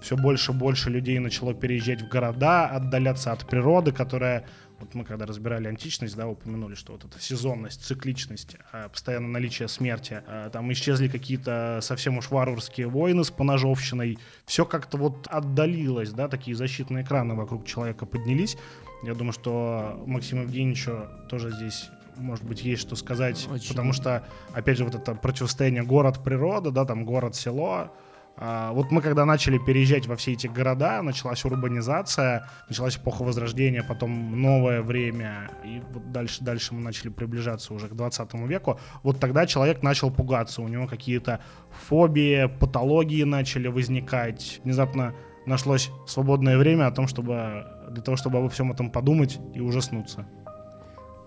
все 0.00 0.16
больше 0.16 0.52
и 0.52 0.54
больше 0.54 0.90
людей 0.90 1.18
начало 1.18 1.54
переезжать 1.54 2.02
в 2.02 2.08
города, 2.08 2.66
отдаляться 2.66 3.32
от 3.32 3.46
природы, 3.46 3.92
которая, 3.92 4.44
вот 4.78 4.94
мы 4.94 5.04
когда 5.04 5.26
разбирали 5.26 5.68
античность, 5.68 6.16
да, 6.16 6.26
упомянули, 6.26 6.74
что 6.74 6.92
вот 6.92 7.04
эта 7.04 7.20
сезонность, 7.20 7.84
цикличность, 7.84 8.56
а, 8.72 8.88
постоянное 8.88 9.30
наличие 9.30 9.68
смерти, 9.68 10.22
а, 10.26 10.50
там 10.50 10.72
исчезли 10.72 11.08
какие-то 11.08 11.80
совсем 11.82 12.18
уж 12.18 12.30
варварские 12.30 12.88
войны 12.88 13.24
с 13.24 13.30
поножовщиной, 13.30 14.18
все 14.46 14.64
как-то 14.64 14.96
вот 14.96 15.26
отдалилось, 15.28 16.10
да, 16.12 16.28
такие 16.28 16.56
защитные 16.56 17.04
экраны 17.04 17.34
вокруг 17.34 17.66
человека 17.66 18.06
поднялись. 18.06 18.56
Я 19.02 19.14
думаю, 19.14 19.32
что 19.32 20.02
Максиму 20.06 20.42
Евгеньевичу 20.42 21.08
тоже 21.28 21.50
здесь 21.50 21.90
может 22.16 22.44
быть, 22.44 22.62
есть 22.62 22.82
что 22.82 22.96
сказать, 22.96 23.48
Очень. 23.50 23.68
потому 23.68 23.92
что, 23.92 24.26
опять 24.52 24.76
же, 24.76 24.84
вот 24.84 24.94
это 24.94 25.14
противостояние 25.14 25.82
город-природа, 25.82 26.70
да, 26.70 26.84
там 26.84 27.04
город-село, 27.04 27.92
вот 28.36 28.90
мы 28.90 29.02
когда 29.02 29.24
начали 29.24 29.58
переезжать 29.58 30.06
во 30.06 30.16
все 30.16 30.32
эти 30.32 30.46
города, 30.46 31.02
началась 31.02 31.44
урбанизация, 31.44 32.48
началась 32.68 32.96
эпоха 32.96 33.22
Возрождения, 33.22 33.82
потом 33.82 34.40
новое 34.40 34.80
время, 34.82 35.50
и 35.62 35.82
вот 35.92 36.10
дальше, 36.10 36.42
дальше 36.42 36.74
мы 36.74 36.80
начали 36.80 37.10
приближаться 37.10 37.74
уже 37.74 37.88
к 37.88 37.94
20 37.94 38.32
веку. 38.48 38.80
Вот 39.02 39.20
тогда 39.20 39.46
человек 39.46 39.82
начал 39.82 40.10
пугаться, 40.10 40.62
у 40.62 40.68
него 40.68 40.86
какие-то 40.86 41.40
фобии, 41.70 42.46
патологии 42.46 43.24
начали 43.24 43.68
возникать. 43.68 44.60
Внезапно 44.64 45.14
нашлось 45.46 45.90
свободное 46.06 46.56
время 46.56 46.86
о 46.86 46.92
том, 46.92 47.06
чтобы 47.08 47.66
для 47.90 48.02
того, 48.02 48.16
чтобы 48.16 48.38
обо 48.38 48.48
всем 48.48 48.72
этом 48.72 48.90
подумать 48.90 49.38
и 49.54 49.60
ужаснуться. 49.60 50.26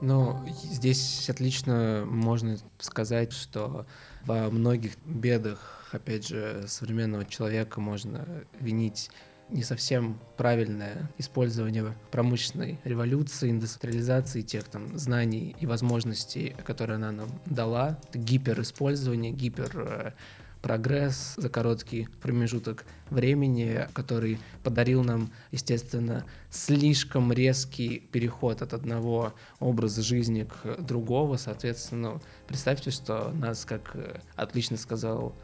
Ну, 0.02 0.40
здесь 0.64 1.30
отлично 1.30 2.04
можно 2.06 2.58
сказать, 2.80 3.32
что 3.32 3.86
во 4.26 4.50
многих 4.50 4.98
бедах, 5.06 5.83
опять 5.94 6.28
же, 6.28 6.66
современного 6.68 7.26
человека 7.26 7.80
можно 7.80 8.26
винить 8.60 9.10
не 9.50 9.64
совсем 9.64 10.20
правильное 10.38 11.12
использование 11.18 11.94
промышленной 12.12 12.80
революции, 12.84 13.52
индустриализации 13.52 14.42
тех 14.42 14.64
там 14.66 14.98
знаний 14.98 15.56
и 15.60 15.66
возможностей, 15.66 16.56
которые 16.66 16.96
она 16.96 17.12
нам 17.12 17.30
дала, 17.46 18.00
гипериспользование, 18.14 19.32
гипер 19.32 19.72
э, 19.76 20.12
прогресс 20.64 21.36
за 21.38 21.50
короткий 21.50 22.08
промежуток 22.22 22.86
времени, 23.10 23.88
который 23.94 24.40
подарил 24.64 25.04
нам, 25.04 25.30
естественно, 25.52 26.26
слишком 26.50 27.32
резкий 27.32 28.00
переход 28.00 28.62
от 28.62 28.74
одного 28.74 29.34
образа 29.60 30.02
жизни 30.02 30.46
к 30.46 30.82
другого. 30.82 31.36
Соответственно, 31.38 32.22
представьте, 32.48 32.92
что 32.92 33.32
нас, 33.34 33.66
как 33.66 33.92
э, 33.94 34.20
отлично 34.36 34.78
сказал 34.78 35.36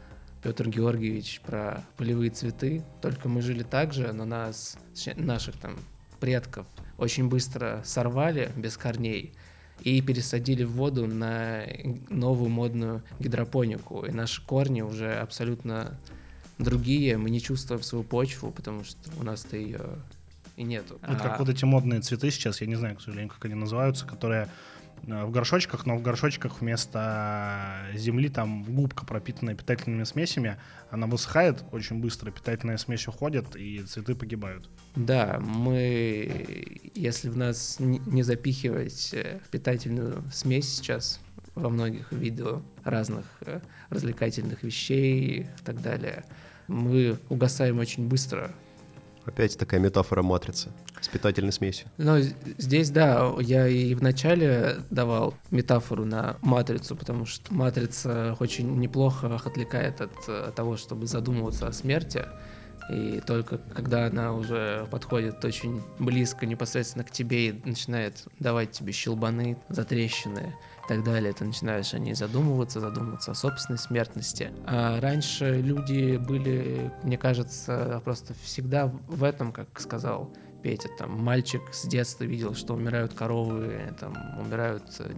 Петр 0.42 0.68
Георгиевич 0.68 1.40
про 1.44 1.84
полевые 1.96 2.30
цветы, 2.30 2.82
только 3.02 3.28
мы 3.28 3.42
жили 3.42 3.62
так 3.62 3.92
же, 3.92 4.12
но 4.12 4.24
нас, 4.24 4.78
наших 5.16 5.56
там 5.58 5.76
предков 6.18 6.66
очень 6.98 7.28
быстро 7.28 7.82
сорвали 7.84 8.50
без 8.56 8.76
корней 8.76 9.34
и 9.82 10.00
пересадили 10.02 10.64
в 10.64 10.72
воду 10.72 11.06
на 11.06 11.64
новую 12.08 12.50
модную 12.50 13.02
гидропонику. 13.18 14.04
И 14.04 14.12
наши 14.12 14.44
корни 14.44 14.82
уже 14.82 15.14
абсолютно 15.14 15.98
другие, 16.58 17.16
мы 17.16 17.30
не 17.30 17.40
чувствуем 17.40 17.82
свою 17.82 18.04
почву, 18.04 18.50
потому 18.50 18.84
что 18.84 18.98
у 19.18 19.22
нас-то 19.22 19.56
ее 19.56 19.80
и 20.56 20.62
нету. 20.62 20.98
Вот 21.06 21.16
А- 21.16 21.22
как 21.22 21.38
вот 21.38 21.48
эти 21.48 21.64
модные 21.64 22.00
цветы 22.00 22.30
сейчас, 22.30 22.60
я 22.60 22.66
не 22.66 22.74
знаю, 22.74 22.96
к 22.96 23.00
сожалению, 23.00 23.32
как 23.32 23.44
они 23.46 23.54
называются, 23.54 24.06
которые 24.06 24.48
в 25.02 25.30
горшочках, 25.30 25.86
но 25.86 25.96
в 25.96 26.02
горшочках 26.02 26.60
вместо 26.60 27.86
земли 27.94 28.28
там 28.28 28.64
губка, 28.64 29.04
пропитанная 29.06 29.54
питательными 29.54 30.04
смесями, 30.04 30.56
она 30.90 31.06
высыхает 31.06 31.64
очень 31.72 32.00
быстро, 32.00 32.30
питательная 32.30 32.76
смесь 32.76 33.06
уходит, 33.08 33.56
и 33.56 33.82
цветы 33.82 34.14
погибают. 34.14 34.68
Да, 34.96 35.38
мы, 35.40 36.92
если 36.94 37.28
в 37.28 37.36
нас 37.36 37.76
не 37.78 38.22
запихивать 38.22 39.14
э, 39.14 39.40
питательную 39.50 40.24
смесь 40.32 40.76
сейчас 40.76 41.20
во 41.54 41.68
многих 41.68 42.12
видах 42.12 42.62
разных 42.84 43.24
э, 43.40 43.60
развлекательных 43.88 44.62
вещей 44.62 45.40
и 45.40 45.46
так 45.64 45.80
далее, 45.80 46.24
мы 46.68 47.18
угасаем 47.28 47.78
очень 47.78 48.08
быстро. 48.08 48.52
Опять 49.26 49.56
такая 49.58 49.80
метафора 49.80 50.22
матрицы 50.22 50.70
с 51.00 51.08
питательной 51.08 51.52
смесью. 51.52 51.88
Но 51.98 52.20
з- 52.20 52.34
здесь, 52.58 52.90
да, 52.90 53.32
я 53.40 53.68
и 53.68 53.94
в 53.94 54.02
начале 54.02 54.78
давал 54.90 55.34
метафору 55.50 56.04
на 56.04 56.36
матрицу, 56.42 56.96
потому 56.96 57.26
что 57.26 57.52
матрица 57.52 58.36
очень 58.40 58.78
неплохо 58.78 59.28
отвлекает 59.34 60.00
от 60.00 60.12
э, 60.28 60.52
того, 60.56 60.76
чтобы 60.76 61.06
задумываться 61.06 61.66
о 61.68 61.72
смерти. 61.72 62.24
И 62.90 63.20
только 63.24 63.58
когда 63.58 64.06
она 64.06 64.32
уже 64.32 64.88
подходит 64.90 65.44
очень 65.44 65.80
близко 66.00 66.44
непосредственно 66.44 67.04
к 67.04 67.10
тебе 67.12 67.48
и 67.50 67.62
начинает 67.64 68.24
давать 68.40 68.72
тебе 68.72 68.92
щелбаны, 68.92 69.58
затрещины 69.68 70.56
и 70.84 70.88
так 70.88 71.04
далее, 71.04 71.32
ты 71.32 71.44
начинаешь 71.44 71.94
о 71.94 71.98
ней 71.98 72.14
задумываться, 72.14 72.80
задумываться 72.80 73.32
о 73.32 73.34
собственной 73.34 73.78
смертности. 73.78 74.52
А 74.66 75.00
раньше 75.00 75.60
люди 75.60 76.16
были, 76.16 76.92
мне 77.02 77.18
кажется, 77.18 78.00
просто 78.04 78.34
всегда 78.42 78.86
в 78.86 79.24
этом, 79.24 79.52
как 79.52 79.80
сказал 79.80 80.30
Петя, 80.62 80.88
там, 80.98 81.18
мальчик 81.22 81.62
с 81.72 81.86
детства 81.86 82.24
видел, 82.24 82.54
что 82.54 82.74
умирают 82.74 83.14
коровы, 83.14 83.94
там, 83.98 84.14
умирают 84.38 84.84
э, 84.98 85.10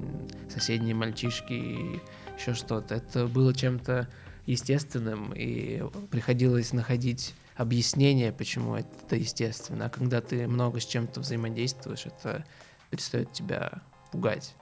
соседние 0.48 0.94
мальчишки 0.94 1.52
и 1.52 2.00
еще 2.38 2.54
что-то. 2.54 2.94
Это 2.94 3.26
было 3.26 3.52
чем-то 3.52 4.08
естественным, 4.46 5.32
и 5.34 5.82
приходилось 6.10 6.72
находить 6.72 7.34
объяснение, 7.56 8.32
почему 8.32 8.76
это 8.76 9.16
естественно. 9.16 9.86
А 9.86 9.90
когда 9.90 10.20
ты 10.20 10.46
много 10.46 10.80
с 10.80 10.86
чем-то 10.86 11.20
взаимодействуешь, 11.20 12.06
это 12.06 12.44
перестает 12.90 13.32
тебя 13.32 13.82
пугать. 14.10 14.54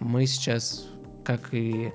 Мы 0.00 0.26
сейчас, 0.26 0.86
как 1.24 1.54
и 1.54 1.92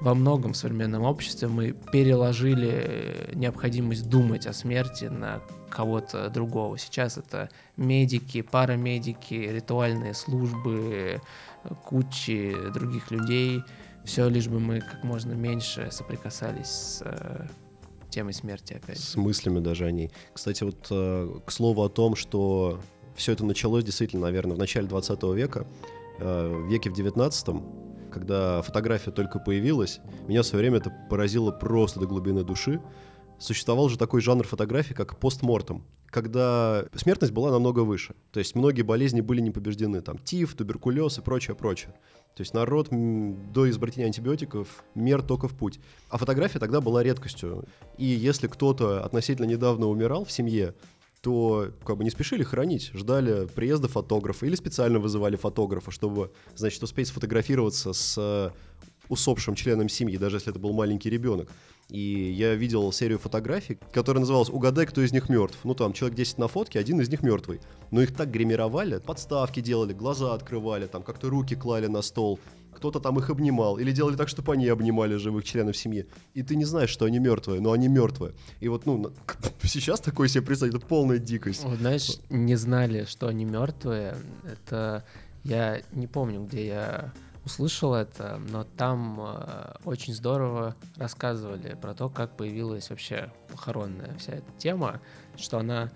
во 0.00 0.14
многом 0.14 0.52
в 0.52 0.56
современном 0.56 1.02
обществе, 1.02 1.48
мы 1.48 1.72
переложили 1.72 2.72
э, 2.72 3.32
необходимость 3.34 4.08
думать 4.08 4.46
о 4.46 4.52
смерти 4.52 5.04
на 5.04 5.40
кого-то 5.70 6.28
другого. 6.30 6.78
Сейчас 6.78 7.16
это 7.18 7.50
медики, 7.76 8.42
парамедики, 8.42 9.34
ритуальные 9.34 10.14
службы, 10.14 11.20
кучи 11.84 12.54
других 12.72 13.10
людей. 13.10 13.62
Все 14.04 14.28
лишь 14.28 14.48
бы 14.48 14.60
мы 14.60 14.80
как 14.80 15.02
можно 15.04 15.32
меньше 15.32 15.88
соприкасались 15.90 16.66
с 16.66 17.02
э, 17.04 17.46
темой 18.10 18.34
смерти 18.34 18.74
опять. 18.74 18.98
С 18.98 19.16
мыслями 19.16 19.60
даже 19.60 19.86
о 19.86 19.90
ней. 19.90 20.10
Кстати, 20.32 20.62
вот 20.64 20.86
э, 20.90 21.40
к 21.44 21.50
слову 21.50 21.82
о 21.82 21.88
том, 21.88 22.14
что 22.14 22.80
все 23.16 23.32
это 23.32 23.44
началось 23.44 23.84
действительно, 23.84 24.22
наверное, 24.22 24.56
в 24.56 24.58
начале 24.58 24.86
20 24.86 25.22
века, 25.34 25.66
в 26.18 26.66
веке 26.68 26.90
в 26.90 26.94
19 26.94 27.48
когда 28.14 28.62
фотография 28.62 29.10
только 29.10 29.40
появилась, 29.40 30.00
меня 30.28 30.42
в 30.42 30.46
свое 30.46 30.62
время 30.62 30.78
это 30.78 30.92
поразило 31.10 31.50
просто 31.50 31.98
до 31.98 32.06
глубины 32.06 32.44
души. 32.44 32.80
существовал 33.40 33.88
же 33.88 33.98
такой 33.98 34.20
жанр 34.20 34.46
фотографии, 34.46 34.94
как 34.94 35.18
постмортом, 35.18 35.84
когда 36.10 36.84
смертность 36.94 37.32
была 37.32 37.50
намного 37.50 37.80
выше. 37.80 38.14
То 38.30 38.38
есть 38.38 38.54
многие 38.54 38.82
болезни 38.82 39.20
были 39.20 39.40
не 39.40 39.50
побеждены, 39.50 40.00
там 40.00 40.18
тиф, 40.18 40.54
туберкулез 40.54 41.18
и 41.18 41.22
прочее, 41.22 41.56
прочее. 41.56 41.92
То 42.36 42.42
есть 42.42 42.54
народ 42.54 42.88
до 42.90 43.68
изобретения 43.68 44.06
антибиотиков 44.06 44.84
мер 44.94 45.22
только 45.22 45.48
в 45.48 45.54
путь. 45.54 45.80
А 46.08 46.16
фотография 46.16 46.60
тогда 46.60 46.80
была 46.80 47.02
редкостью. 47.02 47.64
И 47.98 48.04
если 48.04 48.46
кто-то 48.46 49.04
относительно 49.04 49.46
недавно 49.46 49.86
умирал 49.86 50.24
в 50.24 50.30
семье, 50.30 50.74
то 51.24 51.70
как 51.86 51.96
бы 51.96 52.04
не 52.04 52.10
спешили 52.10 52.42
хранить, 52.42 52.90
ждали 52.92 53.46
приезда 53.46 53.88
фотографа 53.88 54.44
или 54.44 54.54
специально 54.56 54.98
вызывали 54.98 55.36
фотографа, 55.36 55.90
чтобы, 55.90 56.30
значит, 56.54 56.82
успеть 56.82 57.08
сфотографироваться 57.08 57.94
с 57.94 58.52
усопшим 59.08 59.54
членом 59.54 59.88
семьи, 59.88 60.18
даже 60.18 60.36
если 60.36 60.50
это 60.50 60.58
был 60.58 60.74
маленький 60.74 61.08
ребенок. 61.08 61.48
И 61.88 62.32
я 62.32 62.54
видел 62.54 62.92
серию 62.92 63.18
фотографий, 63.18 63.78
которая 63.92 64.20
называлась 64.20 64.50
«Угадай, 64.50 64.84
кто 64.84 65.00
из 65.00 65.12
них 65.12 65.30
мертв». 65.30 65.58
Ну, 65.64 65.74
там 65.74 65.94
человек 65.94 66.16
10 66.16 66.38
на 66.38 66.48
фотке, 66.48 66.78
один 66.78 67.00
из 67.00 67.08
них 67.08 67.22
мертвый. 67.22 67.60
Но 67.90 68.02
их 68.02 68.14
так 68.14 68.30
гримировали, 68.30 68.98
подставки 68.98 69.60
делали, 69.60 69.94
глаза 69.94 70.34
открывали, 70.34 70.86
там 70.86 71.02
как-то 71.02 71.30
руки 71.30 71.54
клали 71.54 71.86
на 71.86 72.02
стол. 72.02 72.38
Кто-то 72.74 73.00
там 73.00 73.18
их 73.18 73.30
обнимал. 73.30 73.78
Или 73.78 73.92
делали 73.92 74.16
так, 74.16 74.28
чтобы 74.28 74.52
они 74.52 74.68
обнимали 74.68 75.16
живых 75.16 75.44
членов 75.44 75.76
семьи. 75.76 76.06
И 76.34 76.42
ты 76.42 76.56
не 76.56 76.64
знаешь, 76.64 76.90
что 76.90 77.04
они 77.04 77.18
мертвые, 77.18 77.60
но 77.60 77.72
они 77.72 77.88
мертвые. 77.88 78.34
И 78.60 78.68
вот, 78.68 78.86
ну, 78.86 79.12
сейчас 79.62 80.00
такое 80.00 80.28
себе 80.28 80.42
представить, 80.42 80.74
это 80.74 80.86
полная 80.86 81.18
дикость. 81.18 81.64
Вот, 81.64 81.78
знаешь, 81.78 82.18
не 82.30 82.56
знали, 82.56 83.04
что 83.04 83.28
они 83.28 83.44
мертвые. 83.44 84.16
Это 84.44 85.04
я 85.44 85.82
не 85.92 86.06
помню, 86.06 86.44
где 86.44 86.66
я 86.66 87.12
услышал 87.44 87.94
это, 87.94 88.40
но 88.48 88.64
там 88.64 89.20
э, 89.20 89.74
очень 89.84 90.14
здорово 90.14 90.74
рассказывали 90.96 91.76
про 91.80 91.94
то, 91.94 92.08
как 92.08 92.36
появилась 92.36 92.88
вообще 92.90 93.30
похоронная 93.50 94.16
вся 94.18 94.32
эта 94.32 94.50
тема, 94.58 95.00
что 95.36 95.58
она 95.58 95.90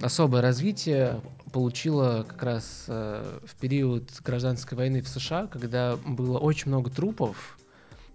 особое 0.00 0.40
развитие 0.40 1.20
получила 1.54 2.26
как 2.28 2.42
раз 2.42 2.86
э, 2.88 3.38
в 3.46 3.54
период 3.60 4.10
гражданской 4.24 4.76
войны 4.76 5.00
в 5.00 5.08
США, 5.08 5.46
когда 5.46 5.96
было 6.04 6.38
очень 6.38 6.68
много 6.68 6.90
трупов, 6.90 7.58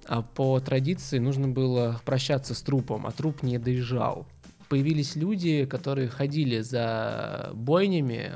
а 0.05 0.21
по 0.21 0.59
традиции 0.59 1.19
нужно 1.19 1.47
было 1.47 2.01
прощаться 2.03 2.53
с 2.53 2.61
трупом, 2.61 3.07
а 3.07 3.11
труп 3.11 3.41
не 3.41 3.57
доезжал. 3.57 4.27
Появились 4.67 5.15
люди, 5.15 5.65
которые 5.65 6.09
ходили 6.09 6.59
за 6.59 7.51
бойнями, 7.53 8.33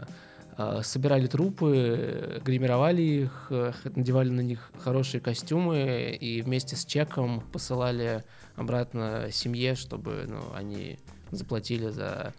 Э, 0.57 0.81
собирали 0.83 1.27
трупы, 1.27 2.41
гримировали 2.45 3.01
их, 3.01 3.47
э, 3.49 3.71
надевали 3.95 4.29
на 4.29 4.41
них 4.41 4.71
хорошие 4.79 5.19
костюмы 5.19 6.15
и 6.19 6.41
вместе 6.41 6.75
с 6.75 6.85
чеком 6.85 7.41
посылали 7.51 8.23
обратно 8.55 9.29
семье, 9.31 9.75
чтобы 9.75 10.25
ну, 10.27 10.41
они 10.55 10.99
заплатили 11.31 11.89
за 11.89 12.33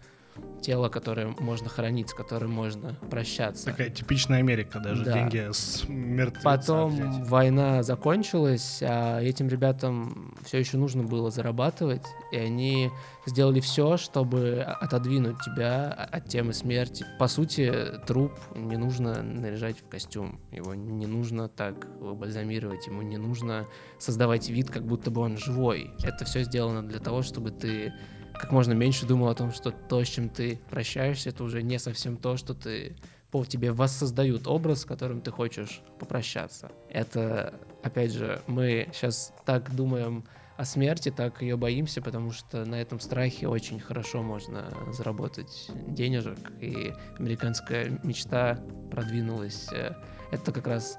тело, 0.61 0.89
которое 0.89 1.27
можно 1.39 1.69
хранить, 1.69 2.09
с 2.09 2.13
которым 2.13 2.51
можно 2.51 2.95
прощаться. 3.09 3.65
Такая 3.65 3.89
типичная 3.89 4.39
Америка, 4.39 4.79
даже 4.79 5.05
да. 5.05 5.13
деньги 5.13 5.51
с 5.51 5.87
мертвеца 5.87 6.43
Потом 6.43 6.91
взять. 6.91 7.27
война 7.27 7.83
закончилась, 7.83 8.79
а 8.81 9.21
этим 9.21 9.47
ребятам 9.47 10.35
все 10.43 10.57
еще 10.57 10.77
нужно 10.77 11.03
было 11.03 11.29
зарабатывать, 11.29 12.05
и 12.31 12.37
они 12.37 12.89
сделали 13.27 13.59
все, 13.59 13.97
чтобы 13.97 14.61
отодвинуть 14.61 15.37
тебя 15.43 15.91
от 15.91 16.27
темы 16.27 16.53
смерти. 16.53 17.05
По 17.19 17.27
сути, 17.27 17.71
труп 18.07 18.31
не 18.55 18.77
нужно 18.77 19.21
наряжать 19.21 19.77
в 19.79 19.87
костюм, 19.87 20.39
его 20.51 20.73
не 20.73 21.05
нужно 21.05 21.47
так 21.47 21.87
бальзамировать, 21.99 22.87
ему 22.87 23.03
не 23.03 23.17
нужно 23.17 23.67
создавать 23.99 24.49
вид, 24.49 24.71
как 24.71 24.85
будто 24.85 25.11
бы 25.11 25.21
он 25.21 25.37
живой. 25.37 25.91
Это 26.03 26.25
все 26.25 26.43
сделано 26.43 26.81
для 26.81 26.99
того, 26.99 27.21
чтобы 27.21 27.51
ты 27.51 27.93
как 28.39 28.51
можно 28.51 28.73
меньше 28.73 29.05
думал 29.05 29.29
о 29.29 29.35
том, 29.35 29.51
что 29.51 29.71
то, 29.71 30.03
с 30.03 30.07
чем 30.07 30.29
ты 30.29 30.59
прощаешься, 30.69 31.29
это 31.29 31.43
уже 31.43 31.61
не 31.61 31.79
совсем 31.79 32.17
то, 32.17 32.37
что 32.37 32.53
ты 32.53 32.95
по 33.31 33.43
тебе 33.43 33.71
воссоздают 33.71 34.47
образ, 34.47 34.81
с 34.81 34.85
которым 34.85 35.21
ты 35.21 35.31
хочешь 35.31 35.81
попрощаться. 35.99 36.71
Это, 36.89 37.59
опять 37.83 38.11
же, 38.11 38.41
мы 38.47 38.89
сейчас 38.93 39.33
так 39.45 39.75
думаем 39.75 40.25
о 40.57 40.63
смерти, 40.63 41.11
так 41.11 41.41
ее 41.41 41.57
боимся, 41.57 42.01
потому 42.01 42.31
что 42.31 42.63
на 42.63 42.75
этом 42.75 43.01
страхе 43.01 43.49
очень 43.49 43.79
хорошо 43.79 44.23
можно 44.23 44.71
заработать 44.93 45.69
денежек, 45.87 46.37
и 46.61 46.93
американская 47.19 47.99
мечта 48.03 48.63
продвинулась. 48.89 49.67
Это 50.31 50.51
как 50.53 50.67
раз 50.67 50.97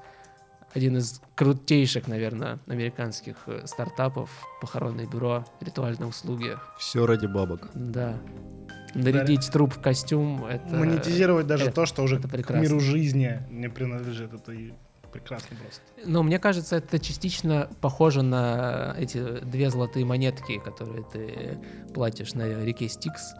один 0.77 0.99
из 0.99 1.23
крутейших, 1.35 2.07
наверное, 2.07 2.59
американских 2.67 3.37
э, 3.47 3.63
стартапов, 3.65 4.31
похоронное 4.61 5.07
бюро, 5.07 5.47
ритуальные 5.61 6.07
услуги. 6.07 6.59
Все 6.79 7.07
ради 7.07 7.27
бабок. 7.27 7.71
Да. 7.75 8.19
Нарядить 8.95 9.51
труп 9.51 9.75
в 9.75 9.81
костюм, 9.81 10.45
это... 10.45 10.75
Монетизировать 10.75 11.47
даже 11.47 11.65
это, 11.65 11.75
то, 11.75 11.87
что 11.87 12.03
уже 12.03 12.21
к 12.21 12.51
миру 12.51 12.79
жизни 12.81 13.43
не 13.51 13.69
принадлежит, 13.69 14.35
это 14.35 14.53
и 14.53 14.73
прекрасно 15.13 15.57
просто. 15.57 15.83
Но 16.05 16.23
мне 16.23 16.39
кажется, 16.39 16.77
это 16.77 16.99
частично 16.99 17.71
похоже 17.81 18.23
на 18.23 18.95
эти 18.99 19.41
две 19.41 19.71
золотые 19.71 20.05
монетки, 20.05 20.59
которые 20.59 21.05
ты 21.11 21.59
платишь 21.95 22.35
на 22.35 22.65
реке 22.65 22.89
Стикс 22.89 23.35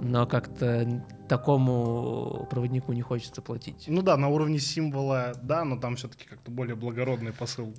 но 0.00 0.26
как-то 0.26 1.04
такому 1.28 2.46
проводнику 2.50 2.92
не 2.92 3.02
хочется 3.02 3.42
платить. 3.42 3.84
Ну 3.86 4.02
да, 4.02 4.16
на 4.16 4.28
уровне 4.28 4.58
символа, 4.58 5.32
да, 5.42 5.64
но 5.64 5.76
там 5.76 5.96
все-таки 5.96 6.24
как-то 6.24 6.50
более 6.50 6.76
благородный 6.76 7.32
посыл. 7.32 7.74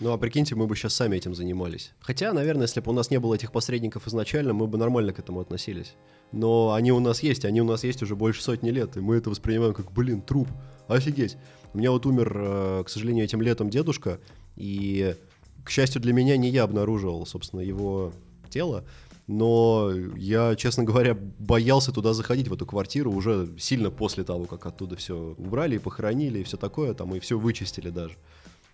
Ну 0.00 0.12
а 0.12 0.18
прикиньте, 0.18 0.54
мы 0.54 0.66
бы 0.66 0.74
сейчас 0.76 0.94
сами 0.94 1.16
этим 1.16 1.34
занимались. 1.34 1.92
Хотя, 2.00 2.32
наверное, 2.32 2.62
если 2.62 2.80
бы 2.80 2.90
у 2.90 2.94
нас 2.94 3.10
не 3.10 3.20
было 3.20 3.34
этих 3.34 3.52
посредников 3.52 4.08
изначально, 4.08 4.54
мы 4.54 4.66
бы 4.66 4.78
нормально 4.78 5.12
к 5.12 5.18
этому 5.18 5.40
относились. 5.40 5.94
Но 6.32 6.72
они 6.72 6.90
у 6.90 7.00
нас 7.00 7.22
есть, 7.22 7.44
они 7.44 7.60
у 7.60 7.64
нас 7.64 7.84
есть 7.84 8.02
уже 8.02 8.16
больше 8.16 8.42
сотни 8.42 8.70
лет, 8.70 8.96
и 8.96 9.00
мы 9.00 9.16
это 9.16 9.28
воспринимаем 9.28 9.74
как, 9.74 9.92
блин, 9.92 10.22
труп, 10.22 10.48
офигеть. 10.88 11.36
У 11.74 11.78
меня 11.78 11.90
вот 11.90 12.06
умер, 12.06 12.32
э, 12.34 12.84
к 12.86 12.88
сожалению, 12.88 13.24
этим 13.24 13.42
летом 13.42 13.68
дедушка, 13.68 14.20
и, 14.56 15.16
к 15.64 15.70
счастью 15.70 16.00
для 16.00 16.14
меня, 16.14 16.36
не 16.38 16.48
я 16.48 16.62
обнаружил, 16.62 17.26
собственно, 17.26 17.60
его 17.60 18.12
тело, 18.48 18.84
но 19.30 19.92
я, 20.16 20.56
честно 20.56 20.82
говоря, 20.82 21.16
боялся 21.38 21.92
туда 21.92 22.14
заходить, 22.14 22.48
в 22.48 22.52
эту 22.52 22.66
квартиру, 22.66 23.12
уже 23.12 23.48
сильно 23.58 23.88
после 23.92 24.24
того, 24.24 24.44
как 24.46 24.66
оттуда 24.66 24.96
все 24.96 25.36
убрали 25.38 25.76
и 25.76 25.78
похоронили, 25.78 26.40
и 26.40 26.42
все 26.42 26.56
такое, 26.56 26.94
там, 26.94 27.14
и 27.14 27.20
все 27.20 27.38
вычистили 27.38 27.90
даже. 27.90 28.16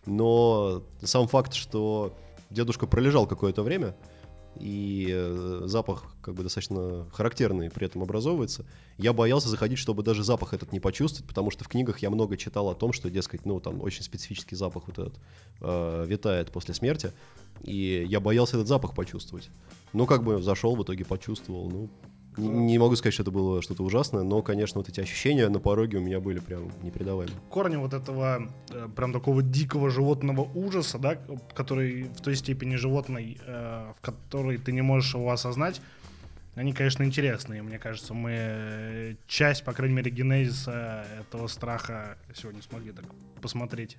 Но 0.06 0.82
сам 1.02 1.28
факт, 1.28 1.52
что 1.52 2.14
дедушка 2.48 2.86
пролежал 2.86 3.26
какое-то 3.26 3.62
время, 3.62 3.94
и 4.58 5.08
э, 5.10 5.62
запах 5.64 6.04
как 6.22 6.34
бы 6.34 6.42
достаточно 6.42 7.06
характерный 7.12 7.70
при 7.70 7.86
этом 7.86 8.02
образовывается. 8.02 8.64
Я 8.98 9.12
боялся 9.12 9.48
заходить, 9.48 9.78
чтобы 9.78 10.02
даже 10.02 10.24
запах 10.24 10.54
этот 10.54 10.72
не 10.72 10.80
почувствовать, 10.80 11.28
потому 11.28 11.50
что 11.50 11.64
в 11.64 11.68
книгах 11.68 11.98
я 12.00 12.10
много 12.10 12.36
читал 12.36 12.68
о 12.68 12.74
том, 12.74 12.92
что, 12.92 13.10
дескать, 13.10 13.44
ну, 13.46 13.60
там 13.60 13.80
очень 13.82 14.02
специфический 14.02 14.56
запах 14.56 14.84
вот 14.86 14.98
этот 14.98 15.14
э, 15.60 16.04
витает 16.06 16.50
после 16.50 16.74
смерти, 16.74 17.12
и 17.62 18.04
я 18.08 18.20
боялся 18.20 18.56
этот 18.56 18.68
запах 18.68 18.94
почувствовать. 18.94 19.48
Ну, 19.92 20.06
как 20.06 20.24
бы 20.24 20.42
зашел, 20.42 20.76
в 20.76 20.82
итоге 20.82 21.04
почувствовал, 21.04 21.70
ну, 21.70 21.88
не 22.36 22.78
могу 22.78 22.96
сказать, 22.96 23.14
что 23.14 23.22
это 23.22 23.30
было 23.30 23.62
что-то 23.62 23.82
ужасное, 23.82 24.22
но, 24.22 24.42
конечно, 24.42 24.78
вот 24.80 24.88
эти 24.88 25.00
ощущения 25.00 25.48
на 25.48 25.58
пороге 25.58 25.98
у 25.98 26.00
меня 26.00 26.20
были 26.20 26.38
прям 26.38 26.70
непередаваемые. 26.82 27.38
Корни 27.50 27.76
вот 27.76 27.94
этого 27.94 28.48
э, 28.70 28.88
прям 28.94 29.12
такого 29.12 29.42
дикого 29.42 29.90
животного 29.90 30.42
ужаса, 30.54 30.98
да, 30.98 31.18
который 31.54 32.04
в 32.04 32.20
той 32.20 32.36
степени 32.36 32.76
животный, 32.76 33.38
э, 33.44 33.92
в 33.96 34.00
которой 34.00 34.58
ты 34.58 34.72
не 34.72 34.82
можешь 34.82 35.14
его 35.14 35.30
осознать, 35.30 35.80
они, 36.54 36.72
конечно, 36.72 37.02
интересные. 37.02 37.62
Мне 37.62 37.78
кажется, 37.78 38.14
мы 38.14 38.30
э, 38.32 39.14
часть, 39.26 39.64
по 39.64 39.72
крайней 39.72 39.94
мере, 39.96 40.10
генезиса 40.10 41.06
этого 41.20 41.48
страха 41.48 42.18
сегодня 42.34 42.62
смогли 42.62 42.92
так 42.92 43.04
посмотреть. 43.42 43.98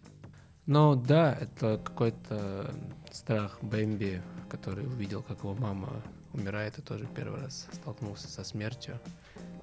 Ну 0.65 0.95
да, 0.95 1.37
это 1.39 1.79
какой-то 1.83 2.75
страх 3.11 3.59
Бэмби, 3.61 4.21
который 4.49 4.85
увидел, 4.85 5.23
как 5.23 5.39
его 5.39 5.55
мама 5.55 6.03
умирает 6.37 6.77
и 6.77 6.81
тоже 6.81 7.07
первый 7.15 7.41
раз 7.41 7.67
столкнулся 7.73 8.27
со 8.27 8.43
смертью. 8.43 8.99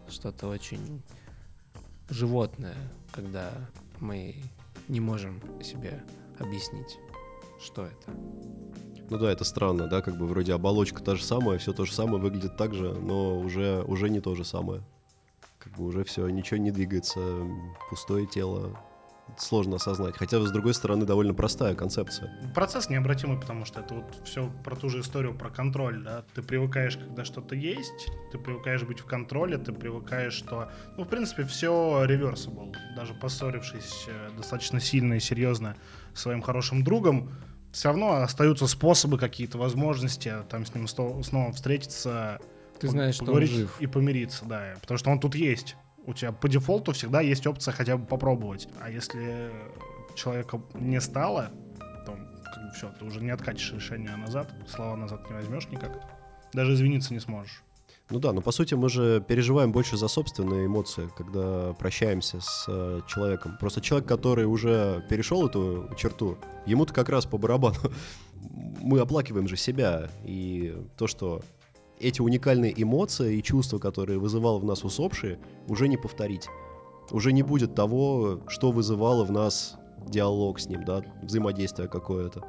Что-то 0.08 0.48
очень 0.48 1.02
животное, 2.10 2.76
когда 3.12 3.50
мы 4.00 4.36
не 4.88 5.00
можем 5.00 5.40
себе 5.62 6.04
объяснить, 6.38 6.98
что 7.60 7.86
это. 7.86 8.12
Ну 9.10 9.18
да, 9.18 9.30
это 9.30 9.44
странно, 9.44 9.86
да, 9.86 10.02
как 10.02 10.16
бы 10.16 10.26
вроде 10.26 10.54
оболочка 10.54 11.02
та 11.02 11.14
же 11.14 11.22
самая, 11.22 11.58
все 11.58 11.72
то 11.72 11.84
же 11.84 11.92
самое, 11.92 12.20
выглядит 12.20 12.56
так 12.56 12.74
же, 12.74 12.92
но 12.92 13.38
уже, 13.38 13.82
уже 13.86 14.10
не 14.10 14.20
то 14.20 14.34
же 14.34 14.44
самое. 14.44 14.82
Как 15.58 15.72
бы 15.74 15.84
уже 15.84 16.04
все, 16.04 16.28
ничего 16.28 16.58
не 16.58 16.70
двигается, 16.70 17.20
пустое 17.90 18.26
тело, 18.26 18.78
сложно 19.38 19.76
осознать. 19.76 20.16
Хотя, 20.16 20.40
с 20.40 20.50
другой 20.50 20.74
стороны, 20.74 21.04
довольно 21.04 21.34
простая 21.34 21.74
концепция. 21.74 22.32
Процесс 22.54 22.88
необратимый, 22.88 23.38
потому 23.40 23.64
что 23.64 23.80
это 23.80 23.94
вот 23.94 24.20
все 24.24 24.50
про 24.64 24.76
ту 24.76 24.88
же 24.88 25.00
историю, 25.00 25.36
про 25.36 25.50
контроль. 25.50 26.02
Да? 26.02 26.24
Ты 26.34 26.42
привыкаешь, 26.42 26.96
когда 26.96 27.24
что-то 27.24 27.54
есть, 27.54 28.08
ты 28.32 28.38
привыкаешь 28.38 28.82
быть 28.82 29.00
в 29.00 29.06
контроле, 29.06 29.58
ты 29.58 29.72
привыкаешь, 29.72 30.34
что... 30.34 30.70
Ну, 30.96 31.04
в 31.04 31.08
принципе, 31.08 31.44
все 31.44 32.04
реверсибл. 32.04 32.74
Даже 32.96 33.14
поссорившись 33.14 34.06
э, 34.08 34.30
достаточно 34.36 34.80
сильно 34.80 35.14
и 35.14 35.20
серьезно 35.20 35.76
своим 36.14 36.42
хорошим 36.42 36.84
другом, 36.84 37.32
все 37.72 37.88
равно 37.88 38.22
остаются 38.22 38.68
способы 38.68 39.18
какие-то, 39.18 39.58
возможности 39.58 40.32
там 40.48 40.64
с 40.64 40.74
ним 40.74 40.86
снова 40.86 41.52
встретиться, 41.52 42.38
Ты 42.78 42.88
знаешь, 42.88 43.16
что 43.16 43.24
он 43.24 43.26
поговорить 43.26 43.50
жив. 43.50 43.80
и 43.80 43.86
помириться, 43.88 44.44
да, 44.44 44.74
потому 44.80 44.96
что 44.98 45.10
он 45.10 45.18
тут 45.18 45.34
есть. 45.34 45.76
У 46.06 46.12
тебя 46.12 46.32
по 46.32 46.48
дефолту 46.48 46.92
всегда 46.92 47.20
есть 47.20 47.46
опция 47.46 47.72
хотя 47.72 47.96
бы 47.96 48.06
попробовать. 48.06 48.68
А 48.80 48.90
если 48.90 49.50
человека 50.14 50.60
не 50.74 51.00
стало, 51.00 51.50
то 52.06 52.12
как 52.54 52.64
бы 52.64 52.70
все, 52.74 52.90
ты 52.98 53.04
уже 53.04 53.20
не 53.20 53.30
откатишь 53.30 53.72
решение 53.72 54.14
назад, 54.16 54.52
слова 54.68 54.96
назад 54.96 55.28
не 55.30 55.36
возьмешь 55.36 55.68
никак. 55.68 56.00
Даже 56.52 56.74
извиниться 56.74 57.12
не 57.14 57.20
сможешь. 57.20 57.62
Ну 58.10 58.18
да, 58.18 58.32
но 58.32 58.42
по 58.42 58.52
сути 58.52 58.74
мы 58.74 58.90
же 58.90 59.24
переживаем 59.26 59.72
больше 59.72 59.96
за 59.96 60.08
собственные 60.08 60.66
эмоции, 60.66 61.08
когда 61.16 61.72
прощаемся 61.72 62.38
с 62.40 62.66
э, 62.68 63.00
человеком. 63.08 63.56
Просто 63.58 63.80
человек, 63.80 64.06
который 64.06 64.44
уже 64.44 65.02
перешел 65.08 65.46
эту 65.46 65.90
черту, 65.96 66.36
ему-то 66.66 66.92
как 66.92 67.08
раз 67.08 67.24
по 67.24 67.38
барабану. 67.38 67.76
Мы 68.80 69.00
оплакиваем 69.00 69.48
же 69.48 69.56
себя. 69.56 70.10
И 70.22 70.76
то, 70.98 71.06
что 71.06 71.40
эти 72.00 72.20
уникальные 72.20 72.74
эмоции 72.82 73.38
и 73.38 73.42
чувства, 73.42 73.78
которые 73.78 74.18
вызывал 74.18 74.58
в 74.58 74.64
нас 74.64 74.84
усопший, 74.84 75.38
уже 75.68 75.88
не 75.88 75.96
повторить. 75.96 76.48
Уже 77.10 77.32
не 77.32 77.42
будет 77.42 77.74
того, 77.74 78.40
что 78.48 78.72
вызывало 78.72 79.24
в 79.24 79.30
нас 79.30 79.76
диалог 80.08 80.58
с 80.58 80.68
ним, 80.68 80.84
да, 80.84 81.02
взаимодействие 81.22 81.88
какое-то. 81.88 82.44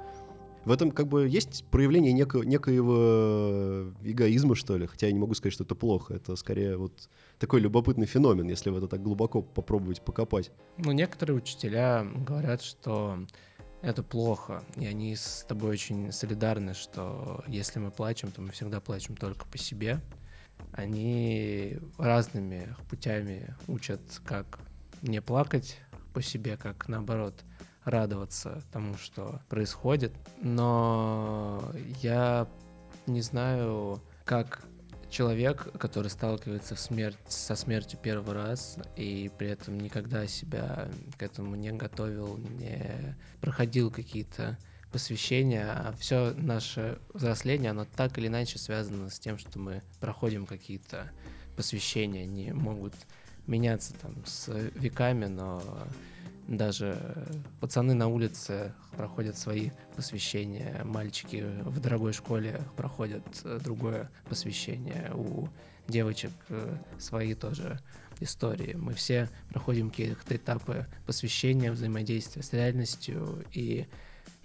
В 0.65 0.71
этом 0.71 0.89
как 0.89 1.07
бы 1.07 1.27
есть 1.27 1.63
проявление 1.69 2.11
неко- 2.11 2.43
некоего 2.43 3.93
эгоизма, 4.03 4.55
что 4.55 4.77
ли. 4.77 4.87
Хотя 4.87 5.05
я 5.07 5.13
не 5.13 5.19
могу 5.19 5.35
сказать, 5.35 5.53
что 5.53 5.63
это 5.63 5.75
плохо. 5.75 6.15
Это 6.15 6.35
скорее 6.35 6.75
вот 6.75 7.07
такой 7.37 7.59
любопытный 7.59 8.07
феномен, 8.07 8.47
если 8.49 8.71
в 8.71 8.77
это 8.77 8.87
так 8.87 9.03
глубоко 9.03 9.43
попробовать 9.43 10.01
покопать. 10.01 10.51
Ну, 10.77 10.91
некоторые 10.91 11.37
учителя 11.37 12.03
говорят, 12.27 12.63
что 12.63 13.19
это 13.85 14.01
плохо, 14.01 14.63
и 14.77 14.87
они 14.87 15.15
с 15.15 15.45
тобой 15.47 15.69
очень 15.69 16.11
солидарны, 16.11 16.73
что 16.73 17.43
если 17.47 17.77
мы 17.77 17.91
плачем, 17.91 18.31
то 18.31 18.41
мы 18.41 18.49
всегда 18.49 18.81
плачем 18.81 19.15
только 19.15 19.45
по 19.45 19.59
себе. 19.59 20.01
Они 20.71 21.77
разными 21.99 22.75
путями 22.89 23.55
учат, 23.67 24.01
как 24.25 24.59
не 25.03 25.21
плакать 25.21 25.77
по 26.13 26.21
себе, 26.23 26.57
как 26.57 26.87
наоборот 26.87 27.43
радоваться 27.83 28.63
тому, 28.71 28.97
что 28.97 29.41
происходит. 29.49 30.13
Но 30.41 31.71
я 32.01 32.47
не 33.05 33.21
знаю, 33.21 34.01
как 34.23 34.63
человек, 35.09 35.71
который 35.77 36.09
сталкивается 36.09 36.75
в 36.75 36.79
смерть, 36.79 37.17
со 37.27 37.55
смертью 37.55 37.99
первый 38.01 38.33
раз 38.33 38.77
и 38.95 39.31
при 39.37 39.49
этом 39.49 39.79
никогда 39.79 40.27
себя 40.27 40.89
к 41.17 41.23
этому 41.23 41.55
не 41.55 41.71
готовил, 41.71 42.37
не 42.37 43.15
проходил 43.41 43.91
какие-то 43.91 44.57
посвящения, 44.91 45.69
а 45.71 45.93
все 45.99 46.33
наше 46.37 46.99
взросление, 47.13 47.71
оно 47.71 47.85
так 47.85 48.17
или 48.17 48.27
иначе 48.27 48.57
связано 48.57 49.09
с 49.09 49.19
тем, 49.19 49.37
что 49.37 49.59
мы 49.59 49.81
проходим 49.99 50.45
какие-то 50.45 51.11
посвящения, 51.55 52.23
они 52.23 52.51
могут 52.51 52.93
меняться 53.47 53.93
там 54.01 54.15
с 54.25 54.47
веками, 54.75 55.25
но 55.25 55.61
даже 56.47 57.27
пацаны 57.59 57.93
на 57.93 58.07
улице 58.07 58.73
проходят 58.95 59.37
свои 59.37 59.71
посвящения, 59.95 60.83
мальчики 60.83 61.43
в 61.63 61.79
дорогой 61.79 62.13
школе 62.13 62.61
проходят 62.77 63.23
э, 63.43 63.59
другое 63.63 64.11
посвящение, 64.29 65.11
у 65.13 65.49
девочек 65.87 66.31
э, 66.49 66.77
свои 66.99 67.33
тоже 67.33 67.79
истории. 68.19 68.73
Мы 68.73 68.93
все 68.93 69.29
проходим 69.49 69.89
какие-то 69.89 70.35
этапы 70.35 70.85
посвящения, 71.05 71.71
взаимодействия 71.71 72.43
с 72.43 72.53
реальностью, 72.53 73.43
и 73.51 73.87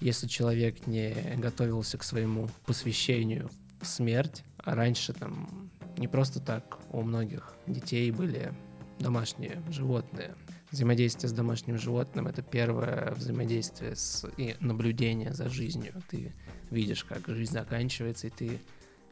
если 0.01 0.27
человек 0.27 0.87
не 0.87 1.15
готовился 1.37 1.99
к 1.99 2.03
своему 2.03 2.49
посвящению 2.67 3.51
в 3.81 3.87
смерть, 3.87 4.43
а 4.59 4.75
раньше 4.75 5.13
там 5.13 5.71
не 5.99 6.09
просто 6.09 6.41
так 6.41 6.79
у 6.91 7.03
многих 7.03 7.55
детей 7.67 8.11
были 8.11 8.53
домашние 8.99 9.63
животные. 9.71 10.35
Взаимодействие 10.71 11.29
с 11.29 11.33
домашним 11.33 11.79
животным— 11.79 12.27
это 12.29 12.43
первое 12.43 13.13
взаимодействие 13.17 13.97
с, 13.97 14.25
и 14.37 14.57
наблюдение 14.61 15.33
за 15.33 15.49
жизнью. 15.49 15.95
Ты 16.09 16.33
видишь, 16.71 17.03
как 17.05 17.27
жизнь 17.27 17.53
заканчивается, 17.53 18.29
и 18.29 18.31
ты 18.31 18.61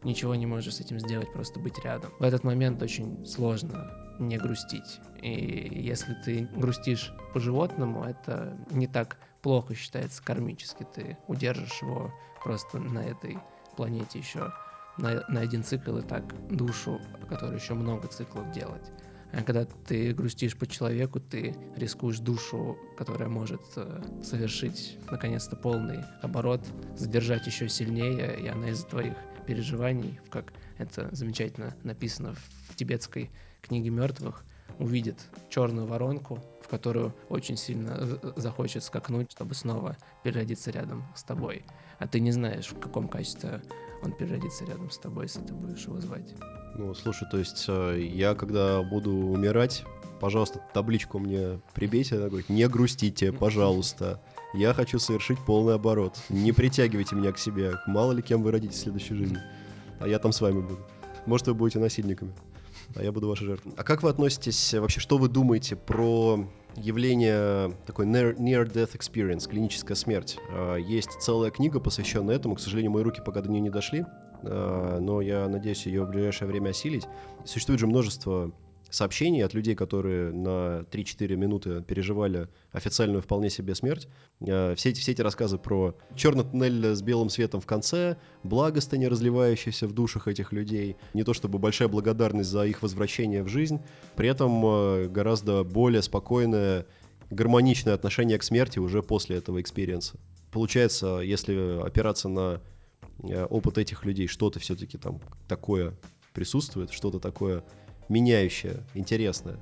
ничего 0.04 0.36
не 0.36 0.46
можешь 0.46 0.76
с 0.76 0.80
этим 0.80 1.00
сделать, 1.00 1.32
просто 1.32 1.58
быть 1.58 1.78
рядом. 1.84 2.12
В 2.20 2.22
этот 2.22 2.44
момент 2.44 2.80
очень 2.80 3.26
сложно 3.26 3.90
не 4.20 4.38
грустить. 4.38 5.00
И 5.20 5.80
если 5.84 6.14
ты 6.24 6.48
грустишь 6.54 7.12
по 7.34 7.40
животному, 7.40 8.04
это 8.04 8.56
не 8.70 8.86
так 8.86 9.18
плохо 9.42 9.74
считается 9.74 10.22
кармически. 10.22 10.86
Ты 10.94 11.18
удержишь 11.26 11.82
его 11.82 12.12
просто 12.42 12.78
на 12.78 13.00
этой 13.00 13.38
планете 13.76 14.20
еще 14.20 14.52
на, 14.96 15.24
на 15.28 15.40
один 15.40 15.64
цикл 15.64 15.96
и 15.98 16.02
так 16.02 16.24
душу, 16.48 17.00
которую 17.28 17.58
еще 17.58 17.74
много 17.74 18.08
циклов 18.08 18.50
делать. 18.52 18.92
А 19.32 19.42
когда 19.42 19.64
ты 19.64 20.12
грустишь 20.14 20.56
по 20.56 20.66
человеку, 20.66 21.20
ты 21.20 21.54
рискуешь 21.76 22.18
душу, 22.18 22.78
которая 22.96 23.28
может 23.28 23.60
э, 23.76 24.02
совершить 24.22 24.98
наконец-то 25.10 25.54
полный 25.54 26.02
оборот, 26.22 26.62
задержать 26.96 27.46
еще 27.46 27.68
сильнее, 27.68 28.38
и 28.40 28.48
она 28.48 28.70
из-за 28.70 28.86
твоих 28.86 29.14
переживаний, 29.46 30.18
как 30.30 30.52
это 30.78 31.08
замечательно 31.14 31.74
написано 31.82 32.34
в 32.68 32.76
тибетской 32.76 33.30
книге 33.60 33.90
мертвых, 33.90 34.44
увидит 34.78 35.16
черную 35.50 35.86
воронку, 35.86 36.38
в 36.62 36.68
которую 36.68 37.14
очень 37.28 37.56
сильно 37.56 38.06
з- 38.06 38.20
захочет 38.36 38.84
скакнуть, 38.84 39.32
чтобы 39.32 39.54
снова 39.54 39.96
переродиться 40.22 40.70
рядом 40.70 41.04
с 41.14 41.22
тобой. 41.22 41.64
А 41.98 42.06
ты 42.06 42.20
не 42.20 42.32
знаешь, 42.32 42.68
в 42.68 42.78
каком 42.78 43.08
качестве 43.08 43.60
он 44.02 44.12
переродится 44.12 44.64
рядом 44.64 44.90
с 44.90 44.98
тобой, 44.98 45.24
если 45.24 45.40
ты 45.40 45.54
будешь 45.54 45.84
его 45.84 46.00
звать. 46.00 46.34
Ну, 46.74 46.94
слушай, 46.94 47.26
то 47.30 47.38
есть 47.38 47.64
э, 47.68 48.00
я, 48.00 48.34
когда 48.34 48.82
буду 48.82 49.10
умирать, 49.12 49.84
пожалуйста, 50.20 50.60
табличку 50.72 51.18
мне 51.18 51.60
прибейте, 51.74 52.16
она 52.16 52.28
говорит, 52.28 52.48
не 52.48 52.68
грустите, 52.68 53.32
пожалуйста. 53.32 54.22
Я 54.54 54.72
хочу 54.72 54.98
совершить 54.98 55.38
полный 55.40 55.74
оборот. 55.74 56.16
Не 56.30 56.52
притягивайте 56.52 57.16
меня 57.16 57.32
к 57.32 57.38
себе. 57.38 57.74
Мало 57.86 58.12
ли 58.12 58.22
кем 58.22 58.42
вы 58.42 58.50
родитесь 58.50 58.78
в 58.78 58.82
следующей 58.82 59.14
жизни. 59.14 59.38
А 60.00 60.08
я 60.08 60.18
там 60.18 60.32
с 60.32 60.40
вами 60.40 60.60
буду. 60.60 60.78
Может, 61.26 61.48
вы 61.48 61.54
будете 61.54 61.78
насильниками. 61.78 62.32
А 62.94 63.02
я 63.02 63.12
буду 63.12 63.28
вашей 63.28 63.46
жертвой. 63.46 63.74
А 63.76 63.84
как 63.84 64.02
вы 64.02 64.08
относитесь, 64.08 64.72
э, 64.72 64.80
вообще, 64.80 65.00
что 65.00 65.18
вы 65.18 65.28
думаете 65.28 65.76
про 65.76 66.48
явление 66.78 67.74
такой 67.86 68.06
near- 68.06 68.36
near-death 68.36 68.96
experience, 68.96 69.48
клиническая 69.48 69.94
смерть? 69.96 70.38
А, 70.50 70.76
Есть 70.76 71.10
целая 71.20 71.50
книга, 71.50 71.80
посвященная 71.80 72.36
этому. 72.36 72.54
К 72.54 72.60
сожалению, 72.60 72.92
мои 72.92 73.02
руки 73.02 73.20
пока 73.24 73.40
до 73.42 73.50
нее 73.50 73.60
не 73.60 73.70
дошли. 73.70 74.04
А, 74.42 74.98
но 75.00 75.20
я 75.20 75.48
надеюсь 75.48 75.86
ее 75.86 76.04
в 76.04 76.08
ближайшее 76.10 76.48
время 76.48 76.70
осилить. 76.70 77.06
Существует 77.44 77.80
же 77.80 77.86
множество 77.86 78.52
сообщений 78.90 79.44
от 79.44 79.54
людей, 79.54 79.74
которые 79.74 80.32
на 80.32 80.84
3-4 80.90 81.36
минуты 81.36 81.82
переживали 81.82 82.48
официальную 82.72 83.22
вполне 83.22 83.50
себе 83.50 83.74
смерть. 83.74 84.08
А, 84.40 84.74
Все 84.74 84.90
эти, 84.90 85.00
все 85.00 85.12
эти 85.12 85.22
рассказы 85.22 85.58
про 85.58 85.94
черный 86.14 86.44
туннель 86.44 86.94
с 86.94 87.02
белым 87.02 87.28
светом 87.28 87.60
в 87.60 87.66
конце, 87.66 88.16
благостыни, 88.42 89.06
разливающиеся 89.06 89.86
в 89.86 89.92
душах 89.92 90.28
этих 90.28 90.52
людей, 90.52 90.96
не 91.14 91.24
то 91.24 91.34
чтобы 91.34 91.58
большая 91.58 91.88
благодарность 91.88 92.50
за 92.50 92.64
их 92.64 92.82
возвращение 92.82 93.42
в 93.42 93.48
жизнь, 93.48 93.80
при 94.16 94.28
этом 94.28 94.64
э, 94.64 95.08
гораздо 95.08 95.64
более 95.64 96.02
спокойное, 96.02 96.86
гармоничное 97.30 97.94
отношение 97.94 98.38
к 98.38 98.42
смерти 98.42 98.78
уже 98.78 99.02
после 99.02 99.36
этого 99.36 99.60
экспириенса. 99.60 100.18
Получается, 100.50 101.18
если 101.18 101.80
опираться 101.82 102.28
на 102.28 102.60
э, 103.22 103.44
опыт 103.44 103.78
этих 103.78 104.04
людей, 104.04 104.26
что-то 104.26 104.60
все-таки 104.60 104.96
там 104.96 105.20
такое 105.46 105.94
присутствует, 106.32 106.92
что-то 106.92 107.18
такое 107.18 107.64
меняющее, 108.08 108.82
интересное. 108.94 109.58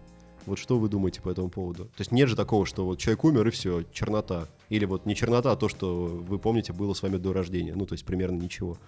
Вот 0.47 0.59
что 0.59 0.79
вы 0.79 0.89
думаете 0.89 1.21
по 1.21 1.29
этому 1.29 1.49
поводу? 1.49 1.87
То 1.87 2.01
есть 2.01 2.13
нет 2.13 2.29
же 2.29 2.37
такого, 2.37 2.67
что 2.67 2.87
вот 2.87 2.99
человек 3.01 3.25
умер 3.25 3.49
и 3.49 3.51
все, 3.51 3.83
чернота. 3.93 4.47
Или 4.69 4.85
вот 4.85 5.05
не 5.05 5.17
чернота, 5.17 5.53
а 5.53 5.57
то, 5.57 5.69
что 5.69 6.07
вы 6.07 6.39
помните, 6.39 6.73
было 6.73 6.95
с 6.95 7.03
вами 7.03 7.17
до 7.17 7.33
рождения. 7.33 7.75
Ну, 7.75 7.85
то 7.85 7.95
есть 7.95 8.05
примерно 8.05 8.41
ничего. 8.41 8.79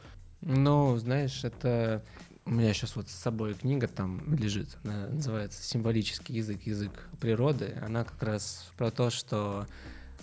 Ну, 0.41 0.97
знаешь, 0.99 1.45
это... 1.45 2.05
У 2.45 2.51
меня 2.51 2.73
сейчас 2.73 2.97
вот 2.97 3.11
с 3.11 3.15
собой 3.15 3.53
книга 3.53 3.89
там 3.89 4.35
лежит, 4.35 4.79
она 4.83 5.09
называется 5.09 5.63
«Символический 5.63 6.37
язык, 6.37 6.63
язык 6.63 7.11
природы». 7.21 7.75
Она 7.85 8.05
как 8.05 8.23
раз 8.23 8.71
про 8.79 8.91
то, 8.91 9.11
что 9.11 9.67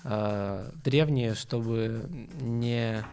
э, 0.03 0.71
древние, 0.83 1.36
чтобы 1.36 2.09
не 2.41 3.05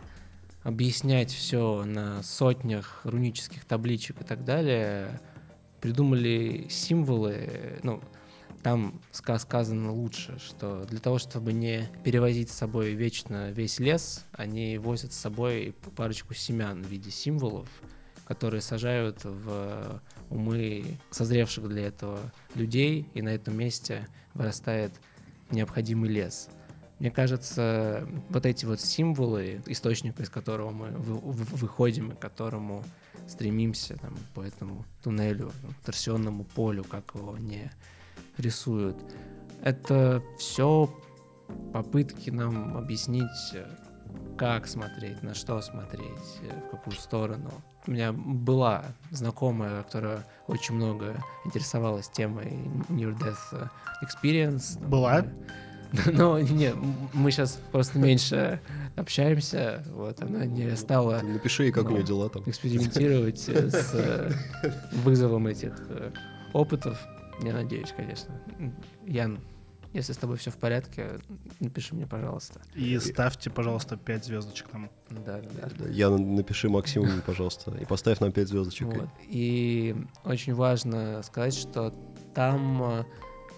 объяснять 0.63 1.31
все 1.31 1.85
на 1.85 2.23
сотнях 2.23 3.01
рунических 3.05 3.67
табличек 3.67 4.23
и 4.23 4.25
так 4.25 4.47
далее, 4.47 5.21
придумали 5.83 6.69
символы, 6.71 7.81
ну, 7.83 8.01
там 8.63 9.01
ска- 9.13 9.41
сказано 9.41 9.93
лучше, 9.93 10.39
что 10.39 10.85
для 10.85 11.01
того, 11.01 11.19
чтобы 11.19 11.53
не 11.53 11.89
перевозить 12.05 12.51
с 12.51 12.55
собой 12.55 12.93
вечно 12.93 13.51
весь 13.51 13.81
лес, 13.81 14.25
они 14.33 14.79
возят 14.79 15.13
с 15.13 15.17
собой 15.17 15.75
парочку 15.97 16.35
семян 16.35 16.83
в 16.83 16.87
виде 16.87 17.11
символов, 17.11 17.69
которые 18.25 18.61
сажают 18.61 19.25
в 19.25 20.01
умы 20.31 20.85
созревших 21.11 21.69
для 21.69 21.89
этого 21.89 22.21
людей, 22.55 23.09
и 23.15 23.21
на 23.21 23.31
этом 23.31 23.59
месте 23.59 24.07
вырастает 24.35 24.93
необходимый 25.51 26.09
лес. 26.09 26.49
Мне 27.01 27.11
кажется, 27.11 28.07
вот 28.29 28.47
эти 28.47 28.65
вот 28.65 28.81
символы, 28.81 29.61
источник, 29.67 30.21
из 30.21 30.31
которого 30.31 30.71
мы 30.71 30.91
выходим 30.93 32.13
и 32.13 32.15
которому 32.15 32.85
стремимся 33.33 33.97
там, 33.97 34.15
по 34.35 34.43
этому 34.43 34.85
туннелю, 35.03 35.51
торсионному 35.85 36.45
полю, 36.45 36.85
как 36.85 37.15
его 37.15 37.37
не 37.39 37.71
рисуют, 38.39 38.97
это 39.63 40.23
все 40.39 40.89
попытки 41.73 42.31
нам 42.31 42.77
объяснить, 42.77 43.55
как 44.37 44.67
смотреть, 44.67 45.23
на 45.23 45.35
что 45.35 45.61
смотреть, 45.63 46.41
в 46.67 46.71
какую 46.71 46.97
сторону. 46.97 47.51
У 47.87 47.91
меня 47.91 48.13
была 48.13 48.85
знакомая, 49.11 49.83
которая 49.83 50.27
очень 50.47 50.75
много 50.75 51.17
интересовалась 51.45 52.09
темой 52.09 52.51
Near 52.89 53.17
Death 53.19 53.71
Experience. 54.03 54.79
Была? 54.87 55.25
Но 56.13 56.41
не, 56.41 56.75
мы 57.13 57.31
сейчас 57.31 57.59
просто 57.71 57.99
меньше 57.99 58.61
общаемся, 58.97 59.85
вот, 59.93 60.23
она 60.23 60.45
не 60.45 60.77
стала... 60.77 61.21
Напиши 61.23 61.65
ей, 61.65 61.73
как 61.73 61.85
ну, 61.85 61.91
у 61.91 61.93
нее 61.95 62.05
дела 62.05 62.29
там. 62.29 62.43
Экспериментировать 62.47 63.41
с 63.41 63.91
э, 63.95 64.33
вызовом 64.93 65.47
этих 65.47 65.73
э, 65.89 66.13
опытов. 66.53 66.99
Я 67.43 67.55
надеюсь, 67.55 67.93
конечно. 67.97 68.35
Ян, 69.07 69.41
если 69.93 70.13
с 70.15 70.17
тобой 70.17 70.37
все 70.39 70.51
в 70.51 70.57
порядке, 70.57 71.21
напиши 71.61 71.95
мне, 71.95 72.07
пожалуйста. 72.07 72.63
И 72.75 72.99
ставьте, 72.99 73.51
пожалуйста, 73.51 73.97
5 73.97 74.25
звездочек 74.25 74.69
там. 74.69 74.91
Да, 75.11 75.41
да. 75.41 75.69
да 75.79 75.89
я 75.89 76.09
напиши 76.09 76.69
Максиму, 76.69 77.09
пожалуйста, 77.27 77.77
и 77.79 77.85
поставь 77.85 78.21
нам 78.21 78.33
5 78.33 78.49
звездочек. 78.49 78.87
Вот. 78.87 79.09
И 79.29 79.95
очень 80.25 80.55
важно 80.55 81.23
сказать, 81.23 81.55
что 81.55 81.93
там 82.35 82.83
э, 82.83 83.05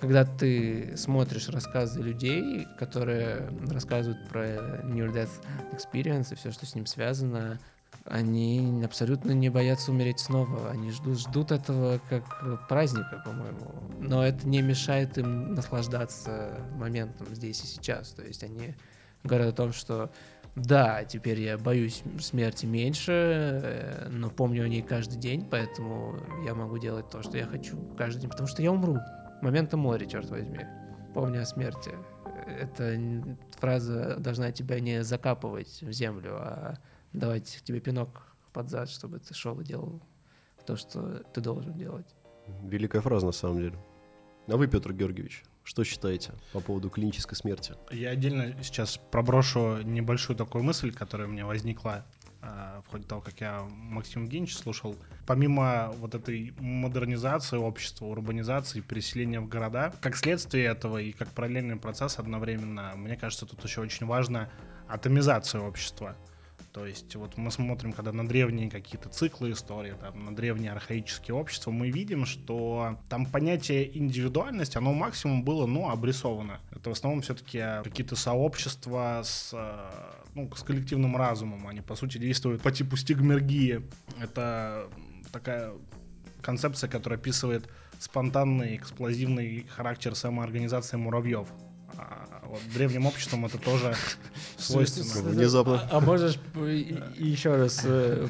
когда 0.05 0.27
ты 0.27 0.99
смотришь 0.99 1.49
рассказы 1.49 2.03
людей, 2.03 2.69
которые 2.79 3.49
рассказывают 3.71 4.29
про 4.29 4.45
Near 4.83 5.11
Death 5.11 5.31
Experience 5.73 6.35
и 6.35 6.37
все, 6.37 6.51
что 6.51 6.67
с 6.67 6.75
ним 6.75 6.85
связано, 6.85 7.59
они 8.05 8.83
абсолютно 8.85 9.33
не 9.33 9.49
боятся 9.49 9.93
умереть 9.93 10.21
снова. 10.21 10.71
Они 10.71 10.91
ждут, 10.91 11.19
ждут 11.19 11.53
этого 11.53 12.03
как 12.11 12.69
праздника, 12.69 13.23
по-моему. 13.25 13.73
Но 13.99 14.23
это 14.23 14.47
не 14.47 14.61
мешает 14.61 15.17
им 15.17 15.55
наслаждаться 15.55 16.59
моментом 16.77 17.35
здесь 17.35 17.65
и 17.65 17.67
сейчас. 17.67 18.11
То 18.11 18.25
есть 18.25 18.45
они 18.45 18.75
говорят 19.23 19.55
о 19.55 19.57
том, 19.57 19.73
что 19.73 20.11
да, 20.55 21.03
теперь 21.05 21.41
я 21.41 21.57
боюсь 21.57 22.03
смерти 22.21 22.67
меньше, 22.67 23.11
э, 23.11 24.09
но 24.11 24.29
помню 24.29 24.65
о 24.65 24.69
ней 24.69 24.83
каждый 24.83 25.19
день, 25.19 25.49
поэтому 25.51 26.21
я 26.45 26.55
могу 26.55 26.77
делать 26.77 27.09
то, 27.09 27.23
что 27.23 27.39
я 27.39 27.47
хочу 27.47 27.79
каждый 27.97 28.21
день, 28.21 28.31
потому 28.31 28.49
что 28.49 28.61
я 28.61 28.71
умру. 28.71 28.99
Момента 29.45 29.77
моря, 29.77 30.07
черт 30.07 30.31
возьми. 30.31 30.61
Помни 31.13 31.37
о 31.37 31.45
смерти. 31.45 31.91
Эта 32.47 32.99
фраза 33.59 34.17
должна 34.17 34.53
тебя 34.53 34.81
не 34.81 35.05
закапывать 35.05 35.83
в 35.83 35.93
землю, 35.93 36.37
а 36.37 36.79
давать 37.13 37.61
тебе 37.63 37.81
пинок 37.81 38.35
под 38.55 38.71
зад, 38.71 38.89
чтобы 38.89 39.19
ты 39.19 39.35
шел 39.35 39.61
и 39.61 39.65
делал 39.65 40.01
то, 40.65 40.77
что 40.77 41.23
ты 41.35 41.43
должен 41.43 41.75
делать. 41.75 42.07
Великая 42.63 43.03
фраза 43.03 43.27
на 43.27 43.33
самом 43.33 43.59
деле. 43.59 43.79
А 44.49 44.57
вы, 44.57 44.67
Петр 44.67 44.95
Георгиевич, 44.95 45.45
что 45.63 45.85
считаете 45.85 46.33
по 46.55 46.61
поводу 46.61 46.89
клинической 46.89 47.37
смерти? 47.37 47.75
Я 47.91 48.11
отдельно 48.13 48.55
сейчас 48.63 48.99
проброшу 49.11 49.83
небольшую 49.83 50.39
такую 50.39 50.65
мысль, 50.65 50.91
которая 50.91 51.29
у 51.29 51.31
меня 51.31 51.45
возникла 51.45 52.07
а, 52.47 52.83
в 52.87 52.91
ходе 52.91 53.05
того, 53.05 53.23
как 53.23 53.41
я 53.41 53.63
Максим 53.71 54.25
Евгеньевич 54.25 54.57
слушал, 54.57 54.97
помимо 55.27 55.91
вот 55.99 56.15
этой 56.15 56.53
модернизации 56.59 57.57
общества, 57.57 58.05
урбанизации, 58.05 58.81
переселения 58.81 59.41
в 59.41 59.49
города, 59.49 59.95
как 60.03 60.15
следствие 60.15 60.67
этого 60.67 60.99
и 60.99 61.13
как 61.13 61.31
параллельный 61.31 61.77
процесс 61.77 62.19
одновременно, 62.19 62.93
мне 62.97 63.17
кажется, 63.17 63.47
тут 63.47 63.65
еще 63.65 63.81
очень 63.81 64.05
важно 64.05 64.51
атомизация 64.89 65.63
общества. 65.63 66.17
То 66.75 66.85
есть 66.85 67.15
вот 67.15 67.39
мы 67.39 67.51
смотрим, 67.51 67.93
когда 67.93 68.13
на 68.13 68.29
древние 68.29 68.69
какие-то 68.69 69.09
циклы 69.09 69.53
истории, 69.53 69.95
там, 69.99 70.25
на 70.25 70.35
древние 70.35 70.73
архаические 70.73 71.37
общества, 71.37 71.71
мы 71.71 71.91
видим, 71.91 72.27
что 72.27 72.99
там 73.09 73.27
понятие 73.27 73.97
индивидуальность, 73.97 74.77
оно 74.77 74.93
максимум 74.93 75.45
было, 75.45 75.67
ну, 75.67 75.89
обрисовано. 75.89 76.61
Это 76.73 76.91
в 76.91 76.93
основном 76.93 77.23
все-таки 77.23 77.63
какие-то 77.85 78.17
сообщества 78.17 79.23
с, 79.25 79.53
э, 79.55 80.24
ну, 80.35 80.51
с 80.55 80.63
коллективным 80.63 81.17
разумом. 81.17 81.67
Они, 81.67 81.81
по 81.81 81.95
сути, 81.95 82.19
действуют 82.19 82.63
по 82.63 82.71
типу 82.71 82.97
стигмергии. 82.97 83.83
Это 84.21 84.89
такая 85.33 85.73
концепция, 86.43 86.89
которая 86.89 87.19
описывает 87.19 87.69
спонтанный, 87.99 88.77
эксплозивный 88.77 89.67
характер 89.75 90.15
самоорганизации 90.15 90.97
муравьев. 90.97 91.49
А 91.97 92.43
вот 92.47 92.61
древним 92.73 93.07
обществом 93.07 93.47
это 93.47 93.59
тоже 93.59 93.95
свойственно. 94.59 95.31
Внезапно. 95.31 95.81
А, 95.91 95.99
а 95.99 96.01
можешь 96.01 96.39
еще 97.17 97.55
раз 97.55 97.83
э, 97.85 98.29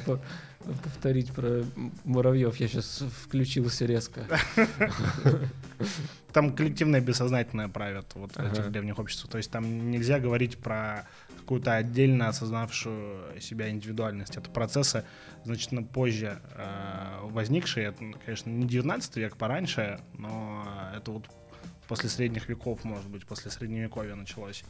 повторить 0.83 1.31
про 1.31 1.63
муравьев? 2.03 2.55
Я 2.57 2.67
сейчас 2.67 3.03
включился 3.23 3.85
резко. 3.85 4.25
Там 6.33 6.55
коллективное 6.55 7.01
бессознательное 7.01 7.69
правит 7.69 8.05
вот 8.15 8.31
ага. 8.35 8.49
этих 8.49 8.71
древних 8.71 8.99
обществ. 8.99 9.27
То 9.29 9.37
есть 9.37 9.49
там 9.49 9.89
нельзя 9.89 10.19
говорить 10.19 10.57
про 10.57 11.07
какую-то 11.37 11.75
отдельно 11.75 12.27
осознавшую 12.27 13.39
себя 13.39 13.69
индивидуальность. 13.69 14.35
Это 14.35 14.49
процессы 14.49 15.05
значительно 15.45 15.83
позже 15.83 16.41
э, 16.51 17.19
возникшие. 17.23 17.87
Это, 17.87 18.03
конечно, 18.25 18.49
не 18.49 18.67
19 18.67 19.15
век, 19.15 19.37
пораньше, 19.37 20.01
но 20.17 20.67
это 20.93 21.11
вот 21.11 21.29
после 21.87 22.09
средних 22.09 22.49
веков, 22.49 22.83
может 22.83 23.09
быть, 23.09 23.25
после 23.25 23.49
средневековья 23.51 24.15
началось. 24.15 24.63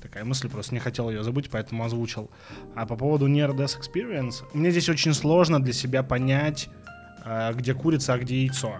Такая 0.00 0.24
мысль, 0.24 0.48
просто 0.48 0.74
не 0.74 0.80
хотел 0.80 1.10
ее 1.10 1.22
забыть, 1.22 1.50
поэтому 1.50 1.84
озвучил. 1.84 2.30
А 2.74 2.86
по 2.86 2.96
поводу 2.96 3.28
Near 3.28 3.54
Death 3.54 3.78
Experience, 3.80 4.44
мне 4.52 4.70
здесь 4.70 4.88
очень 4.88 5.14
сложно 5.14 5.62
для 5.62 5.72
себя 5.72 6.02
понять, 6.02 6.68
э, 7.24 7.52
где 7.54 7.74
курица, 7.74 8.14
а 8.14 8.18
где 8.18 8.42
яйцо. 8.42 8.76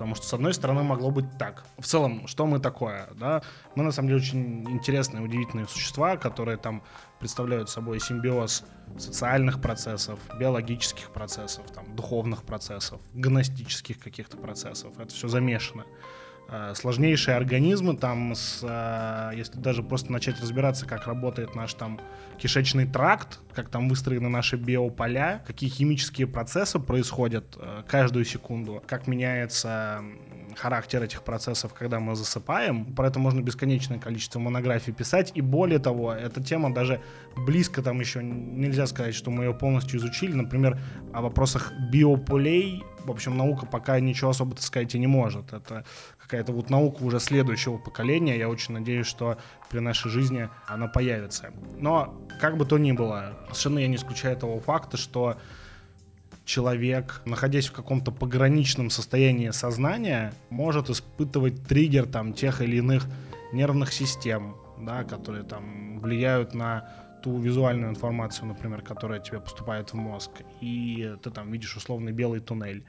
Потому 0.00 0.14
что, 0.14 0.26
с 0.26 0.32
одной 0.32 0.54
стороны, 0.54 0.82
могло 0.82 1.10
быть 1.10 1.26
так. 1.38 1.62
В 1.78 1.84
целом, 1.84 2.26
что 2.26 2.46
мы 2.46 2.58
такое? 2.58 3.10
Да? 3.16 3.42
Мы, 3.74 3.84
на 3.84 3.92
самом 3.92 4.08
деле, 4.08 4.20
очень 4.20 4.64
интересные, 4.70 5.22
удивительные 5.22 5.66
существа, 5.66 6.16
которые 6.16 6.56
там 6.56 6.82
представляют 7.18 7.68
собой 7.68 8.00
симбиоз 8.00 8.64
социальных 8.96 9.60
процессов, 9.60 10.18
биологических 10.38 11.10
процессов, 11.10 11.70
там, 11.70 11.94
духовных 11.94 12.44
процессов, 12.44 12.98
гностических 13.12 13.98
каких-то 13.98 14.38
процессов. 14.38 14.98
Это 14.98 15.12
все 15.12 15.28
замешано. 15.28 15.84
Э, 16.52 16.74
сложнейшие 16.74 17.36
организмы, 17.36 17.96
там, 17.96 18.34
с, 18.34 18.58
э, 18.62 19.36
если 19.36 19.56
даже 19.56 19.84
просто 19.84 20.10
начать 20.10 20.40
разбираться, 20.40 20.84
как 20.84 21.06
работает 21.06 21.54
наш 21.54 21.74
там 21.74 22.00
кишечный 22.38 22.86
тракт, 22.86 23.38
как 23.54 23.68
там 23.68 23.88
выстроены 23.88 24.28
наши 24.28 24.56
биополя, 24.56 25.44
какие 25.46 25.70
химические 25.70 26.26
процессы 26.26 26.80
происходят 26.80 27.56
э, 27.56 27.84
каждую 27.86 28.24
секунду, 28.24 28.82
как 28.88 29.06
меняется 29.06 30.02
характер 30.56 31.04
этих 31.04 31.22
процессов, 31.22 31.72
когда 31.72 32.00
мы 32.00 32.16
засыпаем. 32.16 32.84
Про 32.96 33.06
это 33.06 33.20
можно 33.20 33.40
бесконечное 33.40 34.00
количество 34.00 34.40
монографий 34.40 34.92
писать. 34.92 35.30
И 35.36 35.40
более 35.40 35.78
того, 35.78 36.12
эта 36.12 36.42
тема 36.42 36.74
даже 36.74 37.00
близко 37.36 37.80
там 37.80 38.00
еще 38.00 38.24
нельзя 38.24 38.88
сказать, 38.88 39.14
что 39.14 39.30
мы 39.30 39.44
ее 39.44 39.54
полностью 39.54 40.00
изучили. 40.00 40.32
Например, 40.32 40.80
о 41.12 41.22
вопросах 41.22 41.72
биополей 41.92 42.82
в 43.10 43.14
общем, 43.14 43.36
наука 43.36 43.66
пока 43.66 43.98
ничего 44.00 44.30
особо, 44.30 44.54
так 44.54 44.62
сказать, 44.62 44.94
и 44.94 44.98
не 44.98 45.06
может. 45.06 45.52
Это 45.52 45.84
какая-то 46.18 46.52
вот 46.52 46.70
наука 46.70 47.02
уже 47.02 47.18
следующего 47.18 47.76
поколения. 47.76 48.38
Я 48.38 48.48
очень 48.48 48.74
надеюсь, 48.74 49.06
что 49.06 49.36
при 49.68 49.80
нашей 49.80 50.10
жизни 50.10 50.48
она 50.66 50.86
появится. 50.86 51.52
Но, 51.76 52.20
как 52.40 52.56
бы 52.56 52.64
то 52.64 52.78
ни 52.78 52.92
было, 52.92 53.36
совершенно 53.48 53.80
я 53.80 53.88
не 53.88 53.96
исключаю 53.96 54.36
того 54.36 54.60
факта, 54.60 54.96
что 54.96 55.36
человек, 56.44 57.22
находясь 57.24 57.66
в 57.66 57.72
каком-то 57.72 58.12
пограничном 58.12 58.90
состоянии 58.90 59.50
сознания, 59.50 60.32
может 60.50 60.88
испытывать 60.88 61.66
триггер 61.66 62.06
там 62.06 62.32
тех 62.32 62.62
или 62.62 62.76
иных 62.76 63.06
нервных 63.52 63.92
систем, 63.92 64.56
да, 64.78 65.04
которые 65.04 65.44
там 65.44 66.00
влияют 66.00 66.54
на 66.54 66.88
ту 67.22 67.38
визуальную 67.38 67.90
информацию, 67.90 68.46
например, 68.46 68.82
которая 68.82 69.20
тебе 69.20 69.40
поступает 69.40 69.92
в 69.92 69.94
мозг, 69.94 70.30
и 70.60 71.14
ты 71.22 71.30
там 71.30 71.50
видишь 71.52 71.76
условный 71.76 72.12
белый 72.12 72.40
туннель, 72.40 72.84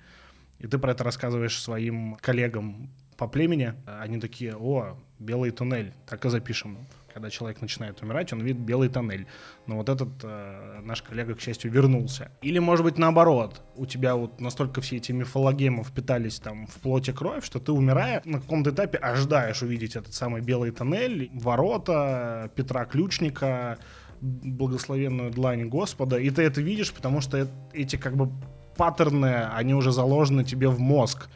и 0.59 0.67
ты 0.67 0.77
про 0.77 0.91
это 0.91 1.03
рассказываешь 1.03 1.59
своим 1.59 2.15
коллегам 2.21 2.89
по 3.17 3.27
племени, 3.27 3.73
они 3.85 4.19
такие, 4.19 4.55
о, 4.55 4.97
белый 5.19 5.51
туннель, 5.51 5.93
так 6.07 6.25
и 6.25 6.29
запишем. 6.29 6.77
Когда 7.13 7.29
человек 7.29 7.61
начинает 7.61 8.01
умирать, 8.01 8.31
он 8.31 8.39
видит 8.39 8.61
белый 8.61 8.87
тоннель. 8.89 9.27
Но 9.67 9.75
вот 9.75 9.89
этот 9.89 10.09
э, 10.23 10.79
наш 10.81 11.01
коллега, 11.01 11.35
к 11.35 11.41
счастью, 11.41 11.69
вернулся. 11.69 12.31
Или, 12.41 12.59
может 12.59 12.85
быть, 12.85 12.97
наоборот, 12.97 13.61
у 13.75 13.85
тебя 13.85 14.15
вот 14.15 14.39
настолько 14.39 14.79
все 14.79 14.95
эти 14.95 15.11
мифологемы 15.11 15.83
впитались 15.83 16.39
там 16.39 16.67
в 16.67 16.75
плоть 16.75 17.09
и 17.09 17.11
кровь, 17.11 17.45
что 17.45 17.59
ты, 17.59 17.73
умирая, 17.73 18.21
на 18.25 18.39
каком-то 18.39 18.71
этапе 18.71 18.97
ожидаешь 18.97 19.61
увидеть 19.61 19.95
этот 19.95 20.13
самый 20.13 20.41
белый 20.41 20.71
тоннель, 20.71 21.29
ворота, 21.33 22.49
Петра 22.55 22.85
Ключника, 22.85 23.77
благословенную 24.21 25.31
длань 25.31 25.67
Господа, 25.67 26.17
и 26.17 26.29
ты 26.29 26.43
это 26.43 26.61
видишь, 26.61 26.93
потому 26.93 27.21
что 27.21 27.47
эти 27.73 27.95
как 27.95 28.15
бы 28.15 28.31
паттерны, 28.77 29.45
они 29.53 29.73
уже 29.73 29.91
заложены 29.91 30.43
тебе 30.43 30.67
в 30.67 30.79
мозг. 30.79 31.27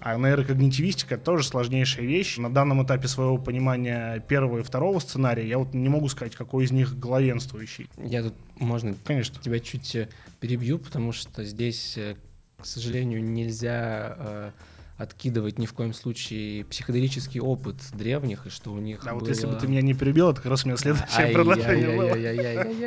А 0.00 0.16
нейрокогнитивистика— 0.16 1.14
это 1.16 1.24
тоже 1.24 1.44
сложнейшая 1.44 2.06
вещь. 2.06 2.38
На 2.38 2.52
данном 2.52 2.84
этапе 2.84 3.08
своего 3.08 3.36
понимания 3.36 4.20
первого 4.20 4.60
и 4.60 4.62
второго 4.62 5.00
сценария 5.00 5.46
я 5.46 5.58
вот 5.58 5.74
не 5.74 5.88
могу 5.88 6.08
сказать, 6.08 6.36
какой 6.36 6.64
из 6.64 6.70
них 6.70 6.98
главенствующий. 6.98 7.90
Я 7.96 8.22
тут, 8.22 8.34
можно, 8.56 8.94
Конечно. 9.04 9.42
тебя 9.42 9.58
чуть 9.58 9.96
э, 9.96 10.08
перебью, 10.38 10.78
потому 10.78 11.10
что 11.10 11.44
здесь, 11.44 11.94
э, 11.96 12.14
к 12.60 12.64
сожалению, 12.64 13.24
нельзя 13.24 14.16
э, 14.18 14.50
откидывать 14.98 15.58
ни 15.58 15.66
в 15.66 15.72
коем 15.72 15.94
случае 15.94 16.64
психоделический 16.64 17.40
опыт 17.40 17.76
древних, 17.94 18.46
и 18.46 18.50
что 18.50 18.72
у 18.72 18.78
них 18.78 19.06
А 19.06 19.14
вот 19.14 19.22
было- 19.22 19.28
если 19.28 19.46
бы 19.46 19.54
ты 19.54 19.68
меня 19.68 19.80
не 19.80 19.94
перебил, 19.94 20.30
это 20.30 20.42
как 20.42 20.50
раз 20.50 20.64
у 20.64 20.68
меня 20.68 20.76
следующее 20.76 21.06
Ай, 21.16 21.32
предложение 21.32 21.88
ай, 21.88 21.96
было. 21.96 22.10
ай, 22.10 22.38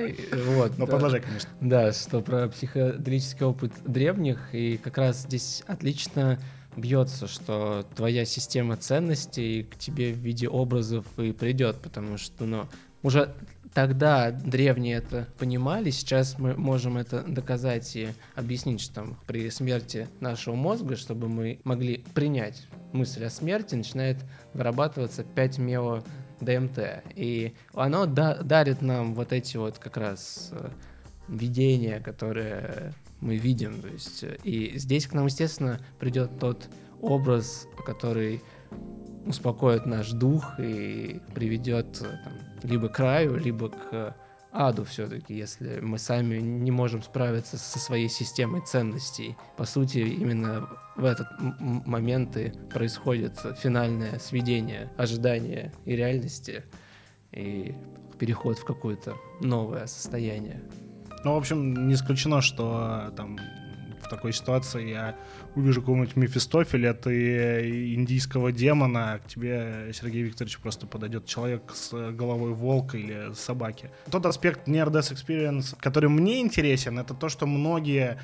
ай. 0.05 0.15
Вот. 0.45 0.77
Но 0.77 0.85
продолжай, 0.85 1.21
конечно. 1.21 1.49
Да, 1.61 1.93
что 1.93 2.19
про 2.19 2.49
психоделический 2.49 3.45
опыт 3.45 3.71
древних, 3.85 4.53
и 4.53 4.77
как 4.77 4.97
раз 4.97 5.21
здесь 5.23 5.63
отлично 5.67 6.37
бьется, 6.75 7.27
что 7.27 7.85
твоя 7.95 8.25
система 8.25 8.75
ценностей 8.77 9.63
к 9.63 9.77
тебе 9.77 10.11
в 10.13 10.17
виде 10.17 10.47
образов 10.49 11.05
и 11.17 11.31
придет, 11.31 11.77
потому 11.77 12.17
что, 12.17 12.45
ну, 12.45 12.67
уже 13.03 13.33
тогда 13.73 14.31
древние 14.31 14.97
это 14.97 15.27
понимали, 15.37 15.89
сейчас 15.89 16.37
мы 16.37 16.55
можем 16.55 16.97
это 16.97 17.23
доказать 17.23 17.95
и 17.95 18.09
объяснить, 18.35 18.81
что 18.81 18.95
там 18.95 19.17
при 19.27 19.49
смерти 19.49 20.07
нашего 20.19 20.55
мозга, 20.55 20.95
чтобы 20.95 21.29
мы 21.29 21.59
могли 21.63 22.03
принять 22.13 22.67
мысль 22.91 23.25
о 23.25 23.29
смерти, 23.29 23.75
начинает 23.75 24.17
вырабатываться 24.53 25.23
5 25.23 25.57
мео 25.59 26.03
ДМТ. 26.41 27.03
И 27.15 27.53
оно 27.73 28.05
да- 28.05 28.41
дарит 28.41 28.81
нам 28.81 29.13
вот 29.15 29.31
эти 29.31 29.57
вот 29.57 29.77
как 29.77 29.97
раз 29.97 30.49
э, 30.51 30.69
видения, 31.27 31.99
которые 31.99 32.93
мы 33.19 33.37
видим. 33.37 33.81
То 33.81 33.87
есть, 33.87 34.23
э, 34.23 34.37
и 34.43 34.77
здесь 34.77 35.07
к 35.07 35.13
нам, 35.13 35.27
естественно, 35.27 35.79
придет 35.99 36.39
тот 36.39 36.67
образ, 36.99 37.67
который 37.85 38.41
успокоит 39.25 39.85
наш 39.85 40.11
дух 40.11 40.59
и 40.59 41.21
приведет 41.33 42.01
э, 42.01 42.19
там, 42.23 42.33
либо 42.63 42.89
к 42.89 42.99
раю, 42.99 43.35
либо 43.37 43.69
к 43.69 44.15
аду 44.51 44.83
все-таки, 44.83 45.33
если 45.33 45.79
мы 45.79 45.97
сами 45.97 46.39
не 46.39 46.71
можем 46.71 47.01
справиться 47.01 47.57
со 47.57 47.79
своей 47.79 48.09
системой 48.09 48.61
ценностей. 48.61 49.37
По 49.57 49.65
сути, 49.65 49.99
именно 49.99 50.67
в 50.95 51.05
этот 51.05 51.27
момент 51.59 52.35
и 52.37 52.51
происходит 52.69 53.39
финальное 53.57 54.19
сведение 54.19 54.91
ожидания 54.97 55.73
и 55.85 55.95
реальности 55.95 56.63
и 57.31 57.75
переход 58.19 58.59
в 58.59 58.65
какое-то 58.65 59.15
новое 59.39 59.87
состояние. 59.87 60.61
Ну, 61.23 61.33
в 61.33 61.37
общем, 61.37 61.87
не 61.87 61.93
исключено, 61.93 62.41
что 62.41 63.07
э, 63.07 63.11
там 63.15 63.39
такой 64.11 64.33
ситуации 64.33 64.89
я 64.89 65.15
увижу 65.55 65.81
какого-нибудь 65.81 66.15
Мефистофеля, 66.15 66.93
ты 66.93 67.95
индийского 67.95 68.51
демона, 68.51 69.19
к 69.23 69.27
тебе, 69.27 69.91
Сергей 69.93 70.21
Викторович, 70.21 70.59
просто 70.59 70.85
подойдет 70.85 71.25
человек 71.25 71.71
с 71.73 72.11
головой 72.11 72.53
волка 72.53 72.97
или 72.97 73.33
собаки. 73.33 73.89
Тот 74.11 74.25
аспект 74.25 74.67
Near 74.67 74.89
Death 74.91 75.13
Experience, 75.13 75.75
который 75.79 76.09
мне 76.09 76.41
интересен, 76.41 76.99
это 76.99 77.13
то, 77.13 77.29
что 77.29 77.47
многие 77.47 78.19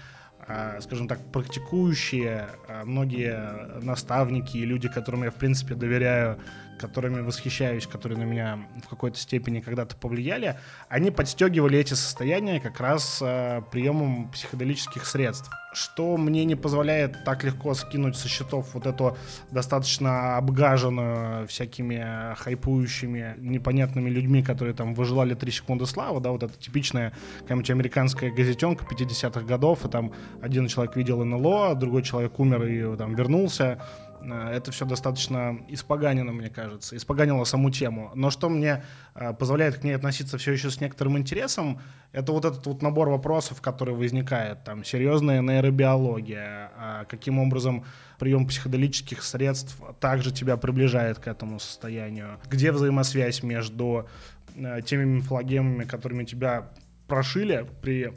а, 0.49 0.79
скажем 0.79 1.07
так, 1.07 1.19
практикующие, 1.31 2.47
а, 2.67 2.85
многие 2.85 3.83
наставники 3.83 4.57
и 4.57 4.65
люди, 4.65 4.88
которым 4.88 5.23
я, 5.23 5.31
в 5.31 5.35
принципе, 5.35 5.75
доверяю, 5.75 6.39
которыми 6.78 7.21
восхищаюсь, 7.21 7.88
которые 7.88 8.19
на 8.19 8.23
меня 8.23 8.59
в 8.84 8.88
какой-то 8.88 9.17
степени 9.17 9.59
когда-то 9.59 9.95
повлияли, 9.95 10.57
они 10.89 11.11
подстегивали 11.11 11.78
эти 11.80 11.93
состояния 11.93 12.59
как 12.59 12.80
раз 12.80 13.19
а, 13.21 13.61
приемом 13.61 14.30
психоделических 14.32 15.05
средств, 15.05 15.49
что 15.73 16.17
мне 16.17 16.45
не 16.45 16.55
позволяет 16.55 17.23
так 17.23 17.43
легко 17.43 17.73
скинуть 17.73 18.15
со 18.15 18.28
счетов 18.28 18.73
вот 18.73 18.86
эту 18.86 19.17
достаточно 19.51 20.38
обгаженную 20.38 21.47
всякими 21.47 22.36
хайпующими 22.36 23.36
непонятными 23.38 24.09
людьми, 24.09 24.43
которые 24.43 24.73
там 24.73 24.93
выжелали 24.93 25.34
3 25.34 25.51
секунды 25.51 25.86
славы, 25.86 26.19
да, 26.19 26.32
вот 26.32 26.43
это 26.43 26.57
типичная 26.57 27.13
какая-нибудь 27.41 27.69
американская 27.69 28.32
газетенка 28.32 28.86
50-х 28.86 29.41
годов, 29.41 29.86
и 29.86 29.89
там 29.89 30.11
один 30.41 30.67
человек 30.67 30.95
видел 30.95 31.23
НЛО, 31.23 31.75
другой 31.75 32.03
человек 32.03 32.39
умер 32.39 32.63
и 32.63 32.97
там 32.97 33.15
вернулся. 33.15 33.82
Э, 34.22 34.51
Это 34.55 34.72
все 34.72 34.86
достаточно 34.86 35.59
испоганено, 35.68 36.32
мне 36.32 36.49
кажется, 36.49 36.95
испоганило 36.95 37.43
саму 37.43 37.72
тему. 37.72 38.11
Но 38.15 38.30
что 38.30 38.49
мне 38.49 38.84
э, 39.15 39.34
позволяет 39.34 39.80
к 39.80 39.84
ней 39.84 39.95
относиться 39.95 40.38
все 40.38 40.51
еще 40.51 40.70
с 40.70 40.82
некоторым 40.82 41.18
интересом, 41.18 41.82
это 42.11 42.32
вот 42.32 42.45
этот 42.45 42.65
вот 42.65 42.82
набор 42.82 43.09
вопросов, 43.09 43.61
который 43.61 43.93
возникает. 43.93 44.63
Там 44.63 44.84
серьезная 44.84 45.41
нейробиология, 45.41 46.72
а 46.78 47.05
каким 47.05 47.39
образом 47.39 47.86
прием 48.20 48.47
психоделических 48.47 49.24
средств 49.24 49.78
также 49.99 50.32
тебя 50.32 50.57
приближает 50.57 51.20
к 51.20 51.28
этому 51.28 51.59
состоянию. 51.59 52.39
Где 52.49 52.72
взаимосвязь 52.72 53.43
между 53.43 54.07
э, 54.55 54.82
теми 54.82 55.05
мифологемами, 55.05 55.84
которыми 55.84 56.24
тебя 56.24 56.70
прошили 57.07 57.65
при 57.82 58.13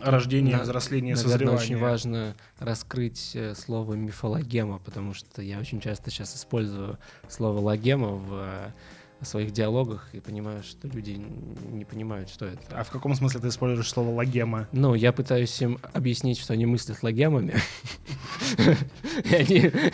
рождении, 0.00 0.52
На- 0.52 0.62
взрослении, 0.62 1.12
Наверное, 1.14 1.32
созревании. 1.32 1.60
очень 1.60 1.78
важно 1.78 2.34
раскрыть 2.58 3.32
э, 3.34 3.54
слово 3.54 3.94
мифологема, 3.94 4.78
потому 4.78 5.14
что 5.14 5.42
я 5.42 5.58
очень 5.58 5.80
часто 5.80 6.10
сейчас 6.10 6.34
использую 6.36 6.98
слово 7.28 7.58
логема 7.60 8.08
в 8.08 8.72
э, 9.20 9.24
своих 9.24 9.52
диалогах 9.52 10.08
и 10.12 10.20
понимаю, 10.20 10.62
что 10.62 10.88
люди 10.88 11.20
не 11.70 11.84
понимают, 11.84 12.28
что 12.28 12.46
это. 12.46 12.60
А 12.70 12.84
в 12.84 12.90
каком 12.90 13.14
смысле 13.14 13.40
ты 13.40 13.48
используешь 13.48 13.88
слово 13.88 14.14
логема? 14.14 14.68
Ну, 14.72 14.94
я 14.94 15.12
пытаюсь 15.12 15.60
им 15.60 15.78
объяснить, 15.92 16.38
что 16.38 16.52
они 16.52 16.66
мыслят 16.66 17.02
логемами. 17.02 17.54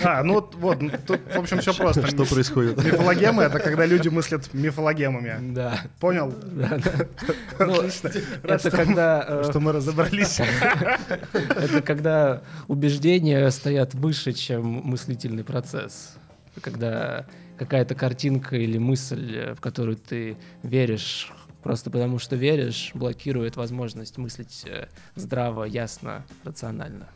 А, 0.03 0.23
ну 0.23 0.35
вот, 0.35 0.55
вот, 0.57 0.79
тут, 1.07 1.20
в 1.33 1.39
общем, 1.39 1.59
все 1.61 1.73
просто. 1.73 2.07
Что 2.07 2.25
происходит? 2.25 2.77
Мифологемы— 2.77 3.43
это 3.45 3.61
когда 3.61 3.87
люди 3.87 4.09
мыслят 4.09 4.53
мифологемами. 4.53 5.53
Да. 5.53 5.81
Понял? 6.01 6.35
Ну, 7.59 7.79
Отлично. 7.79 8.11
Это 8.43 8.70
когда... 8.70 9.25
э, 9.27 9.45
Что 9.51 9.61
мы 9.61 9.73
разобрались. 9.73 10.41
Это 11.33 11.83
когда 11.83 12.43
убеждения 12.68 13.51
стоят 13.51 13.95
выше, 13.95 14.33
чем 14.33 14.64
мыслительный 14.64 15.45
процесс. 15.45 16.14
Когда 16.61 17.27
какая-то 17.64 17.94
картинка 17.94 18.56
или 18.56 18.78
мысль, 18.78 19.36
э, 19.36 19.54
в 19.54 19.60
которую 19.60 19.96
ты 19.96 20.36
веришь, 20.62 21.32
просто 21.62 21.90
потому 21.90 22.18
что 22.18 22.36
веришь, 22.36 22.90
блокирует 22.94 23.56
возможность 23.56 24.18
мыслить 24.18 24.64
э, 24.66 24.88
здраво, 25.14 25.64
ясно, 25.64 26.24
рационально. 26.44 27.08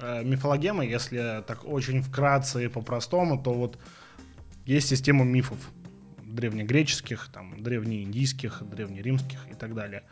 Э, 0.00 0.24
Мифологемы, 0.24 0.86
если 0.86 1.44
так 1.46 1.66
очень 1.66 2.02
вкратце 2.02 2.64
и 2.64 2.68
по-простому, 2.68 3.42
то 3.42 3.52
вот 3.52 3.78
есть 4.64 4.88
система 4.88 5.24
мифов 5.24 5.58
древнегреческих, 6.22 7.28
там, 7.32 7.62
древнеиндийских, 7.62 8.62
древнеримских 8.62 9.38
и 9.50 9.54
так 9.54 9.74
далее. 9.74 10.02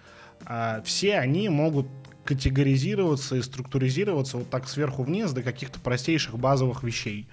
А 0.45 0.83
все 0.83 1.19
они 1.19 1.49
могут 1.49 1.87
категоризироваться 2.25 3.37
и 3.37 3.43
структуризироваться 3.43 4.39
вот 4.39 4.51
так 4.51 4.69
сверху 4.69 5.03
вниз 5.03 5.33
до 5.33 5.43
каких-то 5.43 5.81
простейших 5.81 6.39
базовых 6.39 6.83
вещей. 6.83 7.29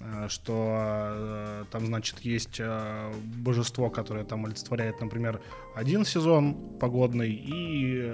Э, 0.00 0.28
Что 0.28 0.76
э, 0.80 1.64
там, 1.70 1.86
значит, 1.86 2.20
есть 2.20 2.60
э, 2.60 3.12
божество, 3.36 3.90
которое 3.90 4.24
там 4.24 4.46
олицетворяет, 4.46 5.00
например, 5.00 5.40
один 5.74 6.04
сезон 6.04 6.54
погодный, 6.78 7.30
и 7.32 8.12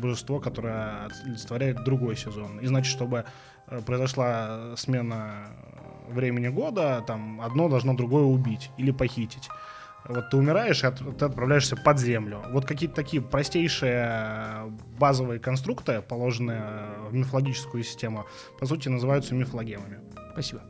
божество, 0.00 0.40
которое 0.40 1.08
олицетворяет 1.24 1.84
другой 1.84 2.16
сезон. 2.16 2.58
И 2.60 2.66
значит, 2.66 2.90
чтобы 2.92 3.24
произошла 3.86 4.74
смена 4.76 5.48
времени 6.08 6.48
года, 6.48 7.04
там 7.06 7.40
одно 7.40 7.68
должно 7.68 7.94
другое 7.94 8.24
убить 8.24 8.70
или 8.78 8.90
похитить. 8.90 9.48
Вот 10.08 10.30
ты 10.30 10.36
умираешь, 10.38 10.82
и 10.82 10.86
от- 10.86 11.18
ты 11.18 11.24
отправляешься 11.26 11.76
под 11.76 11.98
землю. 11.98 12.42
Вот 12.52 12.64
какие-то 12.64 12.96
такие 12.96 13.22
простейшие 13.22 14.72
базовые 14.98 15.38
конструкты, 15.38 16.00
положенные 16.00 16.62
в 17.10 17.14
мифологическую 17.14 17.84
систему, 17.84 18.24
по 18.58 18.66
сути, 18.66 18.88
называются 18.88 19.34
мифологемами. 19.34 20.00
Спасибо. 20.32 20.62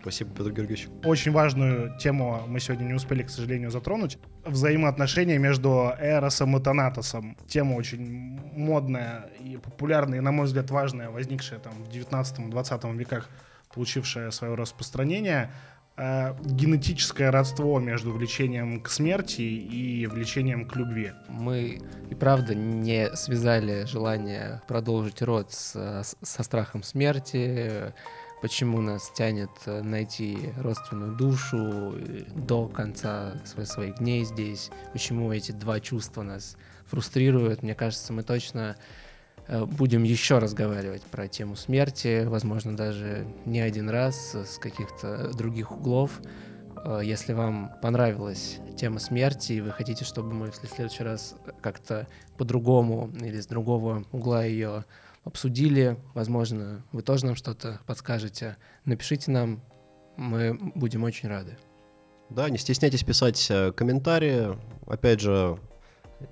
Спасибо, 0.00 0.30
Петр 0.34 0.50
Георгиевич. 0.52 0.88
Очень 1.04 1.32
важную 1.32 1.96
тему 1.98 2.42
мы 2.48 2.58
сегодня 2.60 2.84
не 2.84 2.94
успели, 2.94 3.22
к 3.22 3.28
сожалению, 3.30 3.70
затронуть. 3.70 4.18
Взаимоотношения 4.46 5.36
между 5.38 5.92
Эросом 6.00 6.56
и 6.56 6.62
Танатосом. 6.62 7.36
Тема 7.46 7.74
очень 7.74 8.38
модная 8.54 9.26
и 9.40 9.56
популярная, 9.58 10.18
и, 10.18 10.20
на 10.22 10.32
мой 10.32 10.46
взгляд, 10.46 10.70
важная, 10.70 11.10
возникшая 11.10 11.58
там 11.58 11.72
в 11.84 11.88
19-20 11.90 12.96
веках, 12.96 13.28
получившая 13.74 14.30
свое 14.30 14.54
распространение. 14.54 15.50
Э, 15.96 16.34
генетическое 16.42 17.28
родство 17.30 17.78
между 17.78 18.10
влечением 18.12 18.80
к 18.80 18.88
смерти 18.88 19.42
и 19.42 20.06
влечением 20.06 20.66
к 20.66 20.74
любви. 20.76 21.12
Мы 21.28 21.82
и 22.08 22.14
правда 22.14 22.54
не 22.54 23.14
связали 23.16 23.84
желание 23.84 24.62
продолжить 24.66 25.20
род 25.20 25.52
с- 25.52 25.74
с- 26.02 26.16
со 26.22 26.42
страхом 26.42 26.82
смерти, 26.84 27.92
почему 28.40 28.80
нас 28.80 29.10
тянет 29.10 29.50
э, 29.66 29.82
найти 29.82 30.52
родственную 30.58 31.14
душу 31.14 31.94
э, 31.96 32.22
до 32.34 32.66
конца 32.68 33.34
своих, 33.64 33.98
дней 33.98 34.24
здесь, 34.24 34.70
почему 34.92 35.32
эти 35.32 35.52
два 35.52 35.80
чувства 35.80 36.22
нас 36.22 36.56
фрустрируют. 36.86 37.62
Мне 37.62 37.74
кажется, 37.74 38.12
мы 38.12 38.22
точно 38.22 38.76
э, 39.46 39.64
будем 39.64 40.02
еще 40.02 40.38
разговаривать 40.38 41.02
про 41.02 41.28
тему 41.28 41.56
смерти, 41.56 42.24
возможно, 42.26 42.76
даже 42.76 43.26
не 43.44 43.60
один 43.60 43.90
раз 43.90 44.34
с 44.34 44.58
каких-то 44.58 45.32
других 45.34 45.72
углов. 45.72 46.20
Если 47.02 47.34
вам 47.34 47.72
понравилась 47.82 48.56
тема 48.74 49.00
смерти, 49.00 49.52
и 49.52 49.60
вы 49.60 49.70
хотите, 49.70 50.06
чтобы 50.06 50.32
мы 50.32 50.50
в 50.50 50.54
следующий 50.54 51.02
раз 51.02 51.34
как-то 51.60 52.06
по-другому 52.38 53.10
или 53.20 53.38
с 53.38 53.46
другого 53.46 54.04
угла 54.12 54.44
ее 54.44 54.86
обсудили, 55.24 55.96
возможно, 56.14 56.84
вы 56.92 57.02
тоже 57.02 57.26
нам 57.26 57.36
что-то 57.36 57.80
подскажете, 57.86 58.56
напишите 58.84 59.30
нам, 59.30 59.62
мы 60.16 60.58
будем 60.74 61.04
очень 61.04 61.28
рады. 61.28 61.56
Да, 62.30 62.48
не 62.48 62.58
стесняйтесь 62.58 63.02
писать 63.02 63.46
э, 63.50 63.72
комментарии. 63.72 64.56
Опять 64.86 65.20
же, 65.20 65.58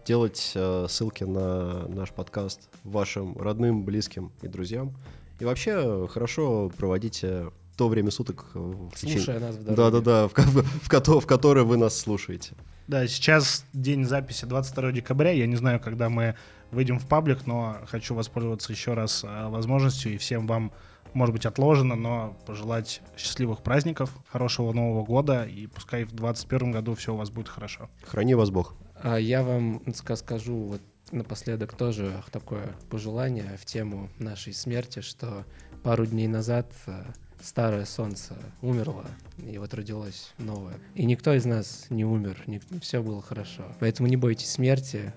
делать 0.06 0.52
э, 0.54 0.86
ссылки 0.88 1.24
на 1.24 1.88
наш 1.88 2.12
подкаст 2.12 2.68
вашим 2.84 3.36
родным, 3.36 3.84
близким 3.84 4.32
и 4.42 4.48
друзьям. 4.48 4.96
И 5.40 5.44
вообще 5.44 6.06
хорошо 6.08 6.70
проводите 6.76 7.50
то 7.76 7.88
время 7.88 8.10
суток 8.10 8.46
э, 8.54 8.58
в 8.58 8.96
Слушая 8.96 9.20
течение... 9.20 9.40
нас 9.40 9.56
в 9.56 9.64
дороге. 9.64 9.76
Да-да-да, 9.76 10.28
в, 10.28 10.32
в, 10.32 10.88
кото- 10.88 11.20
в 11.20 11.26
которое 11.26 11.64
вы 11.64 11.76
нас 11.76 11.96
слушаете. 11.96 12.52
Да, 12.88 13.06
сейчас 13.06 13.64
день 13.72 14.04
записи 14.04 14.44
22 14.44 14.92
декабря. 14.92 15.30
Я 15.30 15.46
не 15.46 15.56
знаю, 15.56 15.78
когда 15.80 16.08
мы 16.08 16.34
выйдем 16.70 16.98
в 16.98 17.06
паблик, 17.06 17.46
но 17.46 17.78
хочу 17.86 18.14
воспользоваться 18.14 18.72
еще 18.72 18.94
раз 18.94 19.24
э, 19.24 19.48
возможностью 19.48 20.14
и 20.14 20.18
всем 20.18 20.46
вам, 20.46 20.72
может 21.14 21.32
быть, 21.32 21.46
отложено, 21.46 21.94
но 21.94 22.36
пожелать 22.46 23.00
счастливых 23.16 23.62
праздников, 23.62 24.14
хорошего 24.28 24.72
Нового 24.72 25.04
года, 25.04 25.44
и 25.44 25.66
пускай 25.66 26.04
в 26.04 26.12
2021 26.12 26.72
году 26.72 26.94
все 26.94 27.14
у 27.14 27.16
вас 27.16 27.30
будет 27.30 27.48
хорошо. 27.48 27.88
Храни 28.04 28.34
вас 28.34 28.50
Бог. 28.50 28.74
А 29.02 29.16
я 29.16 29.42
вам 29.42 29.78
ска- 29.86 30.16
скажу 30.16 30.56
вот 30.56 30.82
напоследок 31.10 31.74
тоже 31.74 32.22
такое 32.30 32.74
пожелание 32.90 33.56
в 33.60 33.64
тему 33.64 34.10
нашей 34.18 34.52
смерти, 34.52 35.00
что 35.00 35.44
пару 35.82 36.04
дней 36.04 36.28
назад 36.28 36.70
э, 36.86 37.04
старое 37.40 37.84
солнце 37.84 38.36
умерло, 38.60 39.04
и 39.38 39.56
вот 39.58 39.72
родилось 39.74 40.32
новое. 40.38 40.74
И 40.94 41.04
никто 41.04 41.32
из 41.32 41.44
нас 41.44 41.86
не 41.90 42.04
умер, 42.04 42.44
все 42.82 43.02
было 43.02 43.22
хорошо. 43.22 43.64
Поэтому 43.80 44.08
не 44.08 44.16
бойтесь 44.16 44.50
смерти, 44.50 45.14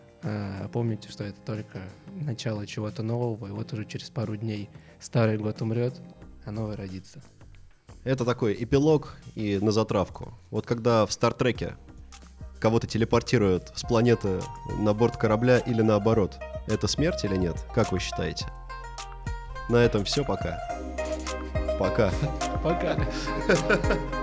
помните, 0.71 1.09
что 1.09 1.23
это 1.23 1.39
только 1.41 1.81
начало 2.11 2.67
чего-то 2.67 3.03
нового, 3.03 3.47
и 3.47 3.51
вот 3.51 3.73
уже 3.73 3.85
через 3.85 4.09
пару 4.09 4.35
дней 4.35 4.69
старый 4.99 5.37
год 5.37 5.61
умрет, 5.61 5.99
а 6.45 6.51
новый 6.51 6.75
родится. 6.75 7.21
Это 8.03 8.25
такой 8.25 8.53
эпилог 8.53 9.15
и 9.35 9.59
на 9.59 9.71
затравку. 9.71 10.33
Вот 10.49 10.65
когда 10.65 11.05
в 11.05 11.11
Стартреке 11.11 11.75
кого-то 12.59 12.87
телепортируют 12.87 13.71
с 13.75 13.83
планеты 13.83 14.41
на 14.79 14.93
борт 14.93 15.17
корабля 15.17 15.59
или 15.59 15.81
наоборот, 15.81 16.39
это 16.67 16.87
смерть 16.87 17.23
или 17.25 17.35
нет? 17.35 17.63
Как 17.73 17.91
вы 17.91 17.99
считаете? 17.99 18.47
На 19.69 19.77
этом 19.77 20.03
все, 20.03 20.23
пока. 20.23 20.59
Пока. 21.79 22.11
Пока. 22.63 22.97